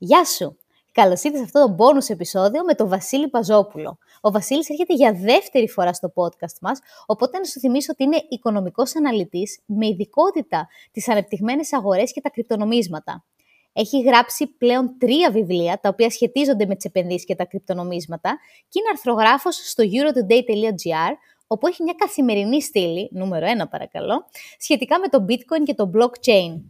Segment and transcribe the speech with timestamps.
[0.00, 0.58] Γεια σου!
[0.92, 3.98] Καλώς ήρθατε σε αυτό το bonus επεισόδιο με τον Βασίλη Παζόπουλο.
[4.20, 8.22] Ο Βασίλης έρχεται για δεύτερη φορά στο podcast μας, οπότε να σου θυμίσω ότι είναι
[8.28, 13.24] οικονομικός αναλυτής με ειδικότητα τις ανεπτυγμένες αγορές και τα κρυπτονομίσματα.
[13.72, 18.38] Έχει γράψει πλέον τρία βιβλία, τα οποία σχετίζονται με τις επενδύσεις και τα κρυπτονομίσματα,
[18.68, 21.12] και είναι αρθρογράφος στο eurotoday.gr,
[21.46, 24.26] όπου έχει μια καθημερινή στήλη, νούμερο ένα παρακαλώ,
[24.58, 26.60] σχετικά με το bitcoin και το blockchain.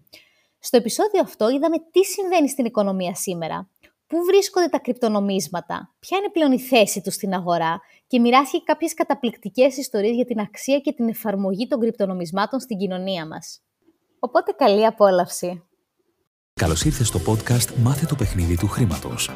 [0.59, 3.71] Στο επεισόδιο αυτό είδαμε τι συμβαίνει στην οικονομία σήμερα,
[4.07, 8.95] πού βρίσκονται τα κρυπτονομίσματα, ποια είναι πλέον η θέση τους στην αγορά; Και μοιράστηκε κάποιες
[8.95, 13.63] καταπληκτικές ιστορίες για την αξία και την εφαρμογή των κρυπτονομισμάτων στην κοινωνία μας.
[14.19, 15.63] Οπότε καλή απόλαυση!
[16.53, 19.31] Καλώς ήρθες στο podcast «Μάθε το παιχνίδι του χρήματος».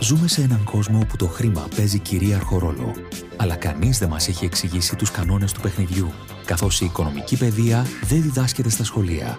[0.00, 2.94] Ζούμε σε έναν κόσμο όπου το χρήμα παίζει κυρίαρχο ρόλο,
[3.36, 6.08] αλλά κανείς δεν μας έχει εξηγήσει τους κανόνες του παιχνιδιού,
[6.44, 9.38] καθώς η οικονομική παιδεία δεν διδάσκεται στα σχολεία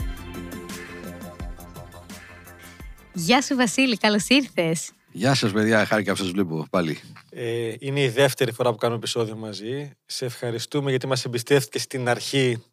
[3.13, 4.91] Γεια σου Βασίλη, καλώς ήρθες.
[5.11, 6.99] Γεια σας παιδιά, χάρηκα που σας βλέπω πάλι.
[7.29, 9.91] Ε, είναι η δεύτερη φορά που κάνουμε επεισόδιο μαζί.
[10.05, 12.63] Σε ευχαριστούμε γιατί μας εμπιστεύτηκε στην αρχή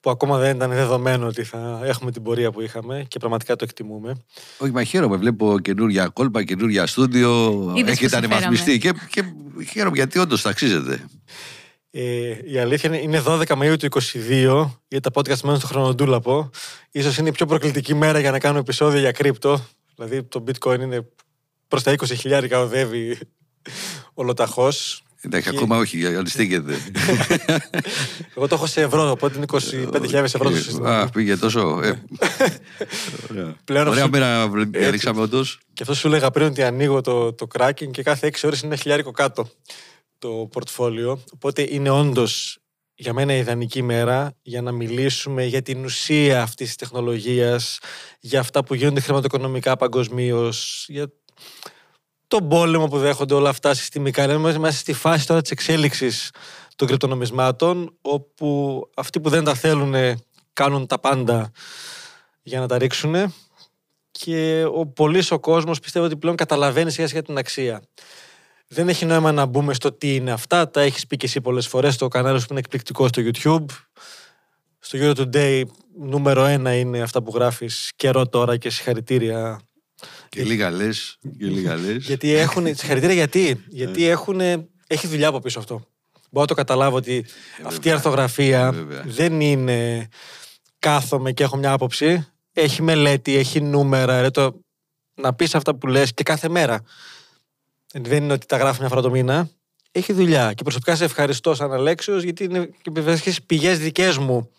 [0.00, 3.64] που ακόμα δεν ήταν δεδομένο ότι θα έχουμε την πορεία που είχαμε και πραγματικά το
[3.68, 4.24] εκτιμούμε.
[4.58, 5.16] Όχι, μα χαίρομαι.
[5.16, 7.74] Βλέπω καινούρια κόλπα, καινούρια στούντιο.
[7.86, 9.24] Έχετε ανεμασμιστεί και, και
[9.70, 11.04] χαίρομαι γιατί όντως τα αξίζετε.
[11.92, 16.50] Ε, η αλήθεια είναι, είναι 12 Μαΐου του 2022, γιατί τα podcast μένουν στο χρονοτούλαπο.
[16.90, 19.66] Ίσως είναι η πιο προκλητική μέρα για να κάνουμε επεισόδιο για κρύπτο.
[19.96, 21.08] Δηλαδή το bitcoin είναι
[21.68, 23.18] προς τα 20.000 οδεύει
[24.14, 25.02] ολοταχώς.
[25.22, 25.56] Εντάξει, και...
[25.56, 26.74] ακόμα όχι, αντιστοίχεται.
[28.36, 31.00] Εγώ το έχω σε ευρώ, οπότε είναι 25.000 ευρώ το σύστημα.
[31.00, 31.80] Α, πήγε τόσο.
[31.82, 32.02] Ε.
[33.64, 34.50] Πλέον Ωραία μέρα
[34.90, 35.44] ρίξαμε όντω.
[35.72, 38.72] Και αυτό σου έλεγα πριν ότι ανοίγω το, το cracking και κάθε 6 ώρες είναι
[38.72, 39.48] ένα χιλιάρικο κάτω
[40.20, 41.22] το πορτφόλιο.
[41.34, 42.58] Οπότε είναι όντως
[42.94, 47.78] για μένα ιδανική μέρα για να μιλήσουμε για την ουσία αυτής της τεχνολογίας,
[48.20, 51.12] για αυτά που γίνονται χρηματοοικονομικά παγκοσμίως, για
[52.26, 54.24] τον πόλεμο που δέχονται όλα αυτά συστημικά.
[54.24, 56.30] Είναι μέσα στη φάση τώρα της εξέλιξης
[56.76, 59.94] των κρυπτονομισμάτων, όπου αυτοί που δεν τα θέλουν
[60.52, 61.50] κάνουν τα πάντα
[62.42, 63.34] για να τα ρίξουν
[64.10, 67.82] και ο πολύς ο κόσμος πιστεύω ότι πλέον καταλαβαίνει σιγά σιγά την αξία.
[68.72, 70.70] Δεν έχει νόημα να μπούμε στο τι είναι αυτά.
[70.70, 73.64] Τα έχεις πει και εσύ πολλές φορές στο κανάλι σου που είναι εκπληκτικό στο YouTube.
[74.78, 75.62] Στο Euro Today
[75.98, 79.60] νούμερο ένα είναι αυτά που γράφεις καιρό τώρα και συγχαρητήρια.
[80.28, 81.18] Και λίγα λες.
[81.38, 82.06] Και λίγα λες.
[82.06, 82.66] γιατί έχουν.
[82.66, 84.40] Συγχαρητήρια γιατί; γιατί έχουν,
[84.86, 85.74] έχει δουλειά από πίσω αυτό.
[86.30, 87.24] Μπορώ να το καταλάβω ότι
[87.58, 88.72] ε, αυτή η αρθογραφία
[89.04, 90.08] δεν είναι
[90.78, 92.26] κάθομαι και έχω μια άποψη.
[92.52, 94.20] Έχει μελέτη, έχει νούμερα.
[94.20, 94.60] Ρε, το,
[95.14, 96.82] να πεις αυτά που λες και κάθε μέρα.
[97.92, 99.50] Δεν είναι ότι τα γράφει μια φορά το μήνα.
[99.90, 100.52] Έχει δουλειά.
[100.52, 102.90] Και προσωπικά σε ευχαριστώ σαν Αλέξιος, γιατί είναι και
[103.46, 104.50] πηγές δικές μου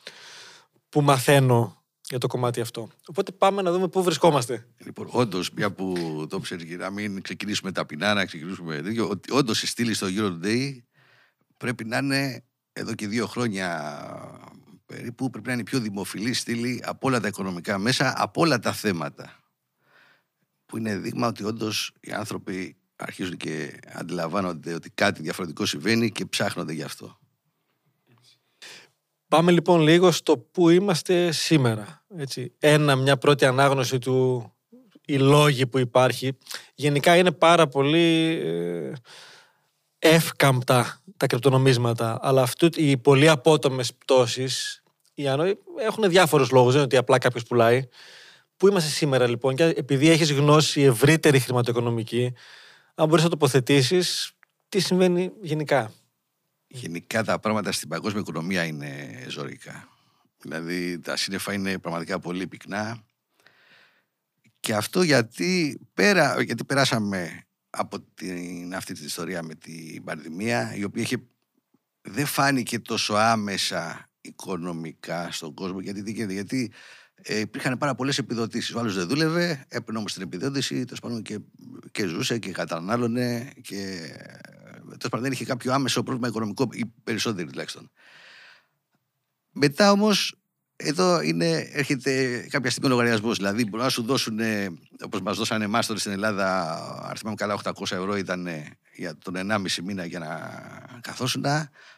[0.90, 2.90] που μαθαίνω για το κομμάτι αυτό.
[3.06, 4.68] Οπότε πάμε να δούμε πού βρισκόμαστε.
[4.78, 5.96] Λοιπόν, όντως, μια που
[6.30, 10.46] το ξέρεις, να μην ξεκινήσουμε ταπεινά, να ξεκινήσουμε τέτοιο, ότι όντως η στήλη στο Euro
[10.46, 10.78] Day
[11.58, 12.44] πρέπει να είναι
[12.74, 13.68] εδώ και δύο χρόνια
[14.86, 18.60] περίπου, πρέπει να είναι η πιο δημοφιλή στήλη από όλα τα οικονομικά μέσα, από όλα
[18.60, 19.40] τα θέματα.
[20.66, 26.26] Που είναι δείγμα ότι όντως οι άνθρωποι αρχίζουν και αντιλαμβάνονται ότι κάτι διαφορετικό συμβαίνει και
[26.26, 27.20] ψάχνονται γι' αυτό.
[29.28, 32.06] Πάμε λοιπόν λίγο στο που είμαστε σήμερα.
[32.18, 32.54] Έτσι.
[32.60, 34.52] Ένα, μια πρώτη ανάγνωση του
[35.06, 36.38] οι λόγοι που υπάρχει.
[36.76, 38.92] Γενικά είναι πάρα πολύ ε,
[40.00, 44.84] εύκαμπτα τα κρυπτονομίσματα, αλλά αυτού, οι πολύ απότομες πτώσεις
[45.14, 45.24] οι
[45.80, 47.88] έχουν διάφορους λόγους, δεν είναι ότι απλά κάποιος πουλάει.
[48.58, 52.34] Πού είμαστε σήμερα λοιπόν και επειδή έχεις γνώση ευρύτερη χρηματοοικονομική,
[52.96, 54.32] αν μπορείς να τοποθετήσεις
[54.70, 55.92] τι συμβαίνει γενικά;
[56.74, 59.88] Γενικά τα πράγματα στην παγκόσμια οικονομία είναι ζωρικά.
[60.38, 63.04] Δηλαδή τα σύννεφα είναι πραγματικά πολύ πυκνά.
[64.60, 70.84] Και αυτό γιατί, πέρα, γιατί περάσαμε από την, αυτή την ιστορία με την πανδημία, η
[70.84, 71.18] οποία είχε,
[72.02, 75.80] δεν φάνηκε τόσο άμεσα οικονομικά στον κόσμο.
[75.80, 76.72] Γιατί, γιατί
[77.24, 78.76] ε, υπήρχαν πάρα πολλές επιδοτήσεις.
[78.76, 81.40] Ο άλλος δεν δούλευε, έπαιρνε όμως την επιδότηση, τέλος πάντων και,
[81.92, 83.52] και ζούσε και κατανάλωνε.
[83.62, 84.00] Και
[84.82, 87.92] τέλος πάντων δεν είχε κάποιο άμεσο πρόβλημα οικονομικό, ή περισσότεροι τουλάχιστον.
[89.52, 90.36] Μετά όμως,
[90.76, 93.38] εδώ είναι, έρχεται κάποια στιγμή ο λογαριασμός.
[93.38, 94.40] Δηλαδή, μπορούν να σου δώσουν,
[95.04, 96.74] όπως μας δώσανε εμάς τώρα στην Ελλάδα,
[97.10, 98.48] αν θυμάμαι καλά, 800 ευρώ ήταν
[98.96, 100.30] για τον 1,5 μήνα για να
[101.02, 101.46] καθόσουν,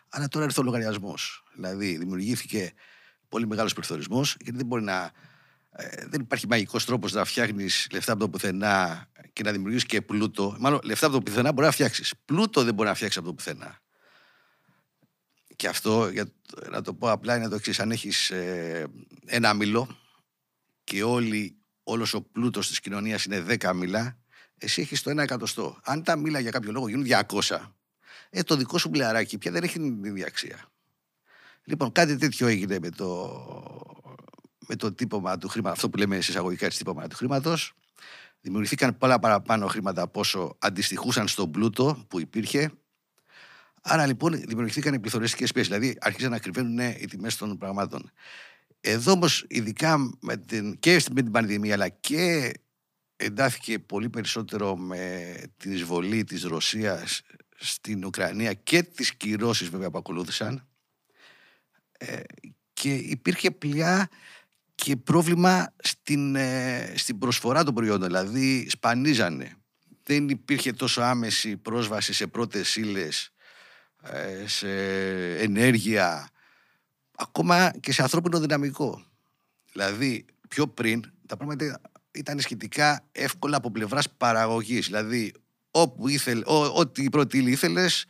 [0.09, 1.43] αλλά τώρα έρθει ο λογαριασμός.
[1.55, 2.73] Δηλαδή, δημιουργήθηκε
[3.33, 5.11] πολύ μεγάλος πληθωρισμό, γιατί δεν μπορεί να.
[5.71, 10.01] Ε, δεν υπάρχει μαγικός τρόπος να φτιάχνεις λεφτά από το πουθενά και να δημιουργήσει και
[10.01, 10.55] πλούτο.
[10.59, 12.13] Μάλλον λεφτά από το πουθενά μπορεί να φτιάξεις.
[12.25, 13.79] Πλούτο δεν μπορεί να φτιάξεις από το πουθενά.
[15.55, 16.25] Και αυτό, για
[16.69, 17.79] να το πω απλά, είναι το εξής.
[17.79, 18.87] Αν έχεις ε,
[19.25, 19.97] ένα μήλο
[20.83, 24.17] και όλοι, όλος ο πλούτος της κοινωνίας είναι 10 μήλα,
[24.57, 25.79] εσύ έχεις το 1 εκατοστό.
[25.83, 27.73] Αν τα μήλα για κάποιο λόγο γίνουν 200,
[28.29, 30.72] ε, το δικό σου μπλεαράκι πια δεν έχει την ίδια αξία.
[31.63, 33.29] Λοιπόν, κάτι τέτοιο έγινε με το,
[34.67, 37.73] με το τύπομα του χρήματο, αυτό που λέμε σε εισαγωγικά τη τύπομα του χρήματος.
[38.41, 42.71] Δημιουργηθήκαν πολλά παραπάνω χρήματα από όσο αντιστοιχούσαν στον πλούτο που υπήρχε.
[43.81, 45.71] Άρα λοιπόν δημιουργηθήκαν πληθωριστικές πιέσεις.
[45.71, 48.11] Δηλαδή άρχισαν να κρυβαίνουν οι τιμές των πραγμάτων.
[48.81, 52.51] Εδώ όμως, ειδικά με την, και με την πανδημία, αλλά και
[53.15, 57.21] εντάθηκε πολύ περισσότερο με την εισβολή της Ρωσίας
[57.55, 60.61] στην Ουκρανία και τις κυρώσεις βέβαια που ακολούθησαν ε,
[62.73, 64.09] και υπήρχε πλειά
[64.75, 69.55] και πρόβλημα στην, ε, στην προσφορά των προϊόντων, δηλαδή σπανίζανε.
[70.03, 73.29] Δεν υπήρχε τόσο άμεση πρόσβαση σε πρώτες ύλες,
[74.03, 74.69] ε, σε
[75.37, 76.29] ενέργεια,
[77.17, 79.05] ακόμα και σε ανθρώπινο δυναμικό.
[79.71, 84.85] Δηλαδή, πιο πριν τα πράγματα ήταν σχετικά εύκολα από πλευράς παραγωγής.
[84.85, 85.33] Δηλαδή,
[85.71, 88.05] όπου ήθελε, ό,τι πρώτη ύλη ήθελες,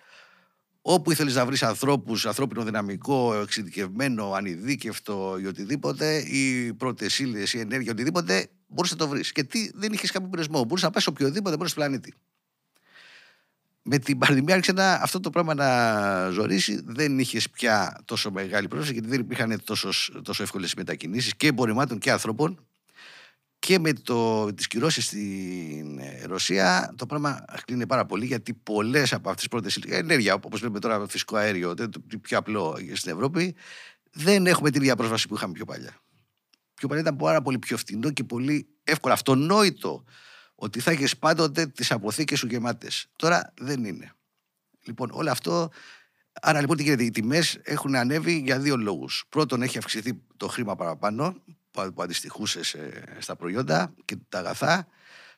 [0.86, 7.60] όπου ήθελες να βρεις ανθρώπους, ανθρώπινο δυναμικό, εξειδικευμένο, ανειδίκευτο ή οτιδήποτε, ή πρώτες ύλες, ή
[7.60, 9.32] ενέργεια, οτιδήποτε, μπορούσε να το βρεις.
[9.32, 10.64] Και τι, δεν είχες κάποιο πειρασμό.
[10.64, 12.14] Μπορούσε να πας οποιοδήποτε μέρος του πλανήτη
[13.84, 16.82] με την πανδημία άρχισε να, αυτό το πράγμα να ζωρίσει.
[16.86, 22.00] Δεν είχες πια τόσο μεγάλη πρόσβαση γιατί δεν υπήρχαν τόσος, τόσο εύκολες μετακινήσεις και εμπορευμάτων
[22.00, 22.66] και ανθρώπων.
[23.66, 29.14] Και με το, τις κυρώσεις στην ε, Ρωσία το πράγμα κλείνει πάρα πολύ γιατί πολλές
[29.14, 31.90] από αυτές τις πρώτες ενέργεια όπως βλέπουμε τώρα φυσικό αέριο, το
[32.22, 33.56] πιο απλό στην Ευρώπη
[34.12, 36.02] δεν έχουμε την ίδια πρόσβαση που είχαμε πιο παλιά.
[36.74, 40.04] Πιο παλιά ήταν πάρα πολύ πιο φθηνό και πολύ εύκολο, αυτονόητο
[40.56, 43.08] ότι θα έχεις πάντοτε τις αποθήκες σου γεμάτες.
[43.16, 44.12] Τώρα δεν είναι.
[44.84, 45.70] Λοιπόν, όλο αυτό.
[46.42, 49.26] Άρα λοιπόν τι γίνεται, οι τιμές έχουν ανέβει για δύο λόγους.
[49.30, 51.36] Πρώτον, έχει αυξηθεί το χρήμα παραπάνω
[51.74, 52.60] που αντιστοιχούσε
[53.20, 54.88] στα προϊόντα και τα αγαθά.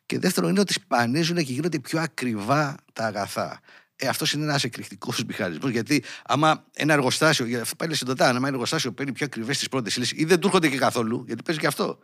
[0.05, 3.59] Και δεύτερον, είναι ότι σπανίζουν και γίνονται πιο ακριβά τα αγαθά.
[3.95, 5.71] Ε, αυτός είναι ένας εκρηκτικός μηχανισμός.
[5.71, 9.95] Γιατί άμα ένα εργοστάσιο, αυτό πάλι συντοτά, άμα ένα εργοστάσιο παίρνει πιο ακριβές τις πρώτες
[9.95, 11.99] ύλες ή δεν του έρχονται και καθόλου, γιατί παίζει και αυτό,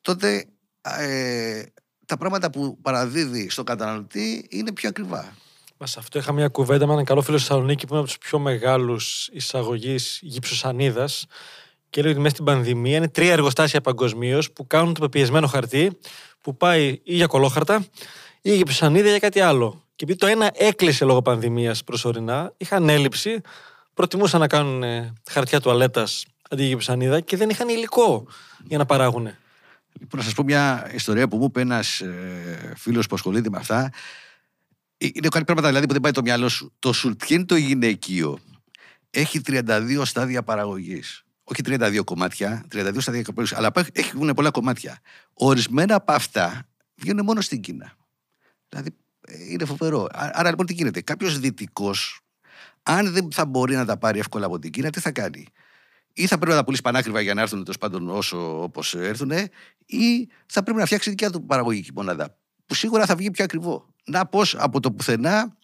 [0.00, 0.44] τότε
[0.80, 1.62] ε,
[2.06, 5.34] τα πράγματα που παραδίδει στον καταναλωτή είναι πιο ακριβά.
[5.76, 8.18] Μα αυτό είχα μια κουβέντα με έναν καλό φίλο στη Θεσσαλονίκη που είναι από τους
[8.18, 11.08] πιο μεγάλους εισαγωγή γύψωσανίδα.
[11.90, 15.98] Και λέει ότι μέσα στην πανδημία είναι τρία εργοστάσια παγκοσμίως που κάνουν το πεπιεσμένο χαρτί
[16.40, 17.84] που πάει ή για κολόχαρτα
[18.40, 19.84] ή για γυψωσανίδα ή για κάτι άλλο.
[19.96, 23.40] Και επειδή το ένα έκλεισε λόγω πανδημίας προσωρινά, είχαν έλλειψη,
[23.94, 28.26] προτιμούσαν να κάνουν ε, χαρτιά τουαλέτας αντί για γυψωσανίδα και δεν είχαν υλικό
[28.66, 29.28] για να παράγουν.
[30.00, 33.56] Λοιπόν, να σας πω μια ιστορία που μου είπε ένας ε, φίλος που ασχολείται με
[33.58, 33.90] αυτά.
[34.98, 36.72] Ε, είναι κάτι πράγματα δηλαδή που δεν πάει το μυαλό σου.
[36.78, 38.38] Το σουλτιέν το γυναικείο
[39.10, 41.24] έχει 32 στάδια παραγωγής.
[41.50, 45.00] Όχι 32 κομμάτια, 32 στάδια παραγωγή, αλλά έχουν πολλά κομμάτια.
[45.32, 47.92] Ορισμένα από αυτά βγαίνουν μόνο στην Κίνα.
[48.68, 50.06] Δηλαδή ε, είναι φοβερό.
[50.12, 52.20] Άρα λοιπόν τι γίνεται; Κάποιος δυτικός,
[52.82, 55.46] αν δεν θα μπορεί να τα πάρει εύκολα από την Κίνα, τι θα κάνει;
[56.12, 59.30] Ή θα πρέπει να τα πουλήσει πανάκριβα για να έρθουν τέλος πάντων όσο όπως έρθουν,
[59.86, 62.36] ή θα πρέπει να φτιάξει δικιά του παραγωγική μονάδα.
[62.66, 63.94] Που σίγουρα θα βγει πιο ακριβό.
[64.04, 65.56] Να πώς από το πουθενά,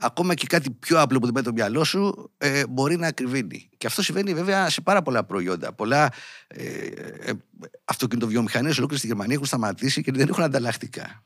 [0.00, 3.68] ακόμα και κάτι πιο απλό που δεν πάει το μυαλό σου, ε, μπορεί να ακριβίνει.
[3.76, 5.72] Και αυτό συμβαίνει βέβαια σε πάρα πολλά προϊόντα.
[5.72, 6.12] Πολλά
[6.46, 6.64] ε,
[7.20, 7.32] ε,
[7.84, 11.24] αυτοκινητοβιομηχανίες ολόκληρης στη Γερμανία έχουν σταματήσει και δεν έχουν ανταλλακτικά.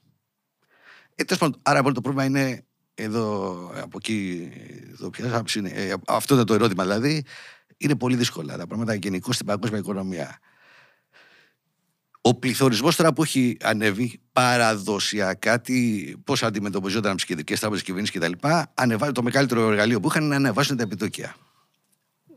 [1.14, 1.24] Ε,
[1.62, 2.64] άρα το πρόβλημα είναι
[2.94, 3.52] εδώ,
[3.82, 4.50] από εκεί,
[4.92, 7.24] εδώ, ποια είναι, ε, αυτό είναι το ερώτημα δηλαδή,
[7.76, 10.38] είναι πολύ δύσκολα τα πράγματα γενικώς στην παγκόσμια οικονομία.
[12.26, 15.60] Ο πληθωρισμός τώρα που έχει ανέβει παραδοσιακά,
[16.24, 18.32] πώς αντιμετωπιζόταν από τις κεντρικές τράπεζες, κυβερνήσεις κτλ.,
[18.74, 21.36] ανεβάζει το μεγαλύτερο εργαλείο που είχαν να ανεβάσουν τα επιτόκια.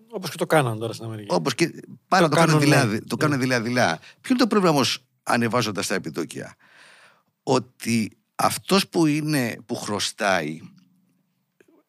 [0.09, 1.33] Όπως και το κάναν τώρα στην Αμερική.
[1.33, 1.83] Όπως και.
[2.07, 3.01] Πάρα το, το κάνουν δηλαδή.
[3.01, 3.71] Το κάνουν δηλαδή.
[3.71, 6.55] Ποιο είναι το πρόβλημα όμως ανεβάζοντας τα επιτόκια;
[7.43, 10.59] Ότι αυτός που, είναι, που χρωστάει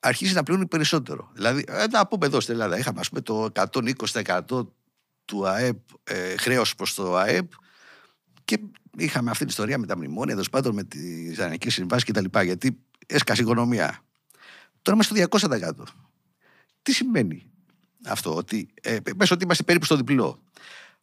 [0.00, 1.30] αρχίζει να πληρώνει περισσότερο.
[1.34, 4.66] Δηλαδή, ε, να πούμε εδώ στην Ελλάδα, είχαμε ας πούμε, το 120%
[5.24, 7.52] του ΑΕΠ, ε, χρέος προς το ΑΕΠ
[8.48, 8.58] και
[8.96, 12.40] είχαμε αυτή την ιστορία με τα μνημόνια, εδώ πάντων με τις ανακοίνωσει συμβάσεις κτλ.
[12.42, 14.04] Γιατί έσκασε η οικονομία.
[14.82, 15.82] Τώρα είμαστε στο 200%.
[16.82, 17.46] Τι σημαίνει
[18.06, 20.42] αυτό, ότι ε, πες ότι είμαστε περίπου στο διπλό.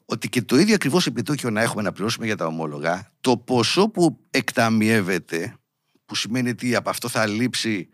[0.05, 3.89] Ότι και το ίδιο ακριβώς επιτόκιο να έχουμε να πληρώσουμε για τα ομόλογα, το ποσό
[3.89, 5.55] που εκταμιεύεται
[6.05, 7.89] που σημαίνει ότι από αυτό θα λείψει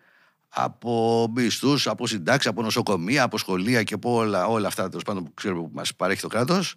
[0.49, 5.23] από μισθούς, από συντάξεις, από νοσοκομεία, από σχολεία και από όλα, όλα αυτά τέλος πάντων
[5.23, 6.75] που ξέρουμε που μας παρέχει το κράτος,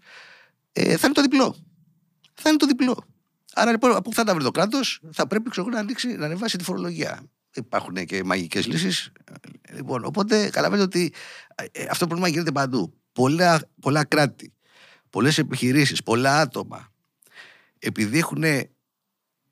[0.72, 1.56] ε, θα είναι το διπλό.
[2.34, 3.04] Θα είναι το διπλό.
[3.54, 6.24] Άρα λοιπόν, από πού θα τα βρει το κράτος, θα πρέπει ξέρω, να, ανοίξει, να
[6.24, 7.22] ανεβάσει τη φορολογία.
[7.54, 9.12] Υπάρχουν και μαγικές λύσεις.
[9.72, 11.12] Λοιπόν, οπότε καταλαβαίνετε ότι
[11.72, 12.94] ε, αυτό το πρόβλημα γίνεται παντού.
[13.12, 14.52] Πολλά, πολλά κράτη,
[15.10, 16.92] πολλές επιχειρήσεις, πολλά άτομα,
[17.78, 18.44] επειδή έχουν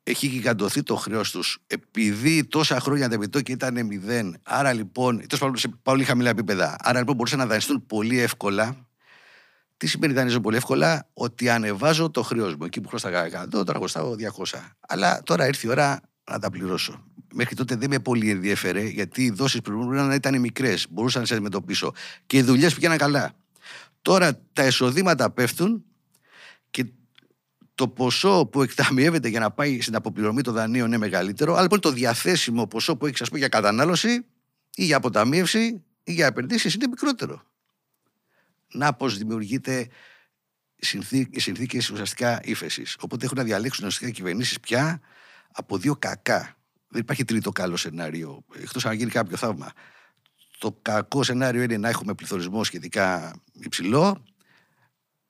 [0.03, 4.37] έχει γιγαντωθεί το χρέος τους επειδή τόσα χρόνια τα επιτόκια ήταν μηδέν.
[4.43, 6.75] Άρα λοιπόν, τόσο πάντων σε πολύ χαμηλά επίπεδα.
[6.79, 8.87] Άρα λοιπόν μπορούσαν να δανειστούν πολύ εύκολα.
[9.83, 12.65] Τι σημαίνει δανείζω πολύ εύκολα, ότι ανεβάζω το χρέος μου.
[12.65, 14.59] Εκεί που χρωστάγα 100, τώρα χρωστάω 200.
[14.79, 17.03] Αλλά τώρα ήρθε η ώρα να τα πληρώσω.
[17.33, 20.87] Μέχρι τότε δεν με πολύ ενδιαφέρε, γιατί οι δόσεις πρέπει να ήταν μικρές.
[20.89, 21.91] Μπορούσα να σε αντιμετωπίσω.
[22.25, 23.31] Και οι δουλειές πήγαιναν καλά.
[24.01, 25.83] Τώρα τα εισοδήματα πέφτουν
[26.69, 26.85] και
[27.75, 31.79] το ποσό που εκταμιεύεται για να πάει στην αποπληρωμή των δανείων είναι μεγαλύτερο, αλλά λοιπόν
[31.79, 34.25] το διαθέσιμο ποσό που έχεις για κατανάλωση
[34.75, 37.43] ή για αποταμίευση ή για επενδύσεις είναι μικρότερο.
[38.73, 39.87] Να πώς δημιουργείται
[41.35, 42.97] συνθήκες ουσιαστικά ύφεσης.
[42.99, 45.01] Οπότε έχουν να διαλέξουν ουσιαστικά κυβερνήσεις πια
[45.51, 46.57] από δύο κακά.
[46.87, 49.71] Δεν υπάρχει τρίτο καλό σενάριο, εκτός αν γίνει κάποιο θαύμα.
[50.57, 54.23] Το κακό σενάριο είναι να έχουμε πληθωρισμό σχετικά υψηλό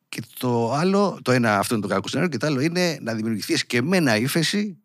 [0.09, 3.13] και το άλλο, το ένα αυτό είναι το κακό σενάριο και το άλλο είναι να
[3.13, 4.77] δημιουργηθεί εσκεμμένα ύφεση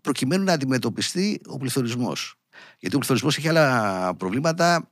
[0.00, 2.38] προκειμένου να αντιμετωπιστεί ο πληθωρισμός.
[2.78, 4.90] Γιατί ο πληθωρισμός έχει άλλα προβλήματα,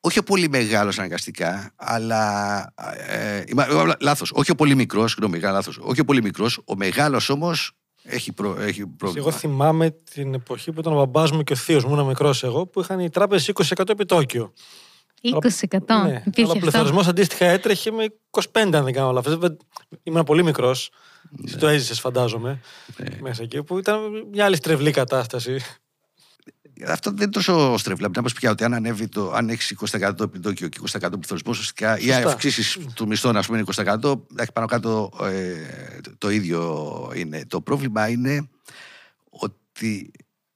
[0.00, 2.60] όχι ο πολύ μεγάλος αναγκαστικά, αλλά.
[3.08, 3.44] Ε,
[4.00, 4.32] λάθος.
[4.34, 5.78] Όχι ο πολύ μικρός, συγγνώμη, λάθος.
[5.82, 9.26] Όχι ο πολύ μικρός, ο μεγάλος όμως έχει, προ, έχει πρόβλημα.
[9.28, 12.42] Εγώ θυμάμαι την εποχή που ήταν ο μπαμπάς μου και ο θείος μου, ένα μικρός
[12.44, 14.52] εγώ, που είχαν οι τράπεζες 20% επιτόκιο.
[15.22, 16.02] 20%.
[16.04, 19.38] Ναι, αλλά ο πληθωρισμός αντίστοιχα έτρεχε με 25, αν δεν κάνω λάθος.
[20.02, 20.90] Ήμουν πολύ μικρός.
[21.30, 21.50] Ναι.
[21.50, 22.60] Το έζησες, φαντάζομαι,
[22.96, 23.16] ναι.
[23.20, 24.00] μέσα εκεί, που ήταν
[24.32, 25.60] μια άλλη στρεβλή κατάσταση.
[26.86, 28.10] Αυτό δεν είναι τόσο στρεβλά.
[28.16, 31.98] Να πω πια ότι αν ανέβει το, αν έχεις 20% επιτόκιο και 20% πληθωρισμό, ουσιαστικά
[31.98, 33.66] οι αυξήσεις του μισθών, α πούμε, είναι
[34.02, 35.54] 20%, έχει πάνω κάτω ε,
[36.18, 37.44] το ίδιο είναι.
[37.46, 38.48] Το πρόβλημα είναι
[39.30, 40.10] ότι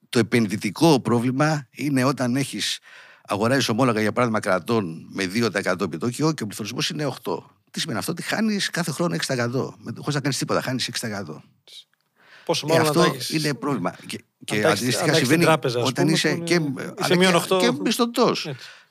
[0.09, 2.79] το επενδυτικό πρόβλημα είναι όταν έχεις
[3.23, 7.37] αγοράζεις ομόλογα για παράδειγμα κρατών με 2% επιτόκιο και ο πληθωρισμός είναι 8%.
[7.71, 9.51] Τι σημαίνει αυτό, ότι χάνεις κάθε χρόνο 6%.
[9.97, 11.43] Χωρίς να κάνεις τίποτα, χάνεις 6%.
[12.45, 13.97] Πόσο μάλλον ε, αυτό είναι πρόβλημα.
[14.07, 15.47] Και, και αντίστοιχα συμβαίνει
[15.85, 16.61] όταν είσαι και,
[17.01, 17.59] είσαι μείον 8.
[17.59, 18.33] και μισθωτό.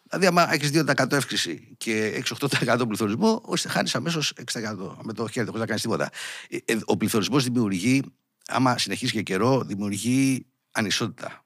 [0.10, 5.46] Δηλαδή, άμα έχεις 2% εύξηση και έχεις 8% πληθωρισμό, χάνεις αμέσως 6% με το χέρι,
[5.46, 6.10] χωρίς να κάνεις τίποτα.
[6.50, 8.02] Ε, ε, ο πληθωρισμός δημιουργεί,
[8.48, 11.46] άμα συνεχίσει για καιρό, δημιουργεί ανισότητα.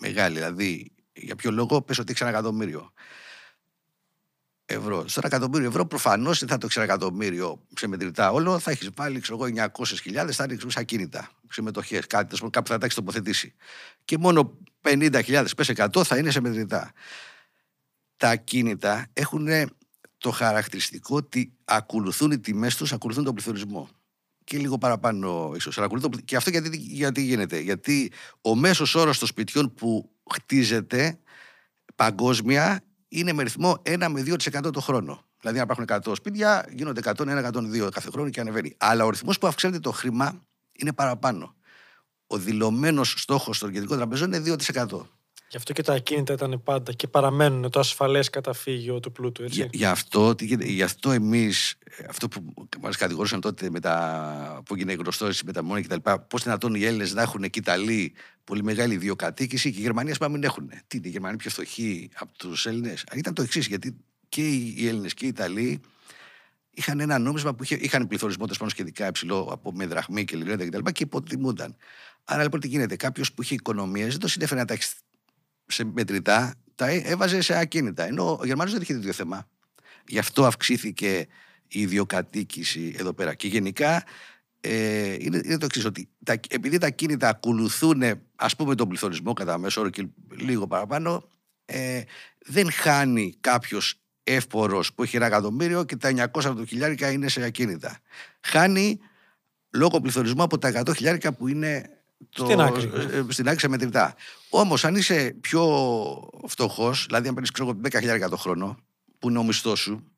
[0.00, 0.34] Μεγάλη.
[0.34, 2.92] Δηλαδή, για ποιο λόγο, πες ότι έχει ένα εκατομμύριο
[4.66, 5.08] ευρώ.
[5.08, 8.70] Στο ένα εκατομμύριο ευρώ προφανώς δεν θα το έχει ένα εκατομμύριο σε μετρητά όλο, θα
[8.70, 12.94] έχεις βάλει ξέρω εγώ 900.000, θα ρίξει ακίνητα, σε μετοχέ, κάτι, κάπου θα τα έχεις
[12.94, 13.54] τοποθετήσει.
[14.04, 16.92] Και μόνο 50.000 πες 100 θα είναι σε μετρητά.
[18.16, 19.48] Τα ακίνητα έχουν
[20.18, 23.88] το χαρακτηριστικό ότι ακολουθούν οι τιμές τους, ακολουθούν τον πληθωρισμό.
[24.44, 25.78] Και λίγο παραπάνω ίσως.
[26.24, 27.58] Και αυτό γιατί, γιατί γίνεται.
[27.58, 31.18] Γιατί ο μέσος όρος των σπιτιών που χτίζεται
[31.94, 35.24] παγκόσμια είναι με ρυθμό 1 με 2% το χρόνο.
[35.40, 38.74] Δηλαδή, αν υπάρχουν 100 σπίτια, γίνονται 101-102 κάθε χρόνο και ανεβαίνει.
[38.78, 40.42] Αλλά ο ρυθμός που αυξάνεται το χρήμα
[40.72, 41.54] είναι παραπάνω.
[42.26, 45.06] Ο δηλωμένος στόχος των κεντρικών τραπεζών είναι 2%.
[45.54, 49.56] Γι' αυτό και τα ακίνητα ήταν πάντα και παραμένουν το ασφαλές καταφύγιο του πλούτου, έτσι.
[49.56, 51.74] Για, γι' αυτό, γι αυτό εμείς,
[52.08, 56.10] αυτό που μας κατηγορούσαν τότε με τα, που έγινε γνωστός με τα μόνοι κτλ.
[56.28, 58.12] Πώς δυνατόν οι Έλληνες να έχουν εκεί Ιταλοί
[58.44, 60.68] πολύ μεγάλη ιδιοκατοίκηση και οι Γερμανοί ας μην έχουν.
[60.86, 63.96] Τι είναι, οι Γερμανοί πιο φτωχοί από τους Έλληνες; Ήταν το εξής, γιατί
[64.28, 65.80] και οι Έλληνες και οι Ιταλοί
[66.70, 70.66] είχαν ένα νόμισμα που είχε, είχαν πληθωρισμό τέλος σχετικά υψηλό από με δραχμή και λιγρέτα
[70.66, 70.78] κτλ.
[70.78, 71.76] Και, και υποτιμούνταν.
[72.24, 74.84] Άρα λοιπόν τι γίνεται, κάποιος που είχε οικονομίες δεν το συνέφερε να τα έχει
[75.66, 78.06] σε μετρητά, τα έβαζε σε ακίνητα.
[78.06, 79.48] Ενώ ο Γερμανός δεν είχε τέτοιο θέμα.
[80.06, 81.26] Γι' αυτό αυξήθηκε
[81.68, 83.34] η ιδιοκατοίκηση εδώ πέρα.
[83.34, 84.04] Και γενικά
[84.60, 88.02] ε, είναι, είναι το εξής, ότι τα, επειδή τα κίνητα ακολουθούν
[88.36, 91.28] ας πούμε τον πληθωρισμό κατά μέσο όρο και λίγο παραπάνω,
[91.64, 92.02] ε,
[92.46, 97.28] δεν χάνει κάποιος εύπορος που έχει ένα εκατομμύριο και τα 900 από το χιλιάρικα είναι
[97.28, 97.98] σε ακίνητα.
[98.40, 98.98] Χάνει
[99.70, 101.90] λόγω πληθωρισμού από τα 100 χιλιάρικα που είναι
[102.30, 102.90] το, στην άκρη.
[102.94, 104.14] Ε, στην άκρη σε μετρητά.
[104.56, 105.62] Όμως, αν είσαι πιο
[106.46, 107.50] φτωχός, δηλαδή αν παίρνεις
[107.92, 108.76] 10.000 το χρόνο,
[109.18, 110.12] που είναι ο μισθός σου,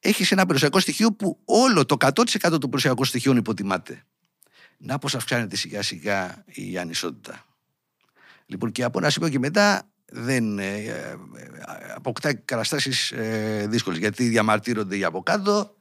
[0.00, 4.02] έχεις ένα περιουσιακό στοιχείο που όλο το 100% των περιουσιακών στοιχείων υποτιμάται.
[4.78, 7.44] Να πώς αυξάνεται σιγά σιγά η ανισότητα.
[8.46, 11.16] Λοιπόν, και από ένα σημείο και μετά δεν ε, ε
[11.94, 13.98] αποκτά καταστάσεις ε, δύσκολες.
[13.98, 15.74] Γιατί διαμαρτύρονται οι από κάτω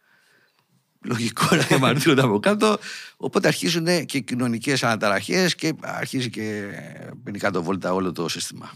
[1.04, 2.78] Λογικό να διαμαρτύρονται από κάτω.
[3.18, 6.70] Οπότε αρχίζουν και κοινωνικές αναταραχές και αρχίζει και
[7.16, 8.72] μπαίνει κάτω βόλτα όλο το σύστημα.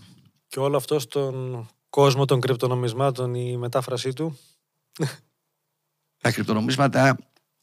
[0.48, 4.38] Και όλο αυτό στον κόσμο των κρυπτονομισμάτων η μετάφρασή του.
[6.22, 7.18] Τα κρυπτονομίσματα,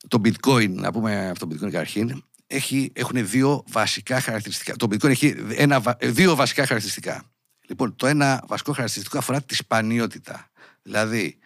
[0.09, 4.77] το bitcoin, να πούμε αυτό το bitcoin καταρχήν, έχει, έχουν δύο βασικά χαρακτηριστικά.
[4.77, 7.25] Το bitcoin έχει ένα, δύο βασικά χαρακτηριστικά.
[7.69, 10.51] Λοιπόν, το ένα βασικό χαρακτηριστικό αφορά τη σπανιότητα.
[10.83, 11.39] Δηλαδή,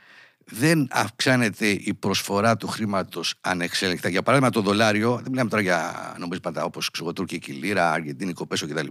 [0.50, 4.08] δεν αυξάνεται η προσφορά του χρήματος ανεξέλεγκτα.
[4.08, 8.86] Για παράδειγμα, το δολάριο, δεν μιλάμε τώρα για νομίσματα όπως τουρκική λίρα, αργεντίνικο πέσο κτλ.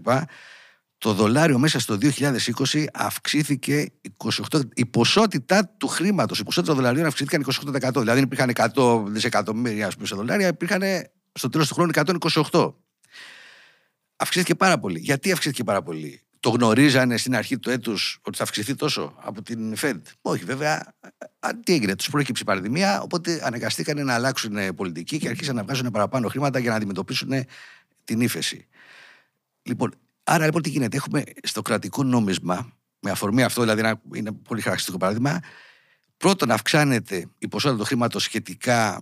[0.97, 3.87] Το δολάριο μέσα στο 2020 αυξήθηκε
[4.51, 7.45] 28, η ποσότητα του χρήματος, η ποσότητα των δολαρίων αυξήθηκαν
[7.91, 7.99] 28%.
[7.99, 10.81] Δηλαδή, υπήρχαν 100 δισεκατομμύρια σε δολάρια, υπήρχαν
[11.33, 11.91] στο τέλος του χρόνου
[12.51, 12.73] 128.
[14.15, 14.99] Αυξήθηκε πάρα πολύ.
[14.99, 19.41] Γιατί αυξήθηκε πάρα πολύ, Το γνωρίζανε στην αρχή του έτους ότι θα αυξηθεί τόσο από
[19.41, 20.93] την Fed; Όχι, βέβαια.
[21.63, 25.91] Τι έγινε, τους προέκυψε η πανδημία, οπότε αναγκαστήκαν να αλλάξουν πολιτική και αρχίσαν να βγάζουν
[25.91, 27.29] παραπάνω χρήματα για να αντιμετωπίσουν
[28.03, 28.67] την ύφεση.
[29.61, 33.81] Λοιπόν, άρα λοιπόν τι γίνεται, έχουμε στο κρατικό νόμισμα, με αφορμή αυτό, δηλαδή
[34.13, 35.39] είναι πολύ χαρακτηριστικό παράδειγμα,
[36.17, 39.01] πρώτον αυξάνεται η ποσότητα του χρήματος σχετικά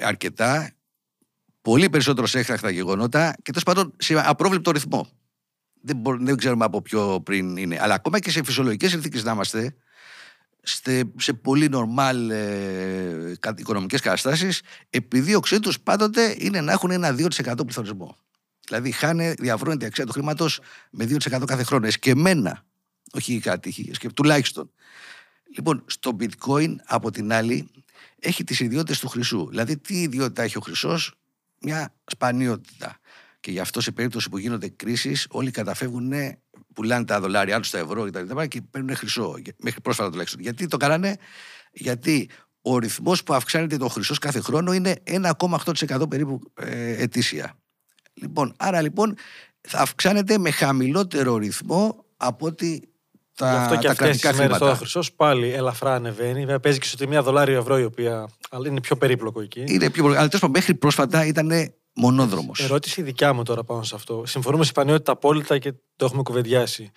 [0.00, 0.72] αρκετά
[1.60, 5.21] πολύ περισσότερο σε έκτακτα γεγονότα και τέλος πάντων σε απρόβλεπτο ρυθμό.
[5.82, 7.78] Δεν, δεν ξέρουμε από ποιο πριν είναι.
[7.80, 9.74] Αλλά ακόμα και σε φυσιολογικές συνθήκες να είμαστε,
[11.16, 18.16] σε πολύ νορμάλ ε, οικονομικές καταστάσεις, επιδίωξή τους πάντοτε είναι να έχουν ένα 2% πληθωρισμό.
[18.66, 20.60] Δηλαδή, χάνε, διαβρώνεται η αξία του χρήματος
[20.90, 21.86] με 2% κάθε χρόνο.
[21.86, 22.64] Εσκεμμένα.
[23.12, 24.70] Όχι κάτι, τουλάχιστον.
[25.56, 27.70] Λοιπόν, στο bitcoin, από την άλλη,
[28.18, 29.48] έχει τις ιδιότητες του χρυσού.
[29.48, 31.14] Δηλαδή, τι ιδιότητα έχει ο χρυσός,
[31.58, 32.98] μια σπανιότητα.
[33.42, 36.12] Και γι' αυτό σε περίπτωση που γίνονται κρίσεις, όλοι καταφεύγουν,
[36.74, 38.36] πουλάνε τα δολάρια, άλλους τα ευρώ κτλ.
[38.36, 39.34] Και, και παίρνουν χρυσό.
[39.56, 40.40] Μέχρι πρόσφατα τουλάχιστον.
[40.40, 41.16] Γιατί το κάνανε,
[41.72, 42.30] Γιατί
[42.60, 47.58] ο ρυθμός που αυξάνεται το χρυσός κάθε χρόνο είναι 1,8% περίπου ε, ετήσια.
[48.14, 49.14] Λοιπόν, άρα λοιπόν
[49.60, 52.91] θα αυξάνεται με χαμηλότερο ρυθμό από ότι
[53.34, 54.70] τα, Γι' αυτό και τα κρατικά χρήματα.
[54.70, 56.40] Ο χρυσός πάλι ελαφρά ανεβαίνει.
[56.40, 58.28] Βέβαια παίζει και στο τιμία δολάριο ευρώ, η οποία
[58.66, 59.60] είναι πιο περίπλοκο εκεί.
[59.60, 60.18] Είναι πιο περίπλοκο.
[60.18, 61.50] Αλλά τέλος μέχρι πρόσφατα ήταν
[61.94, 62.60] μονόδρομος.
[62.60, 64.22] Ερώτηση δικιά μου τώρα πάνω σε αυτό.
[64.26, 66.92] Συμφωνούμε σε πανιότητα απόλυτα και το έχουμε κουβεντιάσει.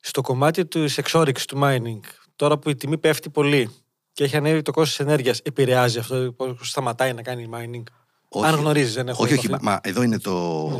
[0.00, 2.00] Στο κομμάτι της εξόριξης του mining,
[2.36, 3.70] τώρα που η τιμή πέφτει πολύ
[4.12, 7.82] και έχει ανέβει το κόστος ενέργειας, επηρεάζει αυτό που σταματάει να κάνει mining;
[8.28, 9.48] Όχι, Αν γνωρίζεις, δεν έχω Όχι, όχι.
[9.60, 10.78] Μα, εδώ είναι το, ναι.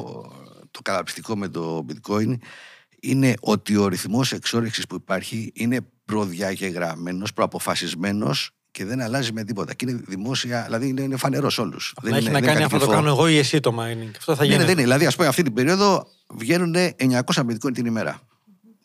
[0.70, 2.36] το καταπληκτικό με το bitcoin
[3.06, 9.74] είναι ότι ο ρυθμός εξόρυξης που υπάρχει είναι προδιαγεγραμμένος, προαποφασισμένος και δεν αλλάζει με τίποτα.
[9.74, 11.94] Και είναι δημόσια, δηλαδή είναι, είναι φανερός όλους.
[12.02, 14.10] Δεν έχει να κάνει αυτό το κάνω εγώ ή εσύ το mining.
[14.16, 14.56] Αυτό θα γίνει.
[14.56, 14.82] Ναι, δεν είναι.
[14.82, 18.20] Δηλαδή, ας πούμε, αυτή την περίοδο βγαίνουν 900 bitcoin την ημέρα.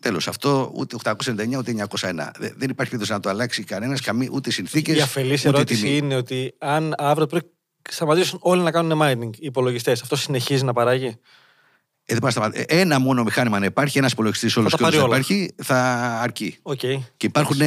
[0.02, 0.28] Τέλος.
[0.28, 2.32] Αυτό ούτε 899 ούτε 901.
[2.40, 4.00] Δεν υπάρχει περίπτωση να το αλλάξει κανένας,
[4.32, 4.98] ούτε συνθήκες.
[4.98, 5.96] Η αφελής ερώτηση τιμή.
[5.96, 7.52] είναι ότι αν αύριο πρέπει
[7.90, 11.20] σταματήσουν όλοι να κάνουν mining οι υπολογιστές, αυτό συνεχίζει να παράγει;
[12.12, 15.78] Ε, ε, ένα μόνο μηχάνημα να υπάρχει, ένας υπολογιστής όλος και να υπάρχει, θα
[16.22, 16.58] αρκεί.
[16.64, 17.00] Okay.
[17.18, 17.60] Και υπάρχουν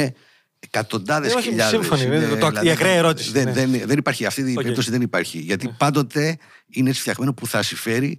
[0.59, 1.79] εκατοντάδες χιλιάδες.
[1.79, 3.31] Σύμφωνοι, είναι δηλαδή, η ακραία δηλαδή, ερώτηση.
[3.31, 3.51] Δεν, ναι.
[3.51, 4.25] δεν, δεν υπάρχει.
[4.25, 4.55] Αυτή η okay.
[4.55, 5.39] περίπτωση δεν υπάρχει.
[5.39, 5.73] Γιατί ναι.
[5.77, 6.37] πάντοτε
[6.69, 8.17] είναι έτσι φτιαγμένο που θα συμφέρει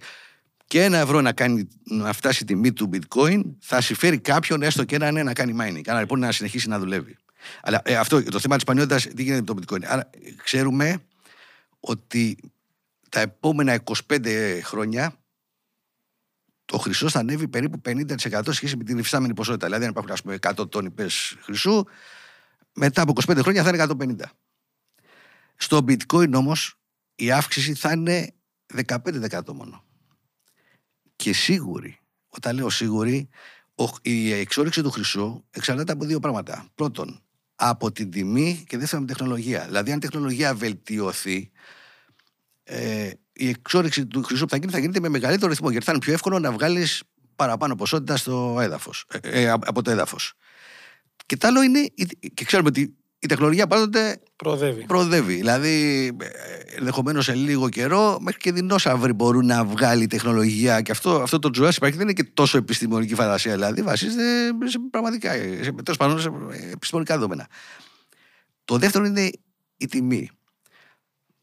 [0.66, 4.84] και ένα ευρώ να, κάνει, να φτάσει η τιμή του bitcoin, θα συμφέρει κάποιον έστω
[4.84, 5.80] και ένα ναι, να κάνει mining.
[5.86, 7.16] Άρα λοιπόν να συνεχίσει να δουλεύει.
[7.62, 9.84] Αλλά ε, αυτό, το θέμα της πανιότητας, τι γίνεται με το bitcoin.
[9.84, 10.10] Άρα
[10.42, 10.98] ξέρουμε
[11.80, 12.36] ότι
[13.08, 14.26] τα επόμενα 25
[14.62, 15.14] χρόνια
[16.66, 19.66] το χρυσό θα ανέβει περίπου 50% σχέση με την υφιστάμενη ποσότητα.
[19.66, 21.84] Δηλαδή, αν υπάρχουν ας πούμε, 100 τόνοι πες χρυσού,
[22.72, 24.32] μετά από 25 χρόνια θα είναι 150.
[25.56, 26.78] Στο bitcoin όμως
[27.14, 28.34] η αύξηση θα είναι
[28.86, 29.84] 15% μόνο.
[31.16, 31.98] Και σίγουρη,
[32.28, 33.28] όταν λέω σίγουρη,
[34.02, 36.68] η εξόριξη του χρυσού εξαρτάται από δύο πράγματα.
[36.74, 37.22] Πρώτον,
[37.54, 39.64] από την τιμή και δεύτερον από την τεχνολογία.
[39.64, 41.50] Δηλαδή, αν η τεχνολογία βελτιωθεί,
[42.62, 45.92] ε, η εξόριξη του χρυσού που θα γίνει θα γίνεται με μεγαλύτερο ρυθμό γιατί θα
[45.92, 47.02] είναι πιο εύκολο να βγάλεις
[47.36, 50.32] παραπάνω ποσότητα στο έδαφος, ε, ε, από το έδαφος.
[51.26, 51.80] Και το άλλο είναι,
[52.34, 54.84] και ξέρουμε ότι η τεχνολογία πάντοτε προοδεύει.
[54.84, 55.34] προοδεύει.
[55.34, 56.10] Δηλαδή,
[56.76, 60.80] ενδεχομένως σε λίγο καιρό, μέχρι και δεινόσαυροι μπορούν να βγάλει η τεχνολογία.
[60.80, 63.52] Και αυτό, αυτό το Jurassic Park δεν είναι και τόσο επιστημονική φαντασία.
[63.52, 66.30] Δηλαδή, βασίζεται σε πραγματικά, σε, τέλος πάντων, σε
[66.72, 67.46] επιστημονικά δεδομένα.
[68.64, 69.30] Το δεύτερο είναι
[69.76, 70.30] η τιμή.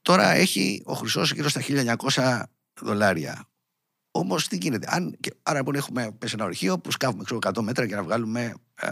[0.04, 1.62] Τώρα έχει ο Χρυσός γύρω στα
[2.14, 2.42] 1900
[2.82, 3.48] δολάρια.
[4.12, 4.88] Όμως τι γίνεται.
[4.90, 8.04] Αν, και, άρα λοιπόν έχουμε πέσει ένα ορυχείο που σκάβουμε ξέρω, 100 μέτρα για να
[8.04, 8.90] βγάλουμε ε,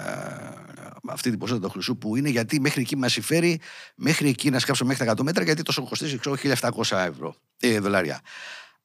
[1.08, 3.60] αυτή την ποσότητα του χρυσού που είναι γιατί μέχρι εκεί μας συμφέρει,
[3.96, 7.80] μέχρι εκεί να σκάψουμε μέχρι τα 100 μέτρα, γιατί τόσο κοστίζει ξέρω, 1700 ευρώ, ε,
[7.80, 8.22] δολάρια.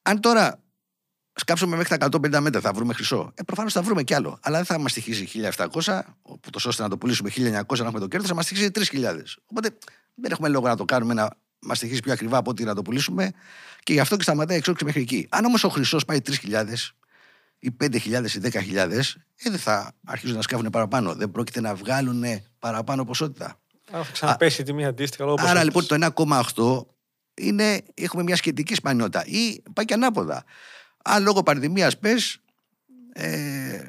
[0.01, 0.63] Αν τώρα
[1.33, 4.39] σκάψουμε μέχρι τα 150 μέτρα, θα βρούμε χρυσό; Ε, προφανώς θα βρούμε κι άλλο.
[4.41, 7.99] Αλλά δεν θα μας στοιχίζει 1700, που τόσο ώστε να το πουλήσουμε 1900 να έχουμε
[7.99, 9.37] το κέρδος, θα μας στοιχίζει 3000.
[9.45, 9.77] Οπότε
[10.15, 12.81] δεν έχουμε λόγο να το κάνουμε να μας στοιχίζει πιο ακριβά από ό,τι να το
[12.81, 13.31] πουλήσουμε
[13.83, 15.27] και γι' αυτό και σταματάει εξόριξη μέχρι εκεί.
[15.29, 16.65] Αν όμως ο χρυσός πάει 3.000
[17.59, 21.15] ή 5.000 ή 10.000, ε, δεν θα αρχίσουν να σκάβουν παραπάνω.
[21.15, 22.23] Δεν πρόκειται να βγάλουν
[22.59, 23.59] παραπάνω ποσότητα.
[23.91, 25.23] Α, θα ξαναπέσει η τιμή αντίστοιχα.
[25.23, 25.65] λόγω Άρα ποσότητας.
[25.65, 26.85] λοιπόν το
[27.35, 30.43] 1,8 είναι, έχουμε μια σχετική σπανιότητα ή πάει και ανάποδα.
[31.03, 32.41] Αν λόγω πανδημίας πες,
[33.13, 33.87] ε,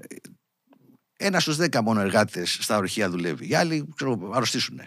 [1.16, 3.48] ένα στους δέκα μόνο εργάτες στα ορυχεία δουλεύει.
[3.48, 4.81] Οι άλλοι ξέρω, αρρωστήσουν.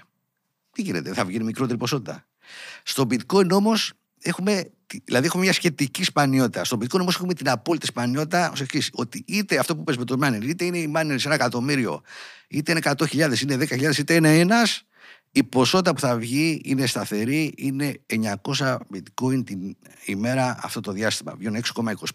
[0.72, 2.26] Τι γίνεται, θα βγει μικρότερη ποσότητα.
[2.84, 4.72] Στο bitcoin όμως έχουμε,
[5.04, 6.64] δηλαδή έχουμε μια σχετική σπανιότητα.
[6.64, 10.06] Στο bitcoin όμως έχουμε την απόλυτη σπανιότητα ως εξής, ότι είτε αυτό που πες με
[10.06, 12.02] το miner, είτε είναι η miner σε ένα εκατομμύριο,
[12.48, 14.84] είτε είναι 100.000, είναι 10.000, είτε είναι ένας,
[15.32, 18.02] η ποσότητα που θα βγει είναι σταθερή, είναι
[18.54, 21.36] 900 bitcoin την ημέρα αυτό το διάστημα.
[21.38, 21.62] Βγαίνουν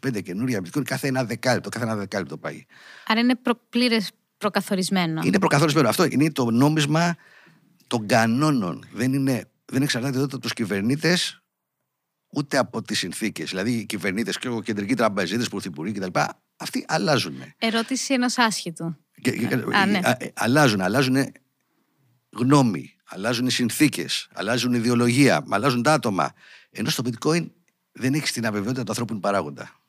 [0.05, 2.65] 6,25 καινούρια bitcoin κάθε ένα δεκάλεπτο, κάθε ένα δεκάλεπτο πάει.
[3.07, 5.23] Άρα είναι προ, πλήρες προκαθορισμένο.
[5.25, 5.89] Είναι προκαθορισμένο.
[5.89, 7.17] Αυτό είναι το νόμισμα
[7.87, 8.85] των κανόνων.
[8.93, 11.41] Δεν, είναι, δεν εξαρτάται ούτε από τους κυβερνήτες
[12.33, 13.49] ούτε από τις συνθήκες.
[13.51, 16.21] Δηλαδή, οι κυβερνήτες και οι κεντρικοί τραπεζίτες, πρωθυπουργοί κτλ.
[16.57, 17.35] Αυτοί αλλάζουν.
[17.59, 18.97] Ερώτηση ενό άσχετου.
[19.21, 20.01] Και, και- Α, ναι.
[20.03, 21.17] α- ε, αλλάζουν, αλλάζουν
[22.31, 26.33] γνώμη, αλλάζουν οι συνθήκες, αλλάζουν η ιδεολογία, αλλάζουν τα άτομα.
[26.71, 27.51] Ενώ στο bitcoin
[27.93, 29.81] δεν έχεις την αβεβαιότητα του ανθρώπινου παράγοντα.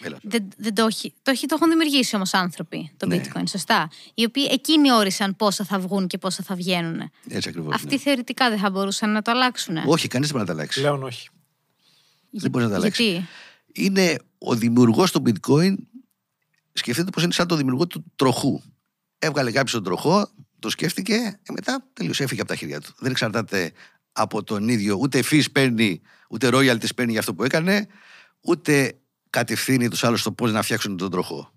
[0.00, 0.18] Έλα.
[0.22, 3.20] Δεν, δεν το, έχει, το, έχει, το έχουν δημιουργήσει όμως άνθρωποι το Ναι.
[3.20, 3.90] bitcoin, σωστά.
[4.14, 7.10] Οι οποίοι εκείνοι όρισαν πόσα θα βγουν και πόσα θα βγαίνουν.
[7.28, 7.74] Έτσι ακριβώς.
[7.74, 9.76] Αυτοί θεωρητικά δεν θα μπορούσαν να το αλλάξουν.
[9.86, 10.80] Όχι, κανείς δεν μπορεί να τα αλλάξει.
[10.80, 11.28] Πλέον όχι.
[12.30, 13.02] Δεν μπορεί να τα αλλάξει.
[13.04, 13.26] Γιατί;
[13.72, 15.74] είναι ο δημιουργός του bitcoin
[16.72, 18.60] σκεφτείτε πως είναι σαν το δημιουργό του τροχού
[19.18, 20.28] έβγαλε κάποιος τον τροχό
[20.58, 23.72] το σκέφτηκε και μετά τελείως έφυγε από τα χέρια του δεν εξαρτάται
[24.12, 27.86] από τον ίδιο ούτε fees παίρνει ούτε royalties παίρνει για αυτό που έκανε
[28.40, 28.98] ούτε
[29.38, 31.50] κατευθύνει τους άλλους στο πώς να φτιάξουν τον τροχό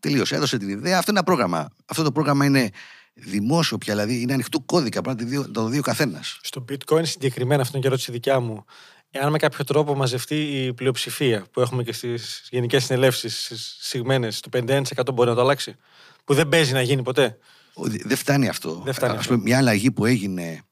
[0.00, 2.70] τελείως έδωσε την ιδέα αυτό είναι ένα πρόγραμμα αυτό το πρόγραμμα είναι
[3.14, 6.64] δημόσιο πια δηλαδή είναι ανοιχτού κώδικα πρέπει να το δει- το δει ο καθένας Στο
[6.68, 8.64] bitcoin συγκεκριμένα, αυτό είναι και ερώτηση δικιά μου.
[9.10, 14.48] Εάν με κάποιο τρόπο μαζευτεί η πλειοψηφία που έχουμε και στις γενικές συνελεύσεις συγμένες, το
[14.52, 14.82] 51%
[15.14, 15.76] μπορεί να το αλλάξει;
[16.24, 17.38] Που δεν παίζει να γίνει ποτέ;
[17.74, 18.82] Ο- δε- Δεν φτάνει αυτό.
[18.84, 19.32] Δεν φτάνει Ας αυτό.
[19.32, 20.62] πούμε, μια αλλαγή που έγινε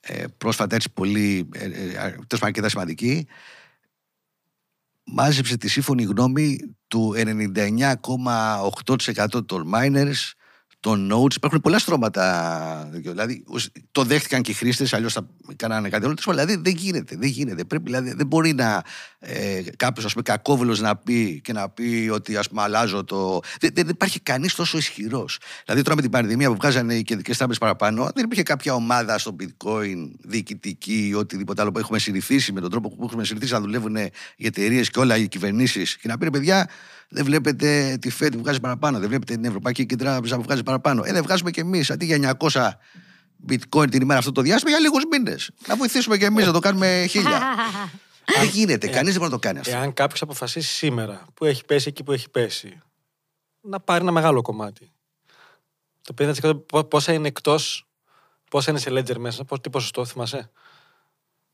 [0.00, 3.26] ε, πρόσφατα έτσι πολύ, ε, ε, τέλος πάντων αρκετά σημαντική,
[5.12, 10.32] μάζεψε τη σύμφωνη γνώμη του 99,8% των miners,
[10.80, 11.34] των nodes.
[11.36, 12.88] Υπάρχουν πολλά στρώματα.
[12.92, 16.14] Δηλαδή, ουσ- το δέχτηκαν και οι χρήστες, αλλιώς θα κάνανε κάτι άλλο.
[16.14, 17.16] Τέλος πάντων, Δηλαδή, δεν γίνεται.
[17.16, 17.64] Δεν γίνεται.
[17.64, 18.82] Πρέπει, δηλαδή, δεν μπορεί να
[19.18, 23.40] ε, κάποιος κακόβουλος να πει και να πει ότι ας πούμε, αλλάζω το.
[23.60, 25.38] Δεν, δεν υπάρχει κανείς τόσο ισχυρός.
[25.64, 29.18] Δηλαδή, τώρα με την πανδημία που βγάζανε οι κεντρικές τράπεζε παραπάνω, δεν υπήρχε κάποια ομάδα
[29.18, 33.52] στο bitcoin διοικητική ή οτιδήποτε άλλο που έχουμε συνηθίσει με τον τρόπο που έχουμε συνηθίσει
[33.52, 33.96] να δουλεύουν
[34.36, 36.68] οι εταιρείες και όλα οι κυβερνήσεις και να πει ρε παιδιά,
[37.10, 40.62] δεν βλέπετε τη Fed που βγάζει παραπάνω, δεν βλέπετε την Ευρωπαϊκή Κεντρική Τράπεζα που βγάζει
[40.62, 41.02] παραπάνω.
[41.04, 42.70] Ε, δεν βγάζουμε κι εμείς αντί για 900
[43.48, 45.50] bitcoin την ημέρα αυτό το διάστημα για λίγους μήνες.
[45.66, 47.40] Να βοηθήσουμε κι εμείς να το κάνουμε χίλια.
[48.38, 49.76] δεν γίνεται, κανείς δεν μπορεί να το κάνει αυτό.
[49.76, 52.80] Εάν κάποιος αποφασίσει σήμερα που έχει πέσει εκεί που έχει πέσει,
[53.60, 54.92] να πάρει ένα μεγάλο κομμάτι.
[56.02, 57.88] Το 50% πο- πόσα είναι εκτός,
[58.50, 60.50] πόσα είναι σε ledger μέσα, πώς- τι ποσοστό θυμάσαι;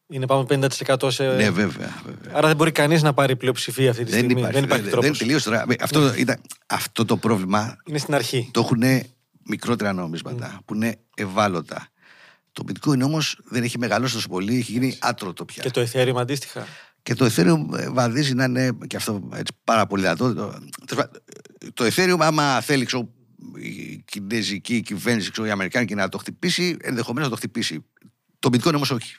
[0.08, 0.68] Είναι πάνω από
[1.06, 1.24] 50% σε.
[1.24, 2.02] Ναι, βέβαια.
[2.04, 2.32] βέβαια.
[2.36, 4.40] Άρα δεν μπορεί κανείς να πάρει πλειοψηφία αυτή τη Δεν στιγμή.
[4.40, 5.08] υπάρχει, δεν υπάρχει δεν, τρόπος.
[5.10, 5.64] δεν τελείωσε τώρα.
[5.80, 8.48] Αυτό, ήταν, αυτό το πρόβλημα Είναι στην αρχή.
[8.52, 9.02] το έχουν
[9.48, 11.88] μικρότερα νομίσματα που είναι ευάλωτα.
[12.52, 15.62] Το bitcoin όμως δεν έχει μεγαλώσει τόσο πολύ, έχει γίνει άτρωτο πια.
[15.62, 16.66] Και το Ethereum αντίστοιχα.
[17.02, 20.34] Και το Ethereum ε, βαδίζει να είναι και αυτό έτσι, πάρα πολύ δυνατό.
[20.34, 20.48] Το,
[20.86, 21.22] τέλος πάντων,
[21.74, 23.08] το Ethereum, άμα θέλει ξέρω,
[23.56, 27.84] η κινέζικη κυβέρνηση, ξέρω, η Αμερικάνικη να το χτυπήσει, ενδεχομένως να το χτυπήσει.
[28.38, 29.16] Το bitcoin όμως όχι.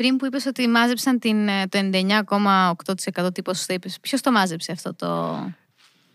[0.00, 4.72] Πριν που είπες ότι μάζεψαν την, ε, το 99,8% τι ποσοστό είπες, ποιος το μάζεψε
[4.72, 5.38] αυτό το...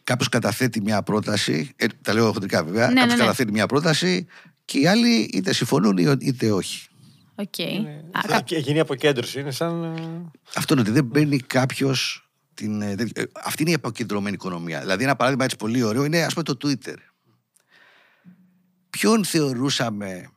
[0.03, 3.19] Κάποιος καταθέτει μια πρόταση, ε, τα λέω χοντρικά βέβαια, Ναι, κάποιος ναι, ναι.
[3.21, 4.27] καταθέτει μια πρόταση
[4.65, 6.87] και οι άλλοι είτε συμφωνούν ή- είτε όχι.
[7.35, 7.57] Οκ.
[7.57, 9.39] Είναι- Α, θα κα- και- γίνει αποκέντρωση.
[9.39, 9.83] Είναι σαν.
[9.83, 12.29] ε, Αυτό είναι ότι δεν παίρνει κάποιος.
[12.53, 14.79] Την, ε, τέτοια- ε, αυτή είναι η αποκεντρωμένη οικονομία.
[14.79, 16.95] Δηλαδή, ένα παράδειγμα έτσι πολύ ωραίο είναι ας πούμε το Twitter.
[18.89, 20.27] Ποιον θεωρούσαμε ε,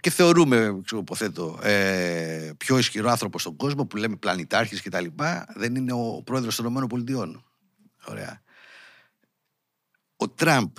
[0.00, 5.00] και θεωρούμε, ξέρω, υποθέτω, ε, πιο ισχυρό άνθρωπο στον κόσμο που λέμε πλανητάρχης και τα
[5.00, 7.42] λοιπά, δεν είναι ο πρόεδρος των ΗΠΑ.
[8.06, 8.42] Ωραία.
[10.16, 10.70] Ο Τραμπ,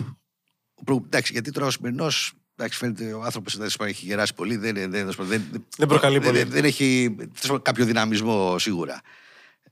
[0.73, 4.55] ο προ- εντάξει, γιατί τώρα ο σημερινός, εντάξει, φαίνεται ο άνθρωπος δεν έχει γεράσει πολύ,
[4.55, 6.37] δεν, δεν, δεν, δεν, Δεν προκαλεί δεν- πολύ.
[6.37, 9.01] δεν- δεν έχει τέλος πάντων, κάποιο δυναμισμό σίγουρα.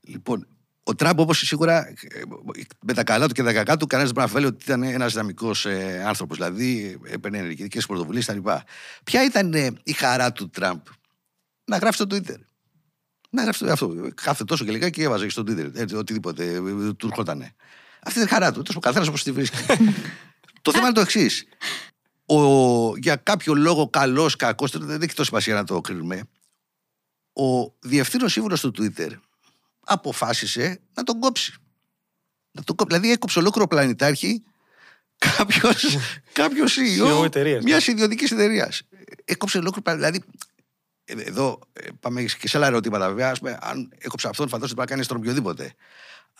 [0.00, 0.46] Λοιπόν,
[0.84, 1.94] ο Τραμπ όμω σίγουρα ε,
[2.82, 4.94] με τα καλά του και τα κακά του, κανένας δεν μπορεί να αμφιβάλλει ότι ήταν
[4.94, 6.36] ένας δυναμικός ε, άνθρωπος.
[6.36, 8.48] Δηλαδή, έπαιρνε ενεργητικές πρωτοβουλίες κτλ.
[9.04, 10.80] Ποια ήταν ε, η χαρά του Τραμπ;
[11.64, 12.36] Να γράφει στο Twitter.
[13.30, 14.08] Να γράφει το- αυτό.
[14.14, 15.70] Κάθε τόσο και λιγάκι και έβαζε στο Twitter.
[15.74, 16.60] Έτσι, οτιδήποτε ε,
[16.96, 17.40] του έρχονταν.
[18.02, 18.62] Αυτή είναι η χαρά του.
[18.62, 19.56] Τόσο ο καθένας όπως τη βρίσκει.
[20.62, 21.44] το θέμα είναι το εξής.
[22.98, 26.22] Για κάποιο λόγο, καλός, κακός, δεν έχει τόση σημασία να το κρίνουμε.
[27.32, 29.10] ο διευθύνων σύμβουλος του Twitter
[29.84, 31.54] αποφάσισε να τον κόψει.
[32.50, 32.96] Να τον κόψει.
[32.96, 34.42] Δηλαδή έκοψε ολόκληρο πλανητάρχη
[35.18, 35.70] κάποιο
[36.32, 38.82] κάποιος CEO μιας ιδιωτικής εταιρείας.
[39.24, 40.18] Έκοψε ολόκληρο πλανητάρχη.
[40.18, 43.30] Δηλαδή, ε, εδώ ε, πάμε και σε άλλα ερωτήματα βέβαια.
[43.30, 45.74] Ας πούμε, αν έκοψε αυτόν, φαντάζομαι ότι μπορεί να κάνει στον οποιοδήποτε.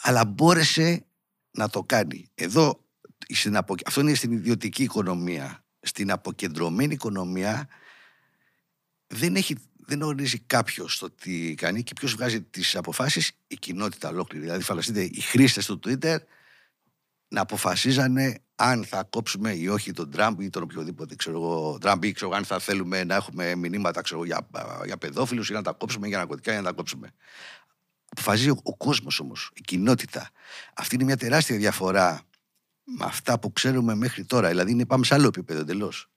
[0.02, 1.04] Αλλά μπόρεσε
[1.50, 2.30] να το κάνει.
[2.34, 2.84] Εδώ,
[3.28, 3.74] στην απο...
[3.86, 5.64] αυτό είναι στην ιδιωτική οικονομία.
[5.80, 7.68] Στην αποκεντρωμένη οικονομία
[9.06, 14.08] δεν, έχει, δεν ορίζει κάποιος το τι κάνει και ποιος βγάζει τις αποφάσεις, η κοινότητα
[14.08, 14.44] ολόκληρη.
[14.44, 16.16] Δηλαδή, φανταστείτε, οι χρήστες του Twitter
[17.28, 22.04] να αποφασίζανε αν θα κόψουμε ή όχι τον Τραμπ ή τον οποιοδήποτε ξέρω εγώ, Τραμπ
[22.04, 24.48] ή ξέρω, αν θα θέλουμε να έχουμε μηνύματα ξέρω, για,
[24.84, 27.10] για παιδόφιλους ή να τα κόψουμε για ναρκωτικά ή να τα κόψουμε.
[28.10, 30.30] Αποφασίζει ο, ο κόσμος όμως, η κοινότητα.
[30.74, 32.22] Αυτή είναι μια τεράστια διαφορά
[32.84, 34.48] με αυτά που ξέρουμε μέχρι τώρα.
[34.48, 36.11] Δηλαδή είναι, πάμε σε άλλο επίπεδο εντελώς.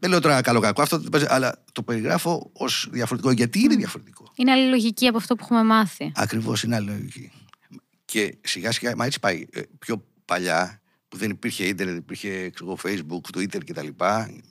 [0.00, 3.32] Δεν λέω τώρα καλό κακό αυτό, αλλά το περιγράφω ως διαφορετικό.
[3.32, 6.12] Γιατί είναι διαφορετικό; Είναι άλλη λογική από αυτό που έχουμε μάθει.
[6.14, 7.32] Ακριβώς είναι άλλη λογική.
[8.04, 9.46] Και σιγά σιγά, μα έτσι πάει.
[9.50, 13.86] Ε, πιο παλιά, που δεν υπήρχε ίντερνετ, υπήρχε ξέρω, Facebook, Twitter κτλ.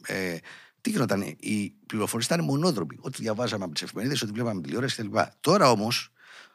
[0.05, 0.37] Ε,
[0.81, 2.97] τι γινόταν, οι πληροφορίες ήταν μονόδρομοι.
[2.99, 5.17] Ό,τι διαβάζαμε από τις εφημερίδες, ό,τι βλέπαμε τηλεόραση κτλ.
[5.39, 6.11] Τώρα όμως,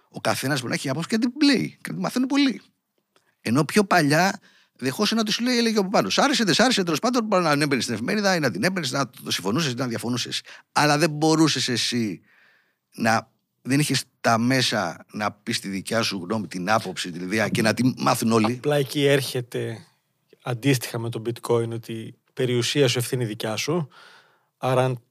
[0.09, 1.79] ο καθένας μπορεί να έχει άποψη και την πλέει.
[1.81, 2.61] Και την μαθαίνουν πολύ.
[3.41, 4.41] Ενώ πιο παλιά
[4.83, 6.11] δεχόσαι να του λέει, έλεγε από πάνω.
[6.11, 8.65] Σ' άρεσε, δεν σ' άρεσε, τέλος πάντων μπορεί να έμπαινες στην εφημερίδα ή να την
[8.65, 10.41] έμπαινες, να το συμφωνούσες ή να διαφωνούσες.
[10.73, 12.21] Αλλά δεν μπορούσες εσύ
[12.95, 13.31] να.
[13.65, 17.63] Δεν είχες τα μέσα να πεις τη δικιά σου γνώμη, την άποψη, την ιδέα και
[17.63, 18.53] να τη μάθουν όλοι.
[18.53, 19.87] Απλά εκεί έρχεται
[20.43, 23.89] αντίστοιχα με το bitcoin ότι περιουσία σου ευθύνη δικιά σου.
[24.57, 25.03] Άρα αν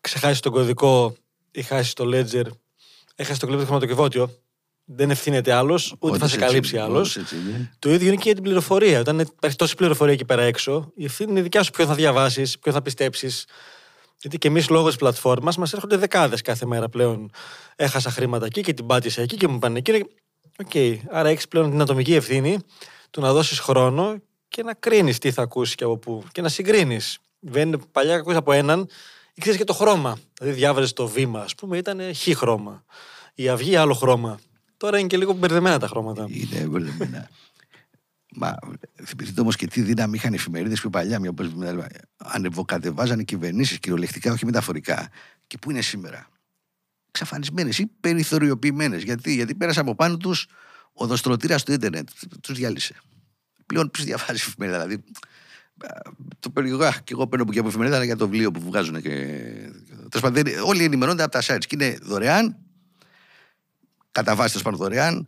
[0.00, 1.16] ξεχάσεις τον κωδικό
[1.50, 2.46] ή χάσεις το ledger,
[3.14, 4.43] έχασες το κλειδί χρηματοκιβώτιο,
[4.84, 7.18] δεν ευθύνεται άλλος, ούτε θα σε καλύψει άλλος.
[7.78, 9.00] Το ίδιο είναι και για την πληροφορία.
[9.00, 12.58] Όταν υπάρχει τόση πληροφορία εκεί πέρα έξω, η ευθύνη είναι δικιά σου ποιον θα διαβάσεις,
[12.58, 13.46] ποιον θα πιστέψεις.
[14.20, 17.30] Γιατί και εμείς λόγω της πλατφόρμας μας έρχονται δεκάδες κάθε μέρα πλέον.
[17.76, 20.04] Έχασα χρήματα εκεί και την πάτησα εκεί και μου πάνε εκεί.
[20.58, 20.98] OK, okay.
[21.10, 22.58] άρα έχεις πλέον την ατομική ευθύνη
[23.10, 24.16] του να δώσεις χρόνο
[24.48, 27.18] και να κρίνεις τι θα ακούσεις και από πού και να συγκρίνεις.
[27.38, 28.88] Δεν παλιά ακούσει από έναν,
[29.34, 30.18] ήξερε και το χρώμα.
[30.38, 32.84] Δηλαδή διάβαζες το βήμα, ας πούμε, ήταν χ χρώμα.
[33.34, 34.38] Η αυγή άλλο χρώμα.
[34.84, 36.26] Τώρα είναι και λίγο μπερδεμένα τα χρώματα.
[36.28, 37.28] Είναι μπερδεμένα.
[38.36, 38.54] Μα
[39.04, 41.18] θυμηθείτε όμως και τι δύναμη είχαν οι εφημερίδες πιο παλιά.
[41.18, 41.34] Μια
[42.16, 45.08] ανεβοκατεβάζανε κυβερνήσεις κυριολεκτικά, όχι μεταφορικά.
[45.46, 46.28] Και πού είναι σήμερα;
[47.10, 49.02] Ξαφανισμένε ή περιθωριοποιημένες.
[49.02, 50.46] Γιατί, Γιατί πέρασε από πάνω τους
[50.92, 52.08] ο δοστρωτήρας του ίντερνετ.
[52.40, 52.94] Τους διάλυσε
[53.66, 54.82] πλέον ποιος διαβάζει εφημερίδα.
[54.82, 55.04] Δηλαδή,
[56.38, 59.02] το περιγράφω και εγώ παίρνω και από εφημερίδα για το βιβλίο που βγάζουν.
[59.02, 59.40] Και...
[60.64, 62.56] Όλοι ενημερώνονται από τα sites και είναι δωρεάν,
[64.14, 65.26] κατά βάση πάνω δωρεάν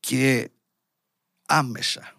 [0.00, 0.50] και
[1.46, 2.14] άμεσα.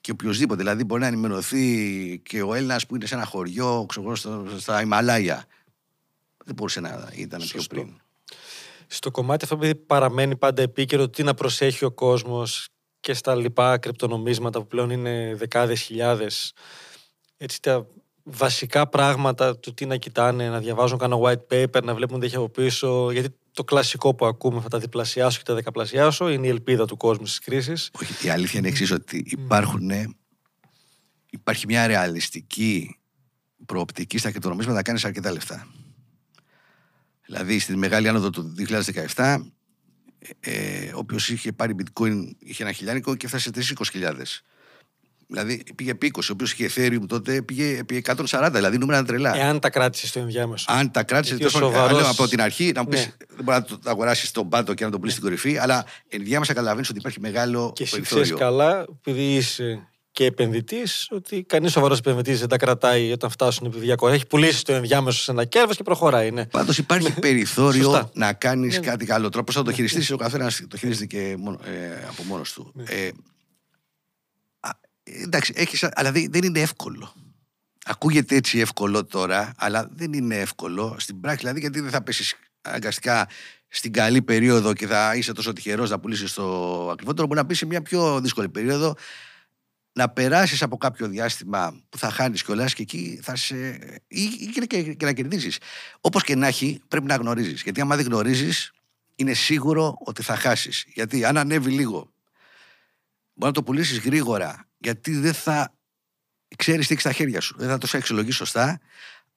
[0.00, 4.16] Και οποιοδήποτε, δηλαδή μπορεί να ενημερωθεί και ο Έλληνας που είναι σε ένα χωριό, ξέρω,
[4.58, 5.44] στα Ιμαλάια.
[6.44, 8.00] Δεν μπορούσε να ήταν πιο πριν.
[8.86, 12.68] Στο κομμάτι αυτό, επειδή παραμένει πάντα επίκαιρο, τι να προσέχει ο κόσμος
[13.00, 16.52] και στα λοιπά κρυπτονομίσματα που πλέον είναι δεκάδες χιλιάδες
[17.36, 17.86] έτσι τα
[18.22, 22.36] βασικά πράγματα του τι να κοιτάνε, να διαβάζουν κάνα white paper, να βλέπουν τι έχει
[22.36, 26.50] από πίσω γιατί το κλασικό που ακούμε θα τα διπλασιάσω και τα δεκαπλασιάσω είναι η
[26.50, 29.90] ελπίδα του κόσμου στις κρίσεις Όχι, η αλήθεια είναι εξής ότι υπάρχουν
[31.30, 32.98] υπάρχει μια ρεαλιστική
[33.66, 35.66] προοπτική στα κρυπτονομίσματα να κάνεις αρκετά λεφτά
[37.26, 38.54] Δηλαδή στην μεγάλη άνοδο του
[39.14, 39.40] 2017
[40.40, 44.14] ε, όποιο είχε πάρει bitcoin είχε ένα χιλιάρικο και έφτασε σε 20.000.
[45.30, 46.20] Δηλαδή πήγε επί 20.
[46.22, 48.48] Ο οποίος είχε Ethereum τότε πήγε επί 140.
[48.52, 49.36] Δηλαδή νούμερα είναι τρελά.
[49.36, 50.64] Εάν τα κράτησε στο ενδιάμεσο.
[50.68, 51.36] Αν τα κράτησε.
[51.36, 52.08] τόσο σοβαρός...
[52.08, 53.12] από την αρχή να μου πεις: ναι.
[53.28, 55.58] Δεν μπορεί να το αγοράσεις στον πάτο και να τον πουλήσεις στην κορυφή.
[55.58, 57.72] Αλλά ενδιάμεσα καταλαβαίνεις ότι υπάρχει μεγάλο.
[57.74, 63.12] Και εσύ ξέρεις καλά, επειδή είσαι και επενδυτής, ότι κανείς σοβαρός επενδυτής δεν τα κρατάει
[63.12, 64.12] όταν φτάσουν επί 200.
[64.12, 66.30] Έχει πουλήσει το ενδιάμεσο σε ένα κέρδο και προχωράει.
[66.30, 66.46] Ναι.
[66.46, 67.14] Πάντως υπάρχει ναι.
[67.20, 68.86] περιθώριο να κάνεις ναι.
[68.86, 69.28] κάτι άλλο.
[69.28, 71.36] Τρόπος θα το χειριστείς, ο καθένας το χειρίζεται και ε,
[72.08, 72.72] από μόνος του.
[72.74, 72.82] Ναι.
[72.82, 73.10] Ε,
[75.22, 77.14] εντάξει, έχεις, αλλά δεν είναι εύκολο.
[77.84, 81.38] Ακούγεται έτσι εύκολο τώρα, αλλά δεν είναι εύκολο στην πράξη.
[81.38, 83.28] Δηλαδή, γιατί δεν θα πέσεις αναγκαστικά
[83.68, 86.44] στην καλή περίοδο και θα είσαι τόσο τυχερός να πουλήσεις το
[86.90, 87.26] ακριβότερο.
[87.26, 88.94] Μπορεί να πεις σε μια πιο δύσκολη περίοδο
[89.92, 93.56] να περάσεις από κάποιο διάστημα που θα χάνεις κιόλας και εκεί θα σε.
[94.08, 95.60] ή, ή και, και, να κερδίσει.
[96.00, 97.62] Όπως και να έχει, πρέπει να γνωρίζεις.
[97.62, 98.72] Γιατί άμα δεν γνωρίζεις,
[99.14, 100.84] είναι σίγουρο ότι θα χάσεις.
[100.94, 101.96] Γιατί αν ανέβει λίγο,
[103.34, 105.74] μπορεί να το πουλήσεις γρήγορα, γιατί δεν θα
[106.56, 107.54] ξέρεις τι έχει στα χέρια σου.
[107.58, 108.80] Δεν θα το αξιολογήσει σωστά.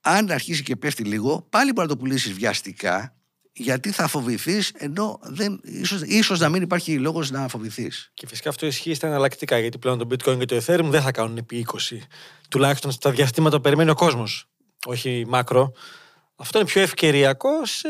[0.00, 3.14] Αν αρχίσει και πέφτει λίγο, πάλι μπορεί να το πουλήσεις βιαστικά
[3.56, 8.10] γιατί θα φοβηθείς, ενώ δεν, ίσως, ίσως να μην υπάρχει λόγος να φοβηθείς.
[8.14, 11.12] Και φυσικά αυτό ισχύει στα εναλλακτικά, γιατί πλέον το Bitcoin και το Ethereum δεν θα
[11.12, 11.96] κάνουν επί 20.
[12.48, 14.48] Τουλάχιστον στα διαστήματα που περιμένει ο κόσμος.
[14.86, 15.72] Όχι μάκρο.
[16.36, 17.88] Αυτό είναι πιο ευκαιριακό σε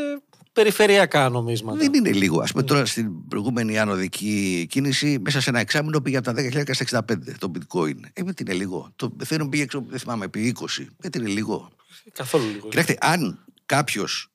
[0.55, 1.79] περιφερειακά νομίσματα.
[1.79, 2.40] Δεν είναι λίγο.
[2.40, 6.75] Α πούμε τώρα στην προηγούμενη ανωδική κίνηση, μέσα σε ένα εξάμεινο πήγε από τα 10.000
[6.75, 7.95] στα 65 το bitcoin.
[8.12, 8.93] Ε, δεν είναι λίγο.
[8.97, 10.87] Το Ethereum πήγε, έξω, δεν θυμάμαι, επί 20.
[10.97, 11.71] Δεν είναι λίγο.
[12.12, 12.69] Καθόλου λίγο.
[12.69, 14.29] Κοιτάξτε, αν κάποιος.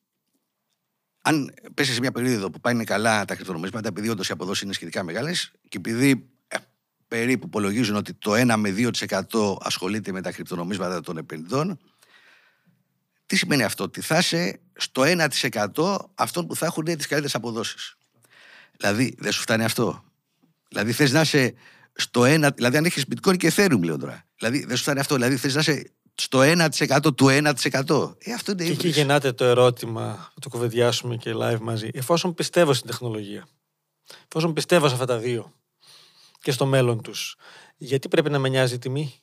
[1.21, 4.73] Αν πέσει σε μια περίοδο που πάνε καλά τα κρυπτονομίσματα, επειδή όντως οι αποδόσεις είναι
[4.73, 6.57] σχετικά μεγάλες και επειδή ε,
[7.07, 8.75] περίπου υπολογίζουν ότι το 1 με
[9.31, 11.79] 2% ασχολείται με τα κρυπτονομίσματα των επενδυτών,
[13.29, 15.03] τι σημαίνει αυτό, ότι θα είσαι στο
[15.75, 17.97] 1% αυτών που θα έχουν τις καλύτερες αποδόσεις.
[18.77, 20.03] Δηλαδή, δεν σου φτάνει αυτό;
[20.69, 21.53] Δηλαδή, θες να είσαι
[21.93, 24.25] στο 1%, δηλαδή αν έχεις bitcoin και ethereum, λέω τώρα.
[24.37, 28.15] Δηλαδή, δεν σου φτάνει αυτό; Δηλαδή, θες να είσαι στο 1% του 1%.
[28.17, 31.89] Ε, αυτό είναι Και εκεί γεννάται το ερώτημα, θα το κουβεντιάσουμε και live μαζί.
[31.93, 33.47] Εφόσον πιστεύω στην τεχνολογία,
[34.27, 35.53] εφόσον πιστεύω σε αυτά τα δύο
[36.41, 37.35] και στο μέλλον τους,
[37.77, 39.21] γιατί πρέπει να με νοιάζει η τιμή;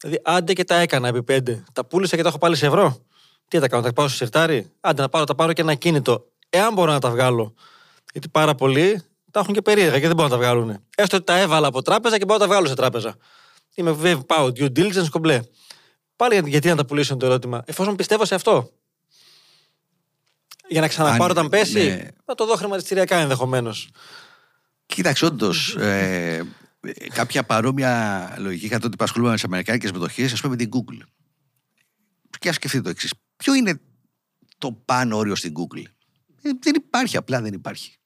[0.00, 1.64] Δηλαδή, άντε και τα έκανα επί πέντε.
[1.72, 3.06] Τα πούλησα και τα έχω πάλι σε ευρώ.
[3.48, 5.74] Τι θα τα κάνω, θα πάω στο σιρτάρι; Άντε να πάρω, τα πάρω και ένα
[5.74, 6.26] κίνητο.
[6.50, 7.54] Εάν μπορώ να τα βγάλω.
[8.12, 10.78] Γιατί πάρα πολλοί τα έχουν και περίεργα και δεν μπορούν να τα βγάλουν.
[10.96, 13.16] Έστω ότι τα έβαλα από τράπεζα και μπορώ να τα βγάλω σε τράπεζα.
[13.74, 15.40] Είμαι βέβαια, πάω due diligence κομπλέ.
[16.16, 18.70] Πάλι γιατί να τα πουλήσω το ερώτημα, εφόσον πιστεύω σε αυτό.
[20.68, 22.08] Για να ξαναπάρω όταν πέσει, ναι.
[22.24, 23.90] να το δω χρηματιστηριακά ενδεχομένως.
[24.86, 25.76] Κοίταξε, όντως.
[25.76, 26.42] Ε,
[27.12, 30.70] κάποια παρόμοια λογική είχα τότε που ασχολούμαι με τις Αμερικάνικες μετοχές, ας πούμε με την
[30.72, 31.06] Google.
[32.38, 33.12] Και ας σκεφτείτε το εξής.
[33.38, 33.80] Ποιο είναι
[34.58, 35.82] το πάνω όριο στην Google;
[36.42, 37.96] Ε, δεν υπάρχει, απλά δεν υπάρχει.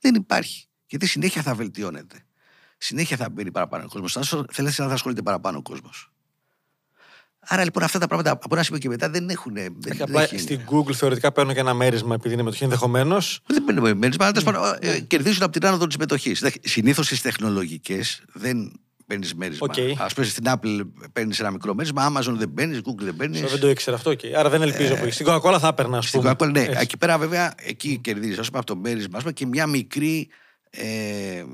[0.00, 0.68] Δεν υπάρχει.
[0.86, 2.24] Γιατί συνέχεια θα βελτιώνεται.
[2.78, 4.12] Συνέχεια θα μπαίνει παραπάνω ο κόσμος.
[4.52, 6.12] Θέλετε να θα ασχολείται παραπάνω ο κόσμος.
[7.40, 9.54] Άρα λοιπόν αυτά τα πράγματα από ένα σημείο και μετά δεν έχουν.
[9.54, 13.40] Δεν, απλά στην Google θεωρητικά παίρνουν και ένα μέρισμα επειδή είναι μετοχή ενδεχομένως.
[13.46, 15.06] Δεν παίρνουν μέρισμα, αλλά mm.
[15.06, 16.44] κερδίζουν από την άνοδο της μετοχής.
[16.62, 18.80] Συνήθως στις τεχνολογικές δεν
[19.10, 19.66] παίρνεις μέρισμα.
[19.70, 19.94] Okay.
[19.98, 20.80] Α πούμε στην Apple
[21.12, 23.40] παίρνεις ένα μικρό μέρισμα, Amazon δεν παίρνεις, Google δεν παίρνεις.
[23.40, 24.10] Δεν το ήξερα αυτό.
[24.10, 24.32] Okay.
[24.36, 24.94] Άρα δεν ελπίζω.
[24.94, 26.02] Ε, στην Coca-Cola θα έπαιρνα.
[26.02, 26.68] Στην Coca-Cola, ναι.
[26.76, 30.28] Εκεί πέρα βέβαια εκεί κερδίζεις από το μέρισμα και μια μικρή.
[30.70, 31.44] Ε,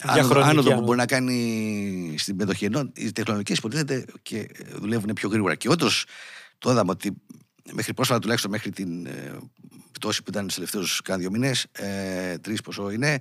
[0.00, 2.64] άνοδο, άνοδο που μπορεί να κάνει στην μετοχή.
[2.64, 5.54] Ενώ οι τεχνολογικές υποτίθεται και δουλεύουν πιο γρήγορα.
[5.54, 6.04] Και όντως
[6.58, 7.12] το είδαμε ότι
[7.72, 9.38] μέχρι πρόσφατα τουλάχιστον μέχρι την ε,
[9.92, 13.18] πτώση που ήταν στους τελευταίους κάνα δύο μήνες, ε, τρεις ποσό είναι,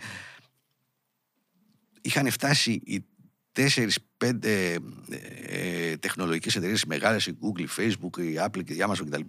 [2.01, 3.05] είχαν φτάσει οι
[3.55, 4.73] τέσσερι-πέντε
[5.09, 9.21] ε, ε, τεχνολογικές εταιρείες μεγάλες, η Google, η Facebook, η Apple και η Amazon κτλ.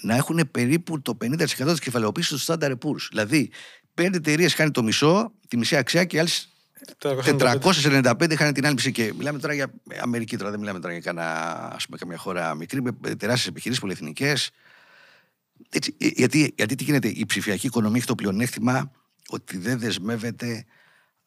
[0.00, 3.06] να έχουν περίπου το 50% της κεφαλαιοποίησης του Standard Poor's.
[3.10, 3.50] Δηλαδή,
[3.94, 6.52] πέντε εταιρείες χάνει το μισό, τη μισή αξία και άλλες
[6.98, 8.92] 495 είχαν την άλλη μισή.
[8.92, 12.54] Και μιλάμε τώρα για Αμερική, τώρα δεν μιλάμε τώρα για κανένα, ας πούμε, καμιά χώρα
[12.54, 14.50] μικρή, με τεράστιες επιχειρήσεις πολυεθνικές.
[15.98, 18.90] Γιατί, γιατί τι γίνεται, η ψηφιακή οικονομία έχει το πλεονέκτημα
[19.28, 20.64] ότι δεν δεσμεύεται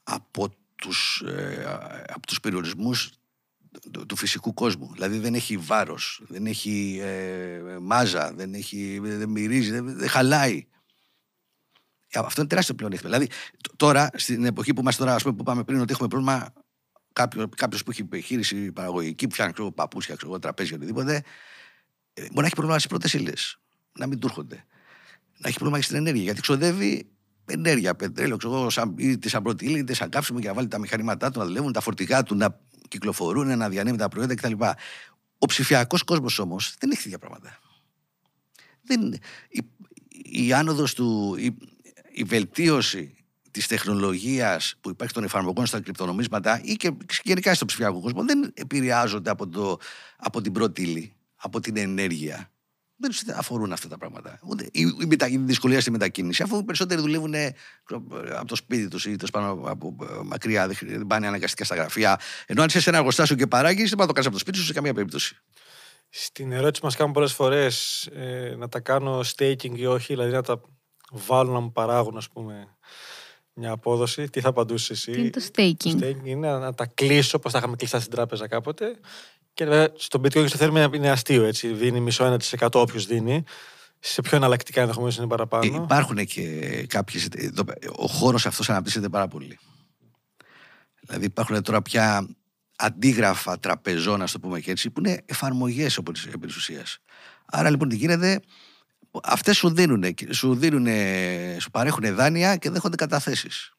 [0.04, 1.64] από τους, ε,
[2.08, 3.12] από τους περιορισμούς
[4.08, 4.92] του, φυσικού κόσμου.
[4.94, 10.68] Δηλαδή δεν έχει βάρος, δεν έχει ε, μάζα, δεν, έχει, δεν μυρίζει, δεν, δεν χαλάει.
[12.08, 13.12] Ε, αυτό είναι τεράστιο πλεονέκτημα.
[13.12, 13.32] Δηλαδή,
[13.76, 16.54] τώρα, στην εποχή που είμαστε τώρα, πούμε, που πάμε πριν, ότι έχουμε πρόβλημα,
[17.14, 21.24] κάποιο κάποιος που έχει επιχείρηση παραγωγική, που φτιάχνει ξέρω, παπούσια, ξέρω, τραπέζια, οτιδήποτε,
[22.14, 23.60] ε, μπορεί να έχει πρόβλημα στις πρώτες ύλες.
[23.98, 24.66] Να μην του έρχονται.
[25.38, 26.24] Να έχει πρόβλημα στην ενέργεια.
[26.24, 27.12] Γιατί ξοδεύει
[27.52, 30.80] ενέργεια, πετρέλαιο, ξέρω, σαν, είτε σαν πρώτη ύλη, είτε σαν κάψιμο και να βάλει τα
[30.80, 34.54] μηχανήματά του να δουλεύουν, τα φορτηγά του να κυκλοφορούν, να διανύμουν τα προϊόντα κτλ.
[35.38, 37.60] Ο ψηφιακός κόσμος όμως δεν έχει τέτοια πράγματα.
[38.82, 39.14] Δεν,
[39.50, 39.62] η,
[40.46, 41.58] η άνοδος του, η,
[42.12, 43.16] η βελτίωση
[43.52, 46.92] της τεχνολογίας που υπάρχει των εφαρμογών στα κρυπτονομίσματα ή και
[47.24, 49.78] γενικά στο ψηφιακό κόσμο δεν επηρεάζονται από, το,
[50.18, 52.52] από την πρώτη ύλη, από την ενέργεια.
[53.02, 54.40] Δεν τους αφορούν αυτά τα πράγματα.
[54.44, 57.56] Ούτε η, η, μετα, η δυσκολία στη μετακίνηση, αφού οι περισσότεροι δουλεύουν ε,
[58.38, 62.20] από το σπίτι τους ή πάνω από ε, μακριά, δεν πάνε αναγκαστικά στα γραφεία.
[62.46, 64.42] Ενώ αν είσαι σε ένα εργοστάσιο και παράγεις, δεν πάει να το κάνεις από το
[64.42, 65.38] σπίτι σου σε καμία περίπτωση.
[66.10, 70.42] Στην ερώτηση μας κάνουν πολλές φορές ε, να τα κάνω staking ή όχι, δηλαδή να
[70.42, 70.62] τα
[71.12, 72.76] βάλουν να μου παράγουν, ας πούμε,
[73.54, 74.30] μια απόδοση.
[74.30, 77.52] Τι θα απαντούσες εσύ; Τι είναι το staking; Το staking είναι να τα κλείσω, όπως
[77.52, 79.00] τα είχαμε κλειστά στην τράπεζα κάποτε.
[79.54, 81.68] Και βέβαια στο bitcoin και στο ethereum είναι αστείο έτσι.
[81.68, 83.44] Δίνει μισό 1% όποιος δίνει.
[84.00, 85.76] Σε πιο εναλλακτικά ενδεχομένως είναι παραπάνω.
[85.76, 87.28] Ε, υπάρχουν και κάποιες.
[87.96, 89.60] Ο χώρος αυτός αναπτύσσεται πάρα πολύ.
[91.00, 92.28] Δηλαδή υπάρχουν τώρα πια
[92.76, 96.98] αντίγραφα τραπεζών, ας το πούμε και έτσι, που είναι εφαρμογές επί της ουσίας.
[97.46, 98.40] Άρα λοιπόν τι γίνεται,
[99.24, 100.88] αυτές σου δίνουν, σου, δίνουν,
[101.60, 103.74] σου παρέχουν δάνεια και δέχονται καταθέσεις.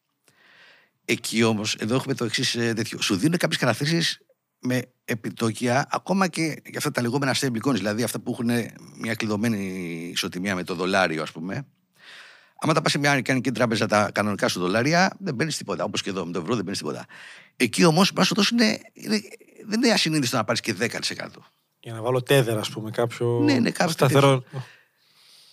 [1.05, 3.01] Εκεί όμως, εδώ έχουμε το εξής ε, τέτοιο.
[3.01, 4.21] Σου δίνουν κάποιες καταθέσεις
[4.59, 8.51] με επιτόκια ακόμα και για αυτά τα λεγόμενα stablecoins, δηλαδή αυτά που έχουν
[8.99, 9.59] μια κλειδωμένη
[10.13, 11.67] ισοτιμία με το δολάριο, ας πούμε.
[12.59, 15.85] Άμα τα πας σε μια αμερικανική τράπεζα τα κανονικά σου δολάρια, δεν παίρνεις τίποτα.
[15.85, 17.07] Όπως και εδώ με το ευρώ δεν παίρνεις τίποτα.
[17.57, 18.59] Εκεί όμως, να σου δώσουν.
[19.67, 20.89] Δεν είναι ασυνείδητο να πάρεις και 10%.
[21.81, 24.45] Για να βάλω τέδερα, ας πούμε, κάποιο ναι, ναι, σταθερό.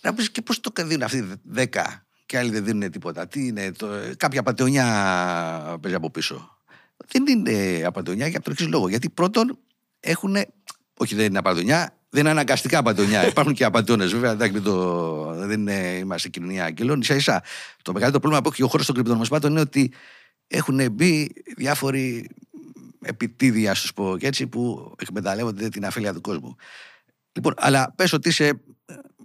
[0.02, 1.66] Να πεις και πώς το δίνουν αυτοί 10
[2.26, 3.26] και άλλοι δεν δίνουν τίποτα.
[3.28, 4.84] Τι είναι, το, κάποια πατεωνιά
[5.80, 6.58] παίζει από πίσω.
[7.06, 8.88] Δεν είναι απαντονιά για τον εξή λόγο.
[8.88, 9.58] Γιατί πρώτον
[10.00, 10.36] έχουν.
[10.96, 13.26] Όχι, δεν είναι απαντονιά, δεν είναι αναγκαστικά απαντονιά.
[13.30, 14.30] Υπάρχουν και απαντώνε, βέβαια.
[14.30, 17.02] Εντάξει, το, δεν είναι, είμαστε κοινωνία αγγελών.
[17.02, 17.42] σα ίσα.
[17.82, 19.92] Το μεγαλύτερο πρόβλημα που έχει ο χώρος των κρυπτονομισμάτων είναι ότι
[20.46, 22.28] έχουν μπει διάφοροι
[23.00, 26.56] επιτίδια, ας πω και έτσι, που εκμεταλλεύονται την αφέλεια του κόσμου.
[27.32, 28.60] Λοιπόν, αλλά πες ότι είσαι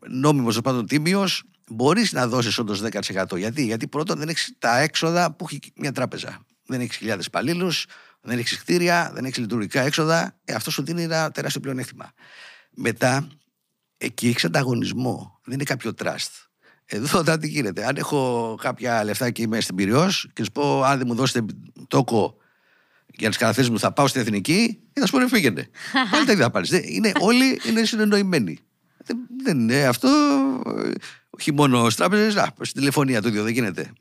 [0.09, 3.37] νόμιμος πάντων τίμιος, μπορείς να δώσεις όντως 10%.
[3.37, 6.45] Γιατί; Γιατί πρώτον δεν έχεις τα έξοδα που έχει μια τράπεζα.
[6.65, 7.85] Δεν έχεις χιλιάδες υπαλλήλους,
[8.21, 10.35] δεν έχεις κτίρια, δεν έχεις λειτουργικά έξοδα.
[10.45, 12.11] Ε, αυτό σου δίνει ένα τεράστιο πλεονέκτημα.
[12.71, 13.27] Μετά,
[13.97, 15.39] εκεί έχεις ανταγωνισμό.
[15.43, 16.33] Δεν είναι κάποιο τραστ.
[16.85, 17.85] Εδώ τώρα τι γίνεται.
[17.85, 21.45] Αν έχω κάποια λεφτά και είμαι στην Πυριό και σου πω, αν δεν μου δώσετε
[21.87, 22.37] τόκο
[23.17, 25.69] για τις καταθέσεις μου, θα πάω στην εθνική, και θα σου πούνε φύγετε.
[26.11, 26.69] Πάλι τα ίδια θα πάρεις.
[26.71, 28.59] Είναι, όλοι είναι συνεννοημένοι.
[29.05, 30.09] Δεν, δεν είναι αυτό.
[31.29, 33.91] Όχι μόνο στις τράπεζες, στην τηλεφωνία το ίδιο δεν γίνεται.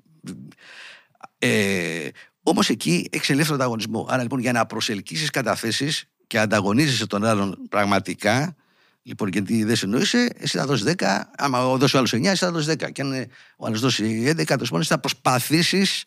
[1.38, 2.08] Ε,
[2.42, 4.06] Όμως εκεί έχει ελεύθερο ανταγωνισμός.
[4.08, 8.56] Άρα λοιπόν για να προσελκύσεις καταθέσεις και ανταγωνίζεσαι τον άλλον πραγματικά,
[9.02, 12.50] λοιπόν γιατί δεν συνόησε, εσύ θα δώσεις 10, άμα δώσει ο άλλος 9, εσύ θα
[12.52, 12.92] δώσεις 10.
[12.92, 16.04] Και αν ο άλλος δώσει 11, το θα προσπαθήσεις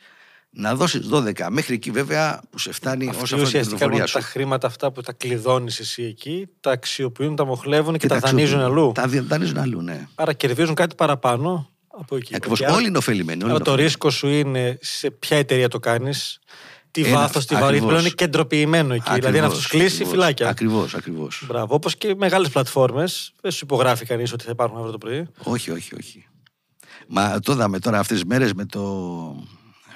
[0.60, 1.48] να δώσεις 12.
[1.50, 4.14] Μέχρι εκεί βέβαια που σε φτάνει όσο αυτή την πληροφορία σου.
[4.14, 8.20] Τα χρήματα αυτά που τα κλειδώνεις εσύ εκεί, τα αξιοποιούν, τα μοχλεύουν και, και τα,
[8.20, 8.92] τα δανείζουν αλλού.
[8.94, 10.08] Τα δανείζουν αλλού, ναι.
[10.16, 12.36] Άρα κερδίζουν κάτι παραπάνω από εκεί.
[12.36, 12.60] Ακριβώς.
[12.60, 13.44] Όλοι είναι ωφελημένοι.
[13.44, 16.40] Αλλά το ρίσκο σου είναι σε ποια εταιρεία το κάνεις,
[16.92, 17.80] τι βάθος, τι βαρύ.
[17.82, 19.10] Πλέον είναι κεντροποιημένο εκεί.
[19.10, 20.50] Ακριβώς, δηλαδή να του κλείσει φυλάκια.
[20.50, 21.44] Ακριβώς, ακριβώς.
[21.48, 21.76] Μπράβο.
[21.76, 23.34] Όπως και μεγάλες πλατφόρμες.
[23.42, 25.28] Δεν σου υπογράφει κανείς ότι θα υπάρχουν αύριο το πρωί.
[25.44, 26.28] Όχι, όχι, όχι.
[27.08, 28.82] Μα το είδαμε τώρα αυτές τις μέρες με το,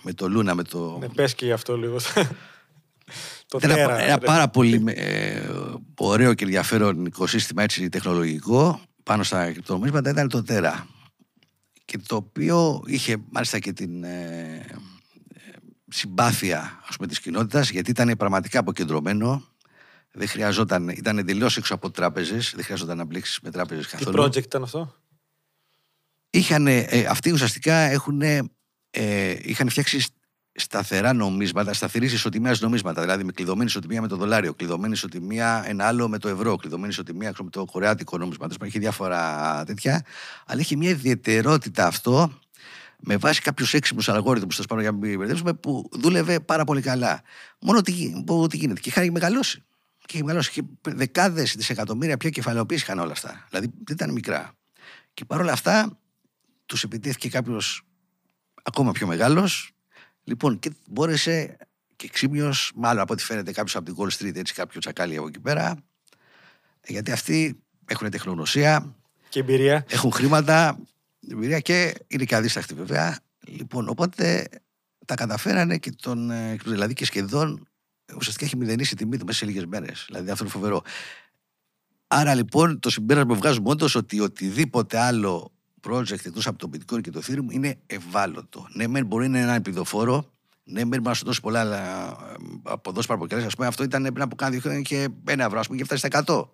[0.02, 0.56] με το Λούνα.
[0.56, 0.98] Με το...
[1.00, 1.98] Ναι, πες και γι' αυτό λίγο.
[3.48, 5.50] το ένα, τέρα, ένα πάρα πολύ ε,
[5.98, 10.88] ωραίο και ενδιαφέρον οικοσύστημα έτσι, τεχνολογικό πάνω στα κρυπτονομίσματα ήταν το Τέρα
[11.86, 14.66] και το οποίο είχε μάλιστα και την ε,
[15.88, 19.44] συμπάθεια ας πούμε, της κοινότητας γιατί ήταν πραγματικά αποκεντρωμένο
[20.12, 24.30] δεν χρειαζόταν, ήταν εντελώς έξω από τράπεζες, δεν χρειαζόταν να μπλέξεις με τράπεζες καθόλου.
[24.30, 24.96] Τι project ήταν αυτό,
[26.30, 28.22] Είχαν, ε, αυτοί ουσιαστικά έχουν,
[28.92, 30.06] ε, είχαν φτιάξει
[30.54, 33.02] σταθερά νομίσματα, σταθερής ισοτιμίας νομίσματα.
[33.02, 36.92] Δηλαδή με κλειδωμένη ισοτιμία με το δολάριο, κλειδωμένη ισοτιμία ένα άλλο με το ευρώ, κλειδωμένη
[36.92, 38.48] ισοτιμία με το κορεάτικο νόμισμα.
[38.64, 40.06] Έχει διάφορα τέτοια.
[40.46, 42.40] Αλλά έχει μια ιδιαιτερότητα αυτό
[43.04, 46.82] με βάση κάποιους έξυπνους αλγόριθμους, θα σπάνω για να μην μπερδέψουμε, που δούλευε πάρα πολύ
[46.82, 47.22] καλά.
[47.60, 48.80] Μόνο τι, που, τι γίνεται.
[48.80, 49.64] Και είχαν μεγαλώσει.
[50.06, 50.52] Και είχε μεγαλώσει.
[50.52, 53.46] Και δεκάδες δισεκατομμύρια πια κεφαλαιοποίηση είχαν όλα αυτά.
[53.50, 54.54] Δηλαδή δεν ήταν μικρά.
[55.14, 56.00] Και παρόλα αυτά
[56.66, 57.86] τους επιτέθηκε κάποιος
[58.64, 59.74] ακόμα πιο μεγάλος,
[60.24, 61.58] Λοιπόν, και μπόρεσε
[61.96, 65.28] και ξύμιο, μάλλον από ό,τι φαίνεται κάποιος από την Wall Street, έτσι κάποιο τσακάλι από
[65.28, 65.78] εκεί πέρα.
[66.88, 68.96] Γιατί αυτοί έχουν τεχνογνωσία.
[69.30, 69.86] Και εμπειρία.
[69.90, 70.80] Έχουν χρήματα,
[71.30, 73.20] εμπειρία και είναι και αδίστακτοι βέβαια.
[73.48, 74.48] Λοιπόν, οπότε
[75.06, 76.32] τα καταφέρανε και τον.
[76.32, 77.68] Ε, δηλαδή και σχεδόν
[78.16, 80.04] ουσιαστικά έχει μηδενίσει τιμή του μέσα σε λίγες μέρες.
[80.08, 80.82] Δηλαδή αυτό είναι φοβερό.
[82.08, 85.52] Άρα λοιπόν το συμπέρασμα που βγάζουμε όντως ότι οτιδήποτε άλλο
[85.90, 88.68] project εκτός από το Bitcoin και το Ethereum είναι ευάλωτο.
[88.74, 90.32] Ναι, μεν μπορεί να είναι ένα επιδοφόρο,
[90.64, 92.16] ναι, μεν μπορεί να σου δώσει πολλά αλλά,
[92.64, 93.44] αποδόσεις παραποκαιρέ.
[93.44, 95.84] Α πούμε, αυτό ήταν πριν από κάνα δύο χρόνια και ένα ευρώ, ας πούμε, και
[95.84, 96.50] φτάσει στα 100.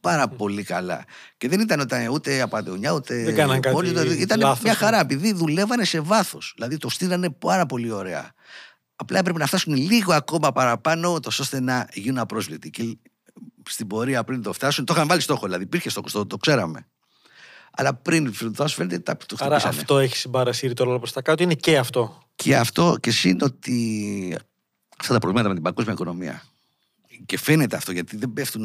[0.00, 1.04] Πάρα πολύ καλά.
[1.36, 3.24] Και δεν ήταν ούτε απαντεωνιά, ούτε.
[3.24, 3.88] Δεν κάναν κάτι.
[4.20, 6.52] ήταν λάθος, μια χαρά, επειδή δουλεύανε σε βάθος.
[6.56, 8.32] Δηλαδή το στείλανε πάρα πολύ ωραία.
[8.96, 12.70] Απλά έπρεπε να φτάσουν λίγο ακόμα παραπάνω, τόσο ώστε να γίνουν απρόσβλητοι.
[12.70, 12.98] Και
[13.68, 16.86] στην πορεία πριν το φτάσουν, το είχαν βάλει στόχο, δηλαδή υπήρχε στόχος, το, το ξέραμε.
[17.70, 21.42] Αλλά πριν φτάσει φαίνεται τα το Άρα αυτό έχει συμπαρασύρει το ρόλο προς τα κάτω,
[21.42, 22.22] είναι και αυτό.
[22.34, 24.36] Και αυτό και εσύ ότι
[24.98, 26.42] αυτά τα προβλήματα με την παγκόσμια οικονομία.
[27.26, 28.64] Και φαίνεται αυτό γιατί δεν πέφτουν,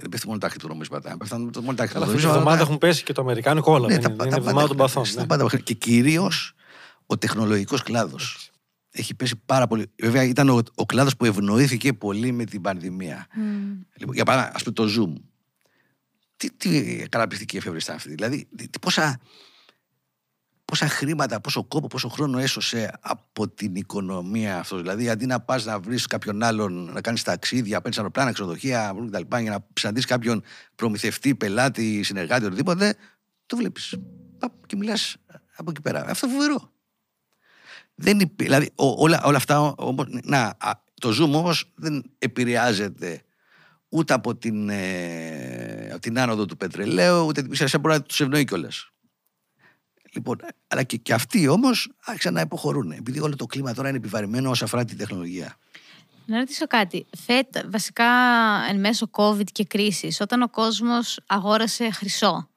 [0.00, 1.16] δεν πέφτουν μόνο τα κρυπτονομίσματα.
[1.16, 2.04] Πέφτουν μόνο τα κρυπτονομίσματα.
[2.04, 3.86] Αυτή τη εβδομάδα έχουν πέσει και το Αμερικάνικο όλα.
[3.86, 5.04] Ναι, είναι τα, είναι εβδομάδα των παθών.
[5.14, 5.58] Ναι.
[5.58, 6.54] Και κυρίως
[7.06, 8.50] ο τεχνολογικός κλάδος.
[8.90, 9.90] Έχει πέσει πάρα πολύ.
[10.02, 13.26] Βέβαια, ήταν ο, ο κλάδος που ευνοήθηκε πολύ με την πανδημία.
[13.30, 13.86] Mm.
[13.96, 15.20] Λοιπόν, για παράδειγμα, ας πούμε το Zoom
[16.36, 18.08] τι, τι καταπληκτική εφεύρεση ήταν αυτή.
[18.14, 19.20] Δηλαδή, τι, πόσα,
[20.64, 24.80] πόσα χρήματα, πόσο κόπο, πόσο χρόνο έσωσε από την οικονομία αυτός.
[24.80, 29.36] Δηλαδή, αντί να πας να βρεις κάποιον άλλον, να κάνεις ταξίδια, παίρνεις αεροπλάνα, ξενοδοχεία κτλ.
[29.40, 30.42] για να συναντήσεις κάποιον
[30.74, 32.94] προμηθευτή, πελάτη, συνεργάτη, οτιδήποτε,
[33.46, 33.96] το βλέπεις.
[34.66, 35.16] Και μιλάς
[35.56, 36.04] από εκεί πέρα.
[36.08, 36.72] Αυτό φοβερό.
[37.94, 40.56] Δεν υπή, δηλαδή, όλα, όλα αυτά όμως, να,
[41.00, 43.25] το Zoom όμως δεν επηρεάζεται
[43.88, 48.20] ούτε από την, ε, από την άνοδο του πετρελαίου, ούτε την πισιά μπορεί να τους
[48.20, 48.90] ευνοεί κιόλας.
[50.12, 52.90] Λοιπόν, αλλά και, και αυτοί όμως άρχισαν να υποχωρούν.
[52.90, 55.56] Επειδή όλο το κλίμα τώρα είναι επιβαρημένο όσον αφορά την τεχνολογία.
[56.26, 57.06] Να ρωτήσω κάτι.
[57.16, 58.04] Φέτ, βασικά
[58.68, 62.48] εν μέσω COVID και κρίσης, όταν ο κόσμος αγόρασε χρυσό,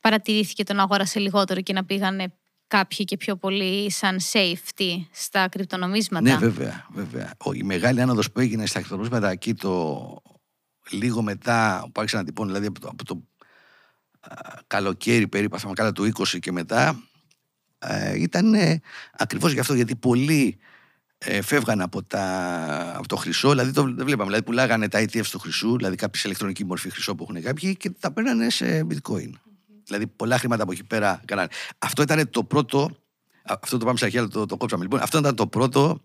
[0.00, 2.32] παρατηρήθηκε τον αγόρασε λιγότερο και να πήγανε
[2.66, 6.86] κάποιοι και πιο πολύ σαν safety στα κρυπτονομίσματα; Ναι, βέβαια.
[6.92, 7.32] βέβαια.
[7.54, 10.22] Η μεγάλη άνοδος που έγινε στα κρυπτονομίσματα εκεί το
[10.90, 13.22] λίγο μετά που άρχισαν να τυπώνουν, δηλαδή από το, από το
[14.66, 17.02] καλοκαίρι περίπου, αυτά μακάλα του 20 και μετά,
[17.78, 18.80] ε, ήταν ε,
[19.12, 20.58] ακριβώς γι' αυτό, γιατί πολλοί
[21.18, 25.38] ε, φεύγαν από, τα, από το χρυσό, δηλαδή το βλέπαμε, δηλαδή πουλάγανε τα ETF του
[25.38, 29.30] χρυσού, δηλαδή κάποιες ηλεκτρονική μορφή χρυσό που έχουν κάποιοι και τα παίρνανε σε bitcoin.
[29.84, 31.48] Δηλαδή πολλά χρήματα από εκεί πέρα κάνανε.
[31.78, 32.96] Αυτό ήταν το πρώτο.
[33.42, 34.82] Αυτό το πάμε στα αρχαία, το, το κόψαμε.
[34.82, 36.00] Λοιπόν, αυτό ήταν το πρώτο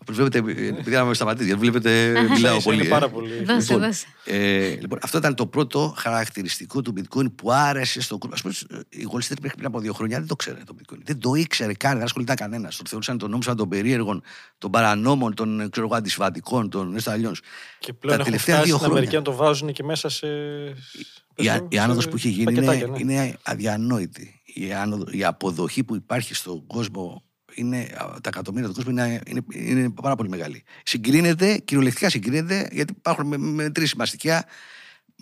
[0.00, 2.80] Όπω βλέπετε, επειδή να με σταματήσει, γιατί βλέπετε, μιλάω πολύ.
[2.80, 3.34] Είναι πάρα πολύ.
[3.34, 3.82] Λοιπόν,
[4.24, 8.34] ε, λοιπόν, αυτό ήταν το πρώτο χαρακτηριστικό του bitcoin που άρεσε στον κόσμο.
[8.36, 10.98] Α πούμε, η Wall μέχρι πριν από δύο χρόνια δεν το ξέρει το bitcoin.
[11.04, 12.76] Δεν το ήξερε καν, δεν ασχολείται κανένας.
[12.76, 14.22] Το θεωρούσαν τον νόμισμα των περίεργων,
[14.58, 17.40] των παρανόμων, των ξέρω, αντισυμβατικών, των αλλιώς.
[17.78, 18.96] Και πλέον τα τελευταία δύο χρόνια.
[18.96, 20.26] Αμερικοί να το βάζουν και μέσα σε.
[21.34, 22.98] Η, η άνοδος που έχει γίνει είναι, ναι.
[22.98, 24.40] είναι αδιανόητη.
[24.44, 29.42] Η, άνοδο, η αποδοχή που υπάρχει στον κόσμο είναι, τα εκατομμύρια του κόσμου είναι, είναι,
[29.50, 30.62] είναι πάρα πολύ μεγάλη.
[30.82, 34.44] Συγκρίνεται, κυριολεκτικά συγκρίνεται, γιατί υπάρχουν με, με τρει σημαστικά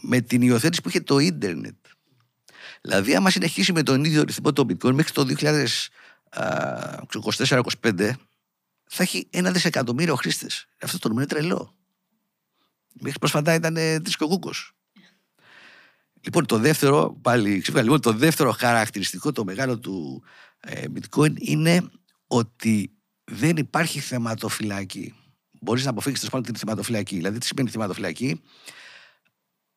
[0.01, 1.75] με την υιοθέτηση που είχε το ίντερνετ.
[2.81, 5.27] Δηλαδή, άμα συνεχίσει με τον ίδιο ρυθμό το bitcoin μέχρι το
[6.31, 8.11] 2024-2025,
[8.89, 10.67] θα έχει ένα δισεκατομμύριο χρήστες.
[10.83, 11.75] Αυτό το νούμερο είναι τρελό.
[13.01, 14.25] Μέχρι πρόσφατα ήταν τρει και
[16.21, 20.23] Λοιπόν, το δεύτερο, πάλι λοιπόν, το δεύτερο χαρακτηριστικό, το μεγάλο του
[20.61, 21.91] ε, bitcoin είναι
[22.29, 22.93] ότι
[23.25, 25.15] δεν υπάρχει θεματοφυλακή.
[25.61, 27.17] Μπορείς να αποφύγεις τέλος την θεματοφυλακή.
[27.17, 28.43] Δηλαδή, τι σημαίνει θεματοφυλακή;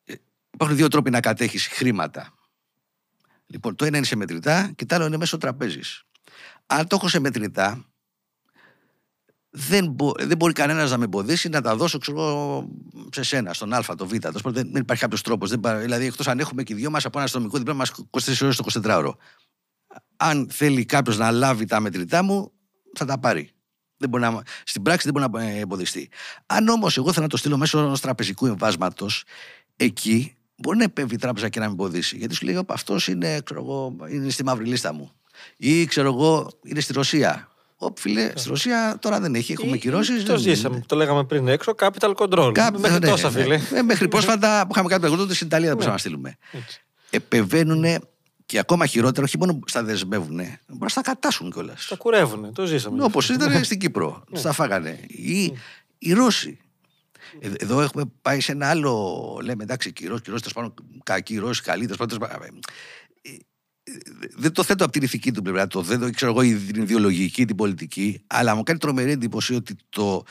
[0.04, 0.14] Ε,
[0.50, 2.34] υπάρχουν δύο τρόποι να κατέχεις χρήματα.
[3.46, 6.04] Λοιπόν, το ένα είναι σε μετρητά και το άλλο είναι μέσω τραπέζης.
[6.66, 7.92] Αν το έχω σε μετρητά,
[9.50, 12.68] δεν, μπο, δεν μπορεί κανένας να με εμποδίσει να τα δώσω ξέρω,
[13.10, 14.10] σε σένα, στον Α, το Β.
[14.10, 15.50] Δεν, δεν υπάρχει κάποιος τρόπος.
[15.60, 18.56] Δηλαδή, εκτός αν έχουμε και οι δυο μας από ένα αστυνομικό διπλώμα, μας 24 ώρες
[18.56, 19.12] το 24ωρο
[20.22, 22.52] αν θέλει κάποιος να λάβει τα μετρητά μου,
[22.94, 23.50] θα τα πάρει.
[23.96, 26.08] Δεν μπορεί να, στην πράξη δεν μπορεί να εμποδιστεί.
[26.46, 29.24] Αν όμως εγώ θέλω να το στείλω μέσω ενό τραπεζικού εμβάσματος,
[29.76, 32.16] εκεί μπορεί να επέμβει η τράπεζα και να με εμποδίσει.
[32.16, 33.42] Γιατί σου λέει, αυτός είναι,
[34.10, 35.12] είναι στη μαύρη λίστα μου.
[35.56, 37.48] Ή ξέρω εγώ, είναι στη Ρωσία.
[37.76, 39.52] Ω, φίλε, στη Ρωσία τώρα δεν έχει.
[39.52, 40.24] Έχουμε κυρώσεις.
[40.24, 40.82] Το ζήσαμε.
[40.86, 41.74] Το λέγαμε πριν έξω.
[41.78, 42.50] Capital control.
[42.54, 42.78] Κά...
[42.78, 43.60] Μέχρι ναι, τόσα, ναι, φίλε.
[43.70, 43.82] Ναι.
[43.82, 46.36] Μέχρι πρόσφατα που είχαμε κάτι περισσότερο στην Ιταλία δεν μπορούσαμε να στείλουμε.
[47.10, 47.84] Επεβαίνουν
[48.52, 51.86] και ακόμα χειρότερα, όχι μόνο στα δεσμεύουν, μπορεί να στα κατάσουν κιόλας.
[51.86, 53.04] Τα κουρεύουν, το ζήσαμε.
[53.04, 54.24] Όπως ήταν στην Κύπρο.
[54.30, 54.40] Ναι.
[54.40, 55.00] τα φάγανε.
[55.08, 55.58] Ή ναι.
[55.98, 56.58] οι Ρώσοι.
[57.40, 59.38] Ε, εδώ έχουμε πάει σε ένα άλλο.
[59.42, 62.58] Λέμε εντάξει, κυρό, κυρό, τέλος πάντων, κακή Ρώσοι, καλή, τέλος πάντων.
[63.22, 63.28] Ε,
[63.82, 63.98] ε,
[64.36, 67.56] δεν το θέτω από την ηθική του πλευρά, το θέτω, ξέρω εγώ, την ιδεολογική, την
[67.56, 70.24] πολιτική, αλλά μου κάνει τρομερή εντύπωση ότι το,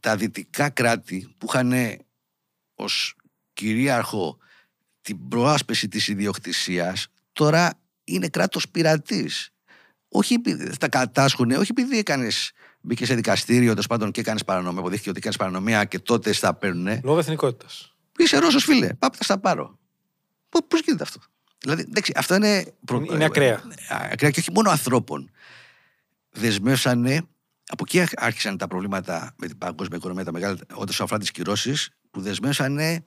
[0.00, 1.72] τα δυτικά κράτη που είχαν
[2.74, 3.16] ως
[3.52, 4.38] κυρίαρχο
[5.00, 7.72] την προάσπιση της ιδιοκτησίας τώρα
[8.04, 9.50] είναι κράτος πειρατής.
[10.08, 12.52] Όχι επειδή τα κατάσχουν, όχι επειδή έκανες.
[12.80, 14.78] Μπήκες σε δικαστήριο τέλος πάντων και έκανες παρανομία.
[14.78, 17.00] Αποδείχθηκε ότι έκανες παρανομία και τότε στα παίρνουν.
[17.04, 17.94] Λόγω εθνικότητας.
[18.18, 18.94] Είσαι Ρώσος, φίλε.
[18.94, 19.78] Πάμε, θα στα πάρω.
[20.68, 21.20] Πώς γίνεται αυτό;
[21.58, 22.74] Δηλαδή, εντάξει, αυτό είναι.
[23.10, 23.62] Είναι ακραία.
[24.12, 25.30] Ακραία και όχι μόνο ανθρώπων.
[26.30, 27.22] Δεσμεύσανε.
[27.68, 31.30] Από εκεί άρχισαν τα προβλήματα με την παγκόσμια οικονομία, τα μεγάλα, όταν σου αφορά τις
[31.30, 33.04] κυρώσεις, που δεσμεύσανε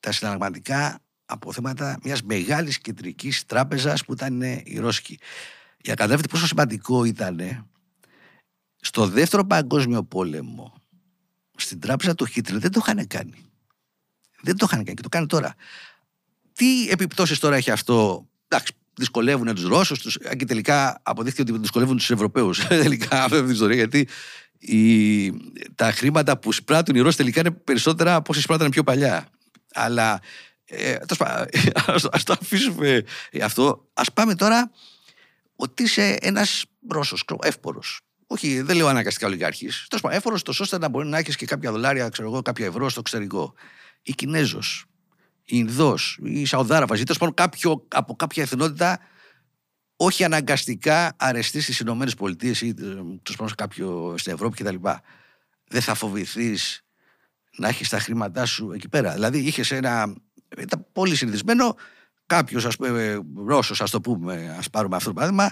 [0.00, 0.98] τα συναλλαγματικά
[1.32, 5.18] από θέματα μιας μεγάλης κεντρικής τράπεζας που ήταν η Ρώσικη.
[5.80, 7.66] Για να καταλάβετε πόσο σημαντικό ήταν
[8.80, 10.74] στο δεύτερο παγκόσμιο πόλεμο
[11.56, 13.50] στην τράπεζα του Χίτλερ δεν το είχαν κάνει.
[14.42, 15.54] Δεν το είχαν κάνει και το κάνουν τώρα.
[16.52, 21.96] Τι επιπτώσεις τώρα έχει αυτό; Εντάξει, δυσκολεύουν τους Ρώσους, αν και τελικά αποδείχθηκε ότι δυσκολεύουν
[21.96, 22.66] τους Ευρωπαίους.
[22.84, 24.08] τελικά αυτή την ιστορία, γιατί
[24.58, 25.32] οι,
[25.74, 29.28] τα χρήματα που σπράττουν οι Ρώσοι τελικά είναι περισσότερα από όσοι σπράττουν πιο παλιά.
[29.74, 30.20] Αλλά
[30.72, 30.98] ε,
[32.12, 33.04] ας το αφήσουμε
[33.42, 33.88] αυτό.
[33.92, 34.70] Ας πάμε τώρα
[35.56, 38.00] ότι είσαι ένας Ρώσος, εύπορος.
[38.26, 39.86] Όχι, δεν λέω αναγκαστικά ολιγάρχης.
[39.88, 42.66] Τέλος πάντων, εύπορος τόσο ώστε να μπορεί να έχεις και κάποια δολάρια, ξέρω εγώ, κάποια
[42.66, 43.54] ευρώ στο εξωτερικό.
[44.02, 44.84] Ή Κινέζος,
[45.44, 48.98] ή Ινδός, ή Σαουδάραβα, ή τέλος πάντων κάποιο, από κάποια εθνότητα,
[49.96, 54.76] όχι αναγκαστικά αρεστή στις Ηνωμένες Πολιτείες ή τέλος πάντων κάποιο στην Ευρώπη κτλ.
[55.68, 56.84] Δεν θα φοβηθείς
[57.56, 59.12] να έχεις τα χρήματά σου εκεί πέρα.
[59.12, 60.14] Δηλαδή, είχες ένα
[60.58, 61.76] ήταν πολύ συνηθισμένο
[62.26, 65.50] κάποιος, ας πούμε, Ρώσος, ας το πούμε, ας πάρουμε αυτό το παράδειγμα,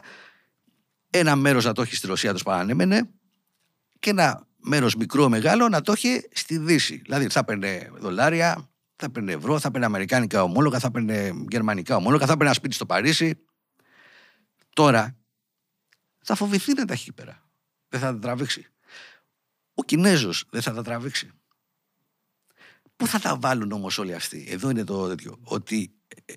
[1.11, 3.11] ένα μέρος να το έχει στη Ρωσία, το παρανέμενε,
[3.99, 6.97] και ένα μέρος μικρό μεγάλο να το έχει στη Δύση.
[6.97, 12.27] Δηλαδή θα έπαιρνε δολάρια, θα έπαιρνε ευρώ, θα έπαιρνε αμερικάνικα ομόλογα, θα έπαιρνε γερμανικά ομόλογα,
[12.27, 13.39] θα έπαιρνε ένα σπίτι στο Παρίσι.
[14.75, 15.17] Τώρα
[16.25, 17.49] θα φοβηθεί να τα έχει πέρα.
[17.89, 18.67] Δεν θα τα τραβήξει.
[19.75, 21.31] Ο Κινέζος δεν θα τα τραβήξει.
[23.01, 25.39] Πού θα τα βάλουν όμως όλοι αυτοί; Εδώ είναι το τέτοιο.
[25.43, 25.93] Ότι
[26.27, 26.33] ε,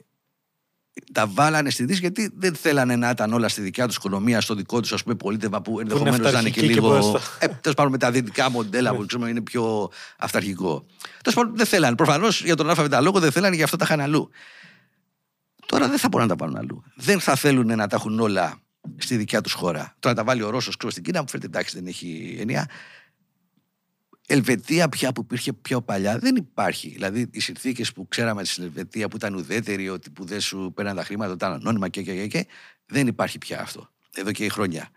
[1.14, 4.56] τα βάλανε στη Δύση γιατί δεν θέλανε να ήταν όλα στη δικιά τους οικονομία, στο
[4.56, 7.20] δικό τους ας πούμε πολίτευμα που ενδεχομένως να είναι και λίγο.
[7.40, 10.86] Ε, Τέλος πάντων με τα δυτικά μοντέλα που ξέρουμε είναι πιο αυταρχικό.
[11.22, 11.96] Τέλος πάντων δεν θέλανε.
[11.96, 14.30] Προφανώς για τον ΑΒ λόγο δεν θέλανε, γι' αυτό τα είχαν αλλού.
[15.66, 16.84] Τώρα δεν θα μπορούν να τα πάρουν αλλού.
[16.96, 18.62] Δεν θα θέλουν να τα έχουν όλα
[18.98, 19.96] στη δικιά τους χώρα.
[20.00, 22.70] Τώρα να τα βάλει ο Ρώσος στην Κίνα, μου φαίνεται εντάξει, δεν έχει εννοία.
[24.28, 26.90] Ελβετία πια που υπήρχε πιο παλιά δεν υπάρχει.
[26.90, 30.96] Δηλαδή οι συνθήκες που ξέραμε στην Ελβετία που ήταν ουδέτερη, ότι που δεν σου παίρναν
[30.96, 32.48] τα χρήματα, ήταν ανώνυμα και, και, και, και
[32.86, 33.90] δεν υπάρχει πια αυτό.
[34.14, 34.90] Εδώ και χρόνια.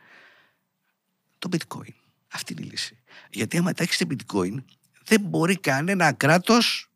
[1.39, 1.93] Το bitcoin.
[2.33, 2.99] Αυτή είναι η λύση.
[3.31, 4.55] Γιατί άμα τα έχεις bitcoin,
[5.05, 6.91] δεν μπορεί κανένα κράτος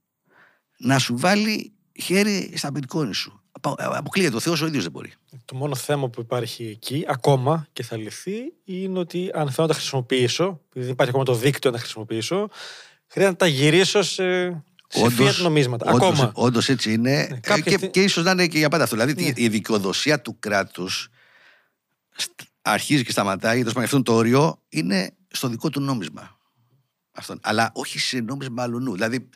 [0.76, 3.39] να σου βάλει χέρι στα bitcoin σου.
[3.76, 4.36] Αποκλείεται.
[4.36, 5.12] Ο Θεός ο ίδιος δεν μπορεί.
[5.44, 9.72] Το μόνο θέμα που υπάρχει εκεί, ακόμα και θα λυθεί, είναι ότι αν θέλω να
[9.72, 12.48] τα χρησιμοποιήσω, επειδή δεν υπάρχει ακόμα το δίκτυο να τα χρησιμοποιήσω,
[13.06, 14.48] χρειάζεται να τα γυρίσω σε,
[14.88, 15.92] σε όντως, νομίσματα.
[15.92, 16.32] Όντως, ακόμα.
[16.34, 17.40] Όντως έτσι είναι.
[17.46, 18.96] Ναι, ε, και, και ίσως να είναι και για πάντα αυτό.
[18.96, 19.32] Δηλαδή ναι.
[19.36, 21.08] η δικαιοδοσία του κράτους
[22.62, 26.38] αρχίζει και σταματάει, γιατί αυτό το όριο είναι στο δικό του νόμισμα.
[27.12, 27.36] Αυτό.
[27.40, 28.92] Αλλά όχι σε νόμισμα αλλού.
[28.92, 29.28] Δηλαδή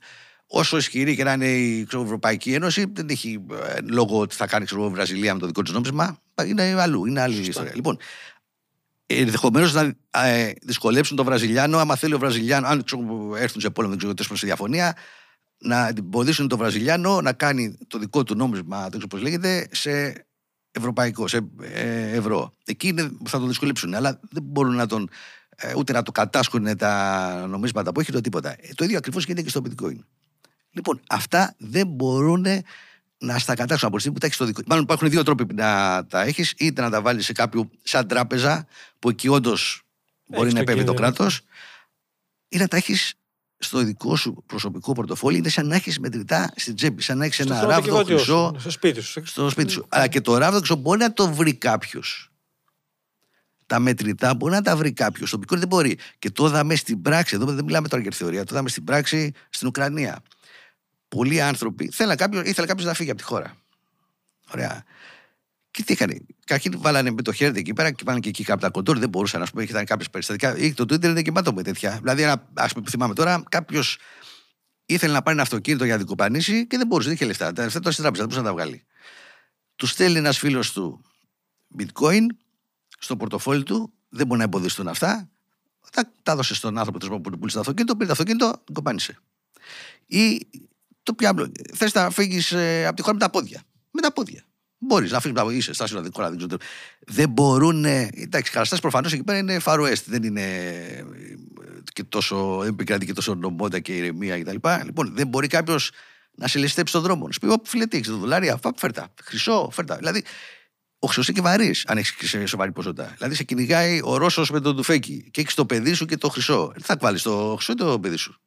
[0.55, 4.65] όσο ισχυρή και να είναι η Ευρωπαϊκή Ένωση, δεν έχει ε, λόγο ότι θα κάνει
[4.65, 6.19] ξέρω, Βραζιλία με το δικό της νόμισμα.
[6.47, 7.73] Είναι αλλού, είναι άλλη ιστορία.
[7.75, 7.99] Λοιπόν,
[9.07, 13.97] ενδεχομένως να ε, δυσκολέψουν τον Βραζιλιάνο, άμα θέλει ο Βραζιλιάνο, αν ξέρω, έρθουν σε πόλεμο,
[13.97, 14.97] δεν ξέρω τι σε διαφωνία,
[15.59, 20.25] να εμποδίσουν τον Βραζιλιάνο να κάνει το δικό του νόμισμα, δεν ξέρω πώς λέγεται, σε
[20.71, 22.53] ευρωπαϊκό, σε ε, ευρώ.
[22.65, 25.09] Εκεί είναι, θα τον δυσκολέψουν, αλλά δεν μπορούν να τον.
[25.57, 28.51] Ε, ούτε να το κατάσχουν τα νομίσματα που έχει, το τίποτα.
[28.51, 29.99] Ε, το ίδιο ακριβώς γίνεται και στο bitcoin.
[30.77, 32.47] Λοιπόν, αυτά δεν μπορούν
[33.18, 34.62] να στα κατάξουν από τη στιγμή που τα έχεις στο δικό.
[34.66, 38.66] Μάλλον υπάρχουν δύο τρόποι να τα έχεις, είτε να τα βάλεις σε κάποιο σαν τράπεζα,
[38.99, 39.83] που εκεί όντως
[40.27, 41.41] μπορεί να επέμβει το κράτος,
[42.49, 43.14] ή να τα έχεις
[43.59, 45.37] στο δικό σου προσωπικό πορτοφόλι.
[45.37, 49.01] Είναι σαν να έχεις μετρητά στην τσέπη, σαν να έχεις ένα ράβδο χρυσό στο σπίτι
[49.01, 49.27] σου.
[49.27, 49.87] Στο σπίτι σου.
[49.89, 52.29] Αλλά και το ράβδο χρυσό μπορεί να το βρει κάποιος.
[53.66, 55.31] Τα μετρητά μπορεί να τα βρει κάποιος.
[55.31, 55.99] Το πικόρι δεν μπορεί.
[56.18, 57.35] Και το είδαμε στην πράξη.
[57.35, 58.45] Εδώ δεν μιλάμε τώρα για θεωρία.
[58.45, 60.22] Το είδαμε στην πράξη στην Ουκρανία
[61.15, 63.57] πολλοί άνθρωποι θέλαν κάποιο, ήθελε κάποιος να φύγει από τη χώρα.
[64.55, 64.85] Ωραία.
[65.71, 66.19] Και τι έκανε.
[66.45, 68.99] Καταρχήν βάλανε με το χέρι εκεί πέρα και πάνε και εκεί κάποια κοντόρ.
[68.99, 70.57] Δεν μπορούσαν, ας πούμε, ήταν κάποιες περιστατικά.
[70.57, 71.99] Ή το Twitter είναι γεμάτο με τέτοια.
[72.03, 73.99] Δηλαδή, ας πούμε, θυμάμαι τώρα, κάποιος
[74.87, 77.53] ήθελε να πάρει ένα αυτοκίνητο για να δικοπανίσει και δεν μπορούσε, δεν είχε λεφτά.
[77.53, 78.85] Τα λεφτά τώρα στην τράπεζα, δεν μπορούσε να τα βγάλει.
[79.77, 81.05] Τους στέλνει ένας φίλος του
[81.79, 82.27] bitcoin
[82.99, 85.29] στο πορτοφόλι του, δεν μπορεί να εμποδιστούν αυτά.
[85.91, 89.19] Τα, τα έδωσε στον άνθρωπο που πούλησε το αυτοκίνητο, πήρε το αυτοκίνητο, κοπάνισε.
[90.07, 90.47] Ή
[91.05, 91.53] το πιάμπλο.
[91.75, 93.63] Θες να φύγεις ε, από τη χώρα με τα πόδια.
[93.91, 94.45] Με τα πόδια.
[94.79, 96.57] Μπορείς να φύγεις από είσαι στάσιο να δεν ξέρω.
[97.07, 97.85] Δεν μπορούν.
[97.85, 100.03] Εντάξει, καταστάσεις προφανώς εκεί πέρα είναι Far West.
[100.05, 101.05] Δεν είναι ε,
[101.93, 104.57] και τόσο επικρατεί και τόσο νομόντα και ηρεμία κτλ.
[104.85, 105.91] Λοιπόν, δεν μπορεί κάποιος
[106.35, 107.27] να σε ληστέψει στον δρόμο.
[107.27, 109.09] Να σου πει: Φίλε, τι έχεις δολάρια, φάπ, φέρτα.
[109.23, 109.97] Χρυσό, φέρτα.
[109.97, 110.23] Δηλαδή,
[110.99, 113.15] ο χρυσός είναι και βαρύς, αν έχεις σε σοβαρή ποσότητα.
[113.17, 116.29] Δηλαδή, σε κυνηγάει ο Ρώσος με τον τουφέκι και έχεις το παιδί σου και το
[116.29, 116.71] χρυσό.
[116.73, 118.41] Δεν θα βάλεις το χρυσό ή το παιδί σου.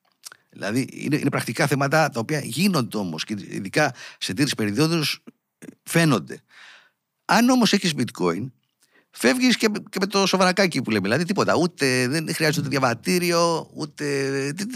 [0.58, 5.24] Δηλαδή είναι, είναι πρακτικά θέματα τα οποία γίνονται όμως και ειδικά σε τέτοιε περιόδους
[5.84, 6.42] φαίνονται.
[7.26, 8.52] Αν όμως έχεις bitcoin,
[9.12, 11.04] φεύγεις και, και, με το σοβαρακάκι που λέμε.
[11.04, 11.56] Δηλαδή τίποτα.
[11.56, 14.06] Ούτε δεν χρειάζεται ούτε διαβατήριο, ούτε,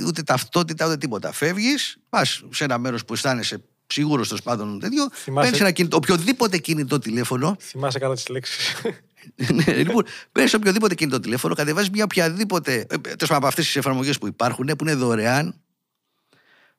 [0.05, 1.31] ούτε ταυτότητα, ούτε τίποτα.
[1.31, 5.09] Φεύγεις, πας σε ένα μέρος που αισθάνεσαι σίγουρος στο πάντων τέτοιο.
[5.11, 5.55] Θυμάσαι...
[5.55, 7.55] ένα κινητό, οποιοδήποτε κινητό τηλέφωνο.
[7.59, 8.73] Θυμάσαι καλά τις λέξεις.
[9.65, 12.85] ναι, λοιπόν, παίρνεις οποιοδήποτε κινητό τηλέφωνο, κατεβάζεις μια οποιαδήποτε.
[12.89, 15.55] Ε, Τέλος από αυτές τις εφαρμογές που υπάρχουν, που είναι δωρεάν,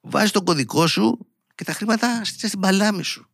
[0.02, 3.26] βάζεις τον κωδικό σου και τα χρήματα στείλεις στην παλάμη σου.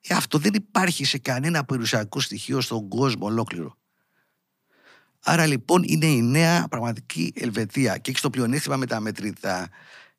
[0.00, 3.76] Ε, αυτό δεν υπάρχει σε κανένα περιουσιακό στοιχείο στον κόσμο ολόκληρο.
[5.20, 9.68] Άρα λοιπόν είναι η νέα πραγματική Ελβετία και έχει το πλεονέκτημα με τα μετρητά.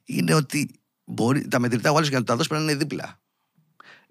[0.05, 3.19] Είναι ότι μπορεί, τα μετρητά ο άλλος για να τα δώσει πρέπει να είναι δίπλα.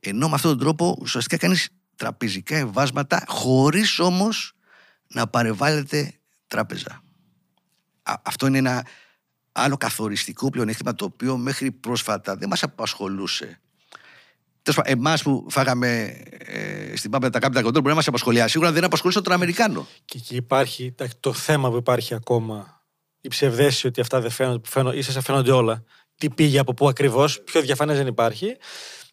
[0.00, 4.52] Ενώ με αυτόν τον τρόπο ουσιαστικά κάνεις τραπεζικά εμβάσματα χωρίς όμως
[5.06, 6.12] να παρεβάλλεται
[6.46, 7.02] τράπεζα.
[8.02, 8.86] αυτό είναι ένα
[9.60, 13.60] άλλο καθοριστικό πλεονέκτημα το οποίο μέχρι πρόσφατα δεν μας απασχολούσε.
[14.82, 18.48] Εμάς που φάγαμε ε, στην Πάμπα τα κάπιτα κοντρόλ μπορεί να μας απασχολεί.
[18.48, 19.86] Σίγουρα δεν απασχολούσε τον Αμερικάνο.
[20.04, 22.82] Και εκεί υπάρχει το θέμα που υπάρχει ακόμα.
[23.20, 25.84] Η ψευδαίσθηση ότι αυτά δεν φαίνονται, που φαίνονται, ίσα φαίνονται όλα.
[26.16, 28.56] Τι πήγε από πού ακριβώς, πιο διαφανές δεν υπάρχει.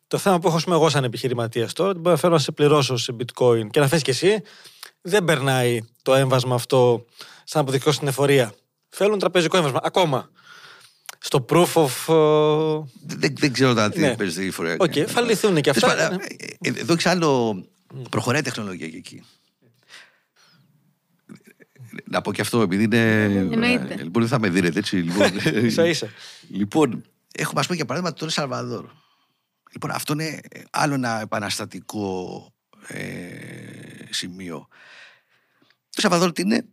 [0.07, 2.97] Το θέμα που έχω εγώ σαν επιχειρηματίας τώρα, ότι μπορώ να φέρω να σε πληρώσω
[2.97, 4.41] σε bitcoin και να θες και εσύ,
[5.01, 7.05] δεν περνάει το έμβασμα αυτό
[7.43, 8.53] σαν αποδεικτικό στην εφορία.
[8.97, 9.79] Θέλουν τραπεζικό έμβασμα.
[9.83, 10.29] Ακόμα.
[11.19, 11.89] Στο proof of.
[12.07, 12.83] Uh...
[13.05, 14.15] Δεν, δεν ξέρω τι ναι.
[14.15, 14.75] παίζει τη φορά.
[14.79, 16.13] OK, okay, θα λυθούν και αυτά.
[16.13, 16.17] Ε,
[16.61, 17.63] ε, εδώ έχει άλλο.
[18.09, 19.23] Προχωράει η τεχνολογία και εκεί.
[22.03, 23.23] Να πω και αυτό, επειδή είναι.
[23.23, 23.95] Εννοείται.
[23.95, 24.95] Λοιπόν, δεν θα με δίνετε έτσι.
[24.95, 25.31] Λοιπόν,
[25.65, 26.07] ίσα ίσα.
[26.49, 28.85] λοιπόν έχουμε α πούμε για παράδειγμα τον Σαλβαδόρ.
[29.71, 30.39] Λοιπόν, αυτό είναι
[30.69, 32.47] άλλο ένα επαναστατικό
[32.87, 33.03] ε,
[34.09, 34.67] σημείο.
[35.89, 36.65] Το Σαββαδόρ τι είναι,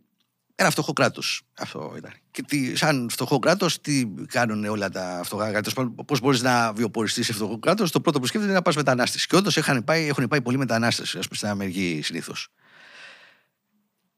[0.55, 1.41] ένα φτωχό κράτος.
[1.57, 2.13] Αυτό ήταν.
[2.31, 5.71] Και τι, σαν φτωχό κράτος, τι κάνουν όλα τα φτωχά κράτη.
[6.05, 9.19] Πώς μπορείς να βιοποριστείς σε φτωχό κράτος, το πρώτο που σκέφτεται είναι να πας μετανάστε.
[9.27, 12.47] Και όντως έχουν πάει, έχουν πάει πολλοί μετανάστες, ας πούμε, στην Αμερική συνήθως.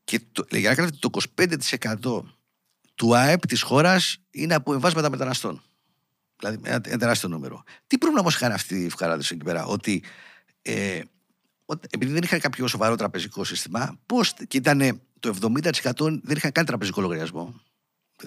[0.03, 2.23] Και το, για να κάνετε το 25%
[2.95, 5.61] του ΑΕΠ της χώρας είναι από εμβάσματα μεταναστών.
[6.39, 7.63] Δηλαδή ένα, ένα τεράστιο νούμερο.
[7.88, 10.03] Τι πρόβλημα όμως είχαν αυτοί οι φουκαράδες εκεί πέρα, ότι
[10.61, 11.01] ε,
[11.89, 16.66] επειδή δεν είχαν κάποιο σοβαρό τραπεζικό σύστημα, πώς και ήταν το 70% δεν είχαν καν
[16.66, 17.61] τραπεζικό λογαριασμό.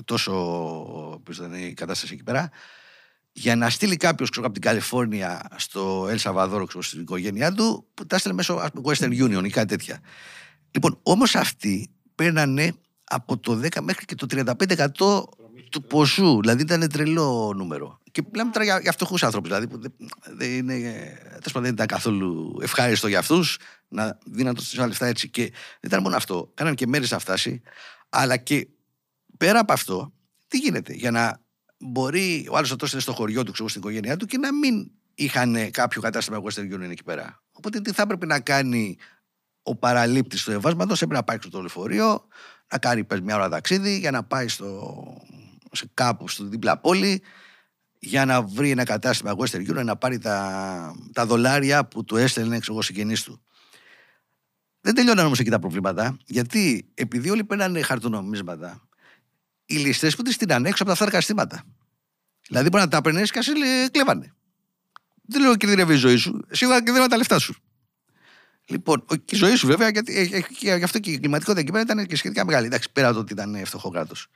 [0.05, 2.51] Τόσο ήταν η κατάσταση εκεί πέρα.
[3.33, 8.17] Για να στείλει κάποιος από την Καλιφόρνια στο Ελ Σαββαδόρο στην οικογένειά του, που τα
[8.17, 10.01] έστειλε μέσω Western Union ή κάτι τέτοια.
[10.71, 12.75] Λοιπόν, όμως αυτοί παίρνανε
[13.05, 15.23] από το 10 μέχρι και το 35%
[15.71, 16.41] του ποσού.
[16.41, 17.99] Δηλαδή ήταν τρελό νούμερο.
[18.11, 19.47] Και μιλάμε τώρα για, για φτωχούς άνθρωπου.
[19.47, 19.93] Δηλαδή δεν,
[20.37, 21.19] δεν, είναι,
[21.55, 23.59] δεν ήταν καθόλου ευχάριστο για αυτούς
[23.89, 25.29] να δίναν τόσα λεφτά έτσι.
[25.29, 26.51] Και δεν ήταν μόνο αυτό.
[26.55, 27.63] Κάναν και μέρε να φτάσει.
[28.09, 28.69] Αλλά και
[29.37, 30.13] πέρα από αυτό,
[30.49, 30.93] τι γίνεται.
[30.93, 31.41] Για να
[31.79, 34.91] μπορεί ο άλλος να είναι στο χωριό του, ξέρω, στην οικογένειά του και να μην
[35.15, 37.43] είχαν κάποιο κατάστημα Western Union εκεί πέρα.
[37.53, 38.97] Οπότε τι θα έπρεπε να κάνει
[39.63, 42.27] ο παραλήπτης του εμβάσματο, έπρεπε να πάει στο λεωφορείο,
[42.73, 45.05] να κάνει μια ώρα ταξίδι για να πάει στο,
[45.73, 47.23] σε κάπου στο δίπλα πόλη
[47.99, 52.59] για να βρει ένα κατάστημα Western Union να πάρει τα, τα δολάρια που του έστελνε
[52.69, 53.43] ο συγγενής του.
[54.89, 58.89] Δεν τελειώναν όμως εκεί τα προβλήματα, γιατί επειδή όλοι παίρνανε χαρτονομίσματα,
[59.67, 61.65] οι ληστές που τη στείλαν έξω από τα θάρκα στήματα.
[62.49, 63.49] Δηλαδή μπορεί να τα παίρνει και ας
[63.91, 64.35] κλέβανε.
[65.23, 67.55] Δεν λέω κινδυνεύει η ζωή σου, σίγουρα κινδυνεύει τα λεφτά σου.
[68.65, 72.07] Λοιπόν, και η ζωή σου βέβαια, γιατί γι' αυτό και η κλιματικότητα εκεί πέρα ήταν
[72.07, 72.67] και σχετικά μεγάλη.
[72.67, 74.27] Εντάξει, πέρα το ότι ήταν φτωχό κράτος.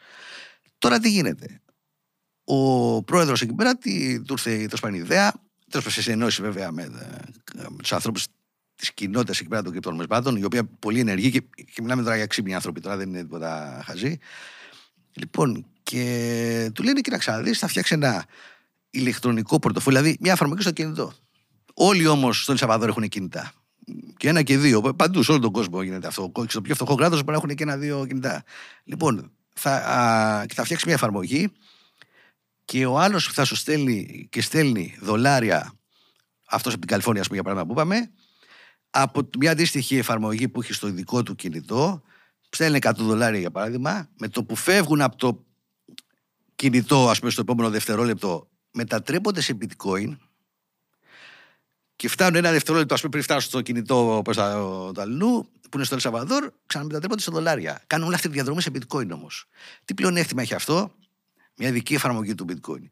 [0.79, 1.61] Τώρα τι γίνεται;
[2.45, 3.89] Ο πρόεδρος εκεί πέρα του
[4.31, 5.33] ήρθε η ιδέα,
[5.71, 6.89] τέλο σε συνεννόηση βέβαια με,
[7.55, 8.27] με τους ανθρώπους
[8.83, 12.27] της κοινότητας εκεί πέρα των κρυπτονομισμάτων, η οποία πολύ ενεργή και, και μιλάμε τώρα για
[12.27, 14.19] ξύπνοι άνθρωποι, τώρα δεν είναι τίποτα χαζή.
[15.13, 18.27] Λοιπόν, και του λένε, κοίταξε να δεις, θα φτιάξει ένα
[18.91, 21.13] ηλεκτρονικό πορτοφόλι, δηλαδή μια εφαρμογή στο κινητό.
[21.75, 23.53] Όλοι όμως στον Σαββαδόρ έχουν κινητά.
[24.17, 24.81] Και ένα και δύο.
[24.81, 26.33] Παντού, σε όλο τον κόσμο γίνεται αυτό.
[26.35, 28.45] Και στο πιο φτωχό κράτος μπορεί να έχουν και ένα-δύο κινητά.
[28.85, 31.53] Λοιπόν, θα, α, θα φτιάξει μια εφαρμογή
[32.65, 35.73] και ο άλλος θα σου στέλνει και στέλνει δολάρια,
[36.47, 38.11] αυτός από την Καλιφόρνια, πούμε, για παράδειγμα που είπαμε,
[38.95, 42.03] από μια αντίστοιχη εφαρμογή που έχει στο δικό του κινητό,
[42.49, 45.45] στέλνει 100 δολάρια για παράδειγμα, με το που φεύγουν από το
[46.55, 50.17] κινητό, ας πούμε, στο επόμενο δευτερόλεπτο, μετατρέπονται σε bitcoin
[51.97, 54.35] και φτάνουν ένα δευτερόλεπτο, ας πούμε, πριν φτάσουν στο κινητό προ
[54.93, 57.83] το αλλού, που είναι στο Ελσαβαδόρ, ξαναμετατρέπονται σε δολάρια.
[57.87, 59.47] Κάνουν όλη αυτή τη διαδρομή σε bitcoin όμως.
[59.85, 60.95] Τι πλεονέκτημα έχει αυτό,
[61.57, 62.89] μια ειδική εφαρμογή του bitcoin.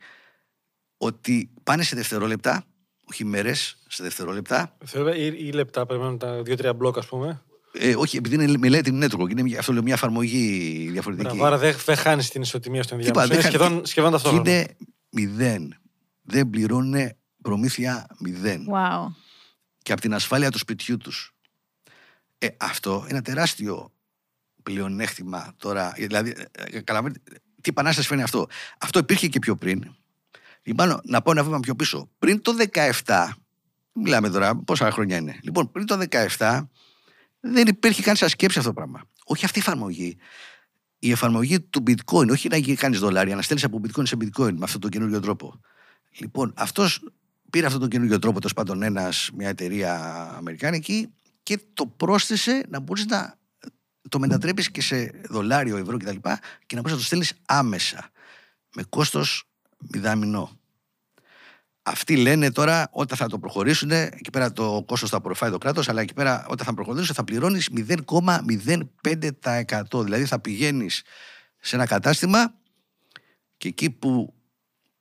[0.96, 2.64] Ότι πάνε σε δευτερόλεπτα,
[3.10, 4.76] όχι μέρες, σε δευτερόλεπτα.
[5.16, 7.42] Ή, ή λεπτά, περιμένουν τα δύο-τρία μπλοκ, ας πούμε.
[7.72, 11.38] Ε, όχι, επειδή είναι μελέτη network, είναι αυτό λέω, μια εφαρμογή διαφορετική.
[11.42, 13.32] Άρα δεν, δεν χάνεις την ισοτιμία στο ενδιάμεσο.
[13.32, 14.50] Είναι σχεδόν, σχεδόν ταυτόχρονα.
[14.50, 14.76] Είναι
[15.10, 15.74] μηδέν.
[16.22, 17.10] Δεν πληρώνουν
[17.42, 18.66] προμήθεια μηδέν.
[18.72, 19.06] Wow.
[19.82, 21.34] Και από την ασφάλεια του σπιτιού τους.
[22.38, 23.92] Ε, αυτό είναι ένα τεράστιο
[24.62, 25.92] πλεονέκτημα τώρα.
[25.96, 26.82] Δηλαδή, ε, ε,
[27.60, 28.46] τι επανάσταση φαίνει αυτό.
[28.78, 29.94] Αυτό υπήρχε και πιο πριν.
[30.62, 32.08] Λοιπόν, να πω ένα βήμα πιο πίσω.
[32.18, 32.52] Πριν το
[33.04, 33.28] 17,
[33.92, 35.38] μιλάμε τώρα, πόσα χρόνια είναι.
[35.42, 35.98] Λοιπόν, πριν το
[36.38, 36.66] 17,
[37.40, 39.02] δεν υπήρχε καν σαν σκέψη αυτό το πράγμα.
[39.24, 40.16] Όχι αυτή η εφαρμογή.
[40.98, 44.64] Η εφαρμογή του bitcoin, όχι να κάνεις δολάρια, να στέλνεις από bitcoin σε bitcoin με
[44.64, 45.60] αυτόν τον καινούριο τρόπο.
[46.18, 47.00] Λοιπόν, αυτός
[47.50, 49.94] πήρε αυτόν τον καινούριο τρόπο, τέλος πάντων, ένας, μια εταιρεία
[50.36, 53.38] αμερικάνικη και το πρόσθεσε να μπορείς να
[54.08, 56.16] το μετατρέπεις και σε δολάριο, ευρώ κτλ.
[56.16, 58.10] Και, και να μπορείς να το στέλνεις άμεσα.
[58.74, 59.49] Με κόστος
[59.92, 60.50] μηδαμινό.
[61.82, 65.88] Αυτοί λένε τώρα όταν θα το προχωρήσουν, εκεί πέρα το κόστος θα απορροφάει το κράτος,
[65.88, 70.02] αλλά εκεί πέρα όταν θα προχωρήσουν θα πληρώνεις 0,05%.
[70.02, 71.02] Δηλαδή θα πηγαίνεις
[71.60, 72.54] σε ένα κατάστημα
[73.56, 74.34] και εκεί που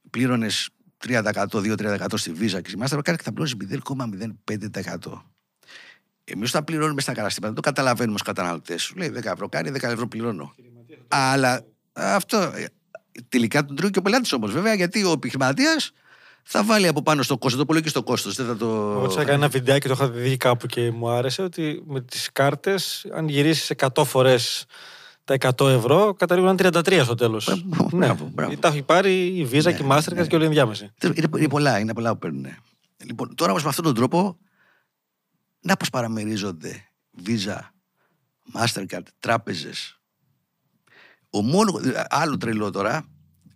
[0.10, 0.70] πλήρωνες
[1.08, 3.56] 3%, 2-3% στη Visa και στη Mastercard και θα πληρώνεις
[4.46, 5.24] 0,05%.
[6.24, 8.82] Εμείς όταν πληρώνουμε στα καταστήματα, το καταλαβαίνουμε ως καταναλωτές.
[8.82, 10.56] Σου λέει 10 ευρώ κάνει, 10 ευρώ πληρώνω.
[11.08, 12.66] Αλλά αυτό ε,
[13.30, 15.92] τελικά τον τρώει και ο πελάτης όμως, βέβαια, γιατί ο επιχειρηματίας
[16.44, 18.36] θα βάλει από πάνω στο κόστος, το πολύ και στο κόστος.
[18.36, 18.66] Δεν θα το.
[18.66, 23.06] Εγώ έκανα ένα βιντεάκι, το είχα δει κάπου και μου άρεσε ότι με τις κάρτες,
[23.14, 24.66] αν γυρίσεις 100 φορές
[25.24, 27.48] τα 100 ευρώ, καταλήγουν 33 στο τέλος.
[27.92, 28.06] ναι.
[28.06, 28.58] Μπράβο, μπράβο.
[28.58, 30.28] Τα έχει πάρει η Visa ναι, και η Mastercard ναι.
[30.28, 30.92] και όλοι οι ενδιάμεσοι.
[31.04, 32.46] Είναι, είναι, πολλά, είναι πολλά που παίρνουν.
[33.06, 34.38] Λοιπόν, τώρα όμως με αυτόν τον τρόπο,
[35.60, 36.90] να πώς παραμερίζονται
[37.26, 37.58] Visa,
[38.54, 39.99] Mastercard, τράπεζες.
[41.30, 41.80] Ο μόνο.
[42.10, 43.06] Άλλο τρελό τώρα,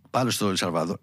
[0.09, 0.97] πάλι στο Ελσαρβάδο.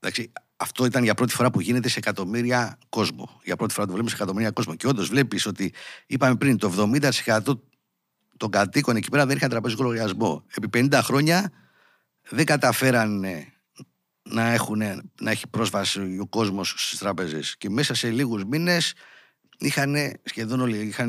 [0.00, 3.40] Εντάξει, αυτό ήταν για πρώτη φορά που γίνεται σε εκατομμύρια κόσμο.
[3.44, 4.74] Για πρώτη φορά το βλέπουμε σε εκατομμύρια κόσμο.
[4.74, 5.72] Και όντως βλέπεις ότι
[6.06, 6.90] είπαμε πριν το
[7.20, 7.40] 70%
[8.36, 10.44] των κατοίκων εκεί πέρα δεν είχαν τραπεζικό λογαριασμό.
[10.56, 11.52] Επί 50 χρόνια
[12.30, 13.52] δεν καταφέρανε
[14.22, 14.78] να, έχουν,
[15.20, 18.94] να έχει πρόσβαση ο κόσμος στις τράπεζες και μέσα σε λίγους μήνες
[19.64, 21.08] είχαν σχεδόν όλοι, είχαν,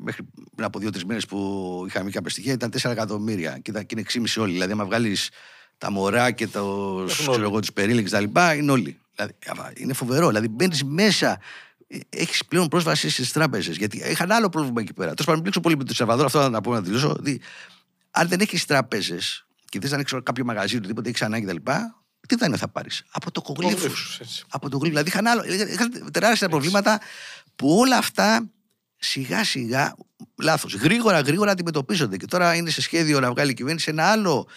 [0.00, 0.22] μέχρι
[0.54, 4.26] πριν από δύο-τρεις μέρες που είχαμε κάποια στοιχεία, ήταν 4 εκατομμύρια και, ήταν, και είναι
[4.34, 4.52] 6,5 όλοι.
[4.52, 5.30] Δηλαδή, άμα βγάλεις
[5.78, 7.04] τα μωρά και το,
[7.60, 9.00] του περίληξ τα λοιπά, είναι όλοι.
[9.14, 9.32] Δηλαδή,
[9.74, 10.26] είναι φοβερό.
[10.26, 11.40] Δηλαδή, μπαίνεις μέσα,
[11.86, 13.76] ε, έχεις πλέον πρόσβαση στις τράπεζες.
[13.76, 15.14] Γιατί είχαν άλλο πρόβλημα εκεί πέρα.
[15.14, 17.10] Τώρα πάντων, πλήξω πολύ με τον Σαββαδόρο, αυτό να πω να δηλώσω.
[17.10, 17.40] Ότι
[18.10, 21.72] αν δεν έχεις τράπεζες και θε να ανοίξει κάποιο μαγαζί, οτιδήποτε έχεις ανάγκη κτλ.,
[22.26, 23.02] τι θα είναι θα πάρεις.
[23.10, 23.90] Από το κογλίφου.
[24.48, 27.00] Από το Δηλαδή είχαν, άλλο, είχαν τεράστια προβλήματα
[27.56, 28.50] που όλα αυτά
[28.96, 29.94] σιγά σιγά,
[30.36, 34.48] λάθος, γρήγορα γρήγορα αντιμετωπίζονται και τώρα είναι σε σχέδιο να βγάλει η κυβέρνηση ένα άλλο,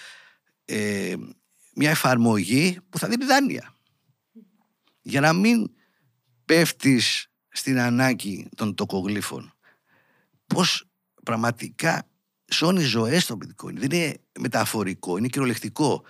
[0.65, 1.15] ε,
[1.75, 3.73] μια εφαρμογή που θα δίνει δάνεια.
[5.01, 5.71] Για να μην
[6.45, 9.53] πέφτεις στην ανάγκη των τοκογλύφων.
[10.47, 10.87] Πώς
[11.23, 12.07] πραγματικά
[12.47, 13.73] σώνει ζωές το bitcoin.
[13.73, 16.03] Δεν είναι μεταφορικό, είναι κυριολεκτικό.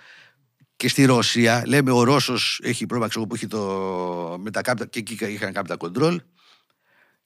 [0.76, 4.98] Και στη Ρωσία, λέμε ο Ρώσος έχει πρόβλημα που έχει το, με τα capital, και
[4.98, 6.18] εκεί είχαν capital control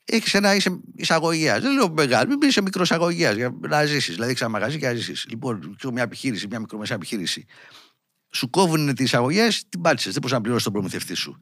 [0.04, 1.62] έχεις ένα είσαι εισαγωγέας.
[1.62, 4.14] Δεν λέω μεγάλο, μην είσαι μικρός εισαγωγέας για να ζήσεις.
[4.14, 5.26] Δηλαδή, έχει ένα μαγαζί και να ζήσεις.
[5.28, 7.46] Λοιπόν, ξέρω μια επιχείρηση, μια μικρομεσαία επιχείρηση.
[8.30, 10.12] Σου κόβουν τις εισαγωγές, την πάτησες.
[10.12, 11.40] Δεν μπορείς να πληρώσεις τον προμηθευτή σου.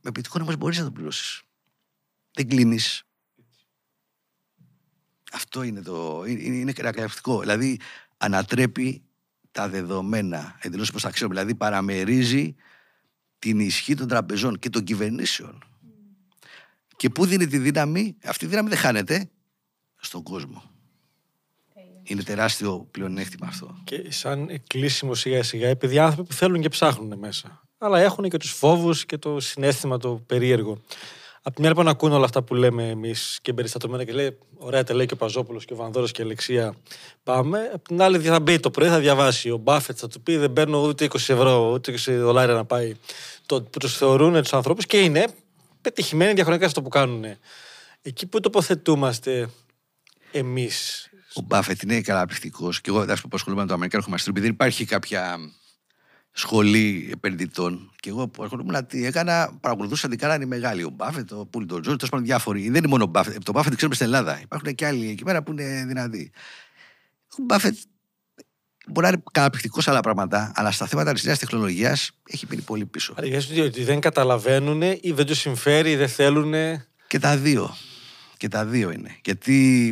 [0.00, 1.42] Με bitcoin όμως μπορείς να το πληρώσεις.
[2.34, 3.02] Δεν κλείνεις.
[5.32, 6.24] Αυτό είναι το.
[6.26, 6.72] είναι, είναι
[7.40, 7.80] Δηλαδή,
[8.16, 9.02] ανατρέπει
[9.50, 11.34] τα δεδομένα εντελώς προ τα ξέρουμε.
[11.34, 12.54] Δηλαδή, παραμερίζει
[13.38, 15.71] την ισχύ των τραπεζών και των κυβερνήσεων.
[17.02, 19.30] Και πού δίνει τη δύναμη, αυτή η δύναμη δεν χάνεται
[19.96, 20.62] στον κόσμο.
[22.02, 23.74] Είναι τεράστιο πλεονέκτημα αυτό.
[23.84, 27.62] Και σαν κλείσιμο σιγά σιγά, επειδή άνθρωποι που θέλουν και ψάχνουν μέσα.
[27.78, 30.78] Αλλά έχουν και τους φόβους και το συνέστημα το περίεργο.
[31.42, 34.84] Απ' τη μια λοιπόν ακούνε όλα αυτά που λέμε εμείς και εμπεριστατωμένα και λέει: Ωραία,
[34.84, 36.74] τα λέει και ο Παζόπουλος και ο Βανδόρος και η Αλεξία.
[37.22, 37.70] Πάμε.
[37.74, 39.50] Απ' την άλλη θα μπει το πρωί, θα διαβάσει.
[39.50, 42.94] Ο Μπάφετ θα του πει: Δεν παίρνω ούτε 20 ευρώ, ούτε 20 δολάρια να πάει.
[43.46, 45.26] Το, που τους θεωρούν τους ανθρώπους και είναι
[45.82, 47.24] πετυχημένοι διαχρονικά στο που κάνουν.
[48.02, 49.50] Εκεί που τοποθετούμαστε
[50.32, 51.06] εμείς.
[51.34, 54.84] Ο Μπάφετ είναι καταπληκτικός και εγώ εντάξει που ασχολούμαι με το Αμερικάνικο Μαστρίπι, δεν υπάρχει
[54.84, 55.38] κάποια
[56.32, 57.92] σχολή επενδυτών.
[58.00, 60.82] Και εγώ που ασχολούμαι τι έκανα, παρακολουθούσα τι κάνανε οι μεγάλοι.
[60.82, 62.62] Ο Μπάφετ, ο Πούλ, τον Τζόρτ, τέλος πάντων διάφοροι.
[62.62, 63.42] Δεν είναι μόνο ο Μπάφετ.
[63.42, 64.40] Το Μπάφετ ξέρουμε στην Ελλάδα.
[64.40, 66.32] Υπάρχουν και άλλοι εκεί πέρα που είναι δυνατοί.
[67.38, 67.76] Ο Μπάφετ
[68.86, 72.62] Μπορεί να είναι καταπληκτικός σε άλλα πράγματα, αλλά στα θέματα της νέας τεχνολογίας έχει μείνει
[72.62, 73.14] πολύ πίσω.
[73.16, 73.26] Άρα,
[73.64, 76.54] ότι δεν καταλαβαίνουν ή δεν τους συμφέρει ή δεν θέλουν.
[77.06, 77.74] Και τα δύο.
[78.36, 79.16] Και τα δύο είναι.
[79.24, 79.88] Γιατί.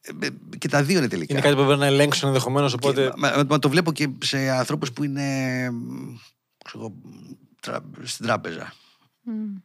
[0.00, 1.32] Ε, και τα δύο είναι τελικά.
[1.32, 2.72] Είναι κάτι που πρέπει να ελέγξουν ενδεχομένως.
[2.72, 3.12] Οπότε...
[3.16, 5.70] μα, μα, το βλέπω και σε ανθρώπους που είναι.
[6.64, 6.92] Ξέρω,
[8.02, 8.72] στην τράπεζα.
[9.26, 9.62] Mm.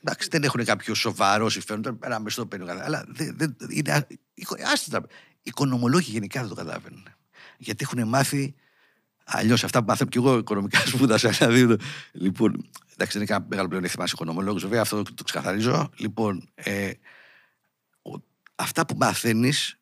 [0.00, 1.98] Εντάξει, δεν έχουν κάποιο σοβαρό συμφέρον.
[2.04, 2.68] Ένα μισθό παίρνουν.
[2.68, 4.06] Αλλά δεν, δεν, είναι.
[4.72, 4.96] Άστι
[5.42, 7.13] Οικονομολόγοι γενικά δεν το καταλαβαίνουν
[7.58, 8.54] γιατί έχουν μάθει
[9.24, 11.28] αλλιώς αυτά που μάθαμε και εγώ οικονομικά σπούδασα.
[11.28, 11.76] Δηλαδή,
[12.12, 12.52] λοιπόν,
[12.92, 15.90] εντάξει, δεν είναι κανένα μεγάλο πλεονέκτημα οικονομολόγο, βέβαια, αυτό το, το ξεκαθαρίζω.
[15.96, 16.90] Λοιπόν, ε,
[18.54, 19.78] αυτά που μαθαίνεις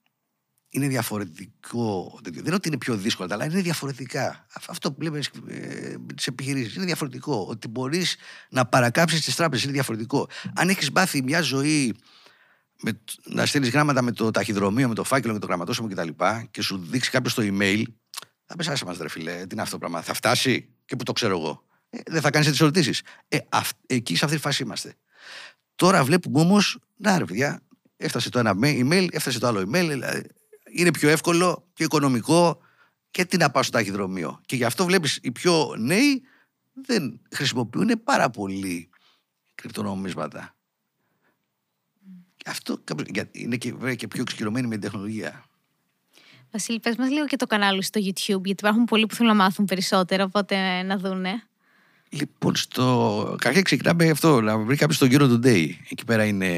[0.69, 2.19] είναι διαφορετικό.
[2.23, 4.47] Δεν είναι ότι είναι πιο δύσκολα, αλλά είναι διαφορετικά.
[4.69, 7.47] Αυτό που λέμε ε, τι επιχειρήσεις είναι διαφορετικό.
[7.49, 8.17] Ότι μπορείς
[8.51, 10.29] να παρακάψεις τις τράπεζες είναι διαφορετικό.
[10.55, 11.95] Αν έχεις μάθει μια ζωή
[12.83, 16.09] με, να στέλνει γράμματα με το ταχυδρομείο, με το φάκελο, με το γραμματόσωμο κτλ.
[16.09, 17.83] Και, και σου δείξει κάποιος το email,
[18.45, 20.03] θα πεις άσε μας, ρε φιλέ, τι είναι αυτό το πράγμα.
[20.03, 21.65] Θα φτάσει και που το ξέρω εγώ.
[21.91, 23.03] Ε, δεν θα κάνεις τι ερωτήσεις.
[23.29, 23.39] Ε,
[23.87, 24.95] εκεί σε αυτή τη φάση είμαστε.
[25.75, 27.63] Τώρα βλέπουμε όμως, να ρε παιδιά,
[27.97, 29.87] έφτασε το ένα email, έφτασε το άλλο email.
[29.89, 30.27] Δηλαδή,
[30.71, 32.61] είναι πιο εύκολο και οικονομικό
[33.11, 34.41] και τι να πάω στο ταχυδρομείο.
[34.47, 36.23] Και γι' αυτό βλέπεις οι πιο νέοι
[36.73, 38.91] δεν χρησιμοποιούν πάρα πολύ
[39.55, 40.57] κρυπτονομίσματα.
[42.47, 42.79] Αυτό
[43.33, 45.45] είναι και, και πιο εξοικειωμένοι με την τεχνολογία.
[46.53, 49.43] Βασίλη, πες μας λίγο και το κανάλι στο YouTube, γιατί υπάρχουν πολλοί που θέλουν να
[49.43, 51.43] μάθουν περισσότερο, οπότε να δούνε.
[52.09, 53.27] Λοιπόν, στο...
[53.39, 55.69] Καταρχήν ξεκινάμε αυτό, να βρει κάποιος στο Euro Today.
[55.91, 56.49] Εκεί πέρα είναι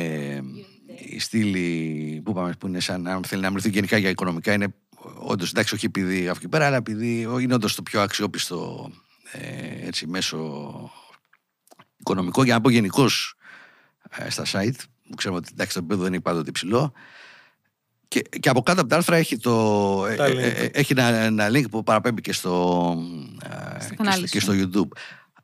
[0.86, 4.74] η στήλη που είπαμε, που είναι σαν, αν θέλει να μιληθεί γενικά για οικονομικά, είναι
[5.18, 8.90] όντως εντάξει, όχι επειδή από εκεί πέρα, αλλά επειδή είναι όντως το πιο αξιόπιστο
[9.32, 10.90] ε, έτσι, μέσο
[11.96, 13.34] οικονομικό, για να πω γενικώς
[14.10, 16.92] ε, στα site που ξέρουμε ότι εντάξει, το επίπεδο δεν είναι πάντοτε υψηλό.
[18.08, 21.48] Και, και από κάτω από τα άρθρα έχει, το, ε, ε, ε, έχει ένα, ένα
[21.48, 22.96] link που παραπέμπει και στο,
[24.30, 24.96] και, στο, YouTube.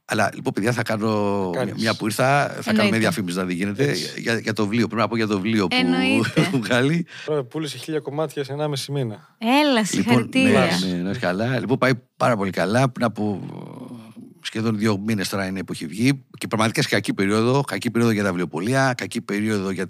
[0.05, 2.49] Αλλά λοιπόν, παιδιά, θα κάνω μια που ήρθα.
[2.61, 4.87] Θα κάνω μια διαφήμιση να δει γίνεται για, για, το βιβλίο.
[4.87, 5.77] Πρέπει να πω για το βιβλίο που
[6.53, 7.07] μου βγάλει.
[7.25, 9.37] Τώρα πούλησε χίλια κομμάτια σε 1,5 μήνα.
[9.39, 10.65] Έλα, συγχαρητήρια.
[10.65, 11.59] Λοιπόν, ναι, ναι, ναι, καλά.
[11.59, 12.89] Λοιπόν, πάει πάρα πολύ καλά.
[12.89, 13.41] Πριν από
[14.43, 17.61] σχεδόν δύο μήνες τώρα είναι που έχει βγει και πραγματικά σε κακή περίοδο.
[17.61, 19.85] Κακή περίοδο για τα βιβλιοπολία, κακή περίοδο για,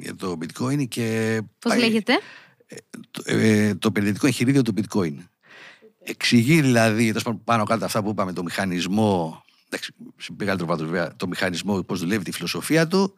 [0.00, 1.40] για το bitcoin και.
[1.58, 2.12] Πώς λέγεται;
[3.10, 5.14] το, ε, το επενδυτικό εγχειρίδιο του bitcoin.
[6.02, 9.44] Εξηγεί δηλαδή πάνω κάτω αυτά που είπαμε, το μηχανισμό.
[9.68, 13.14] Εντάξει, σε μεγαλύτερο βάθος βέβαια, το μηχανισμό, πώς δουλεύει τη φιλοσοφία του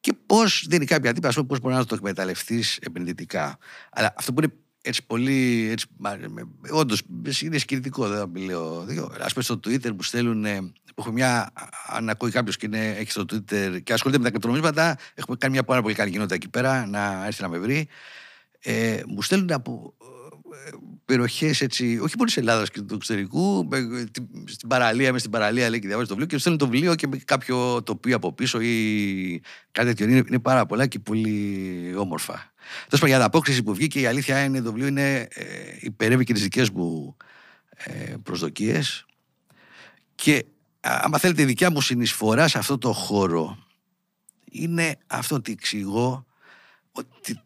[0.00, 3.58] και πώς δίνει κάποια τύπα, ας πούμε, πώς μπορεί να το εκμεταλλευτείς επενδυτικά.
[3.90, 4.52] Αλλά αυτό που είναι
[4.82, 5.68] έτσι πολύ.
[5.70, 5.86] Έτσι,
[6.70, 7.02] Όντως
[7.42, 8.78] είναι σκηνικό, δεν λέω.
[9.20, 10.72] Α πούμε στο Twitter που στέλνουν.
[10.94, 11.50] Που έχω μια.
[11.86, 15.52] Αν ακούει κάποιος και είναι, έχει στο Twitter και ασχολείται με τα κρυπτονομίσματα, έχουμε κάνει
[15.52, 17.88] μια πάρα πολύ καλή κοινότητα εκεί πέρα να έρθει να με βρει.
[18.62, 19.94] Ε, μου στέλνουν από
[20.66, 20.70] ε,
[21.04, 23.68] περιοχές έτσι, όχι μόνο της Ελλάδας και του εξωτερικού,
[24.44, 27.06] στην παραλία, μες στην παραλία λέει και διαβάζει το βιβλίο και στέλνουν το βιβλίο και
[27.06, 30.08] με κάποιο τοπίο από πίσω ή κάτι τέτοιο.
[30.08, 32.49] Είναι, είναι πάρα πολλά και πολύ όμορφα.
[32.74, 35.46] Τέλος πάντων, για την απόκριση που βγήκε, η αλήθεια είναι το βιβλίο είναι, ε,
[35.80, 37.16] υπερεύει και τις δικές μου
[37.76, 39.06] ε, προσδοκίες.
[40.14, 40.44] Και
[40.80, 43.58] άμα θέλετε, η δικιά μου συνεισφορά σε αυτό το χώρο
[44.50, 46.26] είναι αυτό ότι εξηγώ
[46.92, 47.40] ότι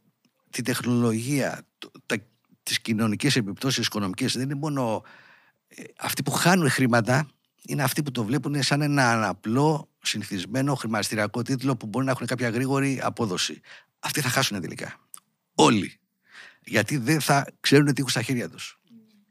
[0.50, 1.66] τη τεχνολογία,
[2.06, 2.16] τα,
[2.62, 5.02] τις κοινωνικές επιπτώσεις οικονομικές δεν είναι μόνο
[5.68, 7.28] ε, αυτοί που χάνουν χρήματα
[7.66, 12.26] είναι αυτοί που το βλέπουν σαν ένα απλό συνηθισμένο χρηματιστηριακό τίτλο που μπορεί να έχουν
[12.26, 13.60] κάποια γρήγορη απόδοση.
[13.98, 15.03] Αυτοί θα χάσουν τελικά.
[15.54, 15.98] Όλοι.
[16.64, 18.78] Γιατί δεν θα ξέρουν τι έχουν στα χέρια τους.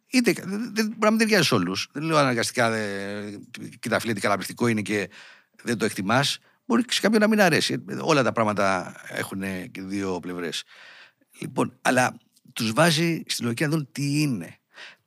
[0.08, 1.90] Είτε, δεν, μπορεί να μην ταιριάζει σε όλους.
[1.94, 2.82] Δεν λέω αναγκαστικά, δε,
[3.80, 5.10] κοίτα φίλε, τι καταπληκτικό είναι και
[5.64, 6.38] δεν το εκτιμάς.
[6.66, 7.84] Μπορεί σε κάποιον να μην αρέσει.
[8.02, 10.64] Όλα τα πράγματα έχουν και δύο πλευρές.
[11.40, 12.18] Λοιπόν, αλλά
[12.54, 14.58] τους βάζει στη λογική να δουν τι είναι.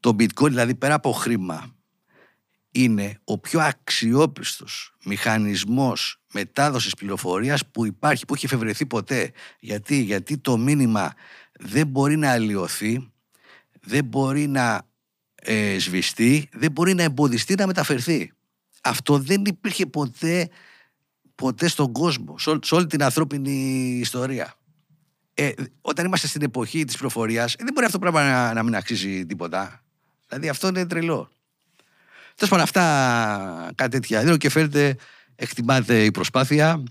[0.01, 1.76] Το bitcoin δηλαδή πέρα από χρήμα
[2.83, 9.33] είναι ο πιο αξιόπιστος μηχανισμός μετάδοσης πληροφορίας που υπάρχει, που έχει εφευρεθεί ποτέ.
[9.61, 11.15] Γιατί, Γιατί το μήνυμα
[11.53, 13.13] δεν μπορεί να αλλοιωθεί,
[13.81, 14.83] δεν μπορεί να
[15.35, 18.33] ε, σβηστεί, δεν μπορεί να εμποδιστεί να μεταφερθεί.
[18.83, 20.49] Αυτό δεν υπήρχε ποτέ,
[21.35, 23.51] ποτέ στον κόσμο, σε όλη την ανθρώπινη
[24.01, 24.57] ιστορία
[25.39, 28.63] ε, όταν είμαστε στην εποχή της προφορία, ε, δεν μπορεί αυτό το πράγμα να, να
[28.63, 29.85] μην αξίζει τίποτα.
[30.29, 31.31] Δηλαδή αυτό είναι τρελό.
[32.37, 34.21] Τέλος πάντων, αυτά κάτι τέτοια.
[34.21, 34.97] Εδώ και φαίνεται,
[35.37, 36.83] εκτιμάται η προσπάθεια.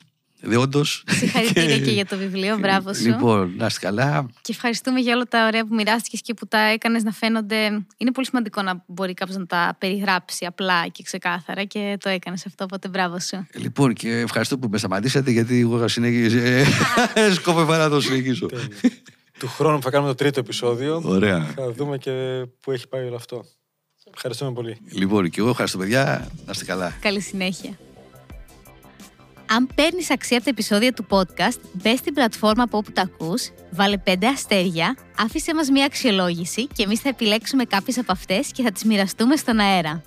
[0.41, 0.83] Δεόντω.
[0.83, 3.05] Συγχαρητήρια και για το βιβλίο, μπράβο σου.
[3.05, 4.29] Λοιπόν, να είστε καλά.
[4.41, 7.65] Και ευχαριστούμε για όλα τα ωραία που μοιράστηκες και που τα έκανες να φαίνονται.
[7.97, 12.45] Είναι πολύ σημαντικό να μπορεί κάποιος να τα περιγράψει απλά και ξεκάθαρα και το έκανες
[12.45, 12.63] αυτό.
[12.63, 13.47] Οπότε μπράβο σου.
[13.53, 16.65] Λοιπόν, και ευχαριστώ που με σταματήσατε γιατί εγώ συνέχιζε.
[17.35, 18.47] Σκόπευα να το συνεχίσω.
[19.39, 21.01] Του χρόνου που θα κάνουμε το τρίτο επεισόδιο.
[21.05, 21.45] Ωραία.
[21.55, 22.11] Θα δούμε και
[22.59, 23.45] πού έχει πάει όλο αυτό.
[24.15, 24.77] Ευχαριστούμε πολύ.
[24.91, 26.27] Λοιπόν, και εγώ ευχαριστώ, παιδιά.
[26.45, 26.97] Να είστε καλά.
[27.01, 27.77] Καλή συνέχεια.
[29.49, 33.51] Αν παίρνεις αξία από τα επεισόδια του podcast, μπες στην πλατφόρμα από όπου τα ακούς,
[33.71, 38.63] βάλε 5 αστέρια, άφησε μας μία αξιολόγηση και εμείς θα επιλέξουμε κάποιες από αυτές και
[38.63, 40.01] θα τις μοιραστούμε στον αέρα.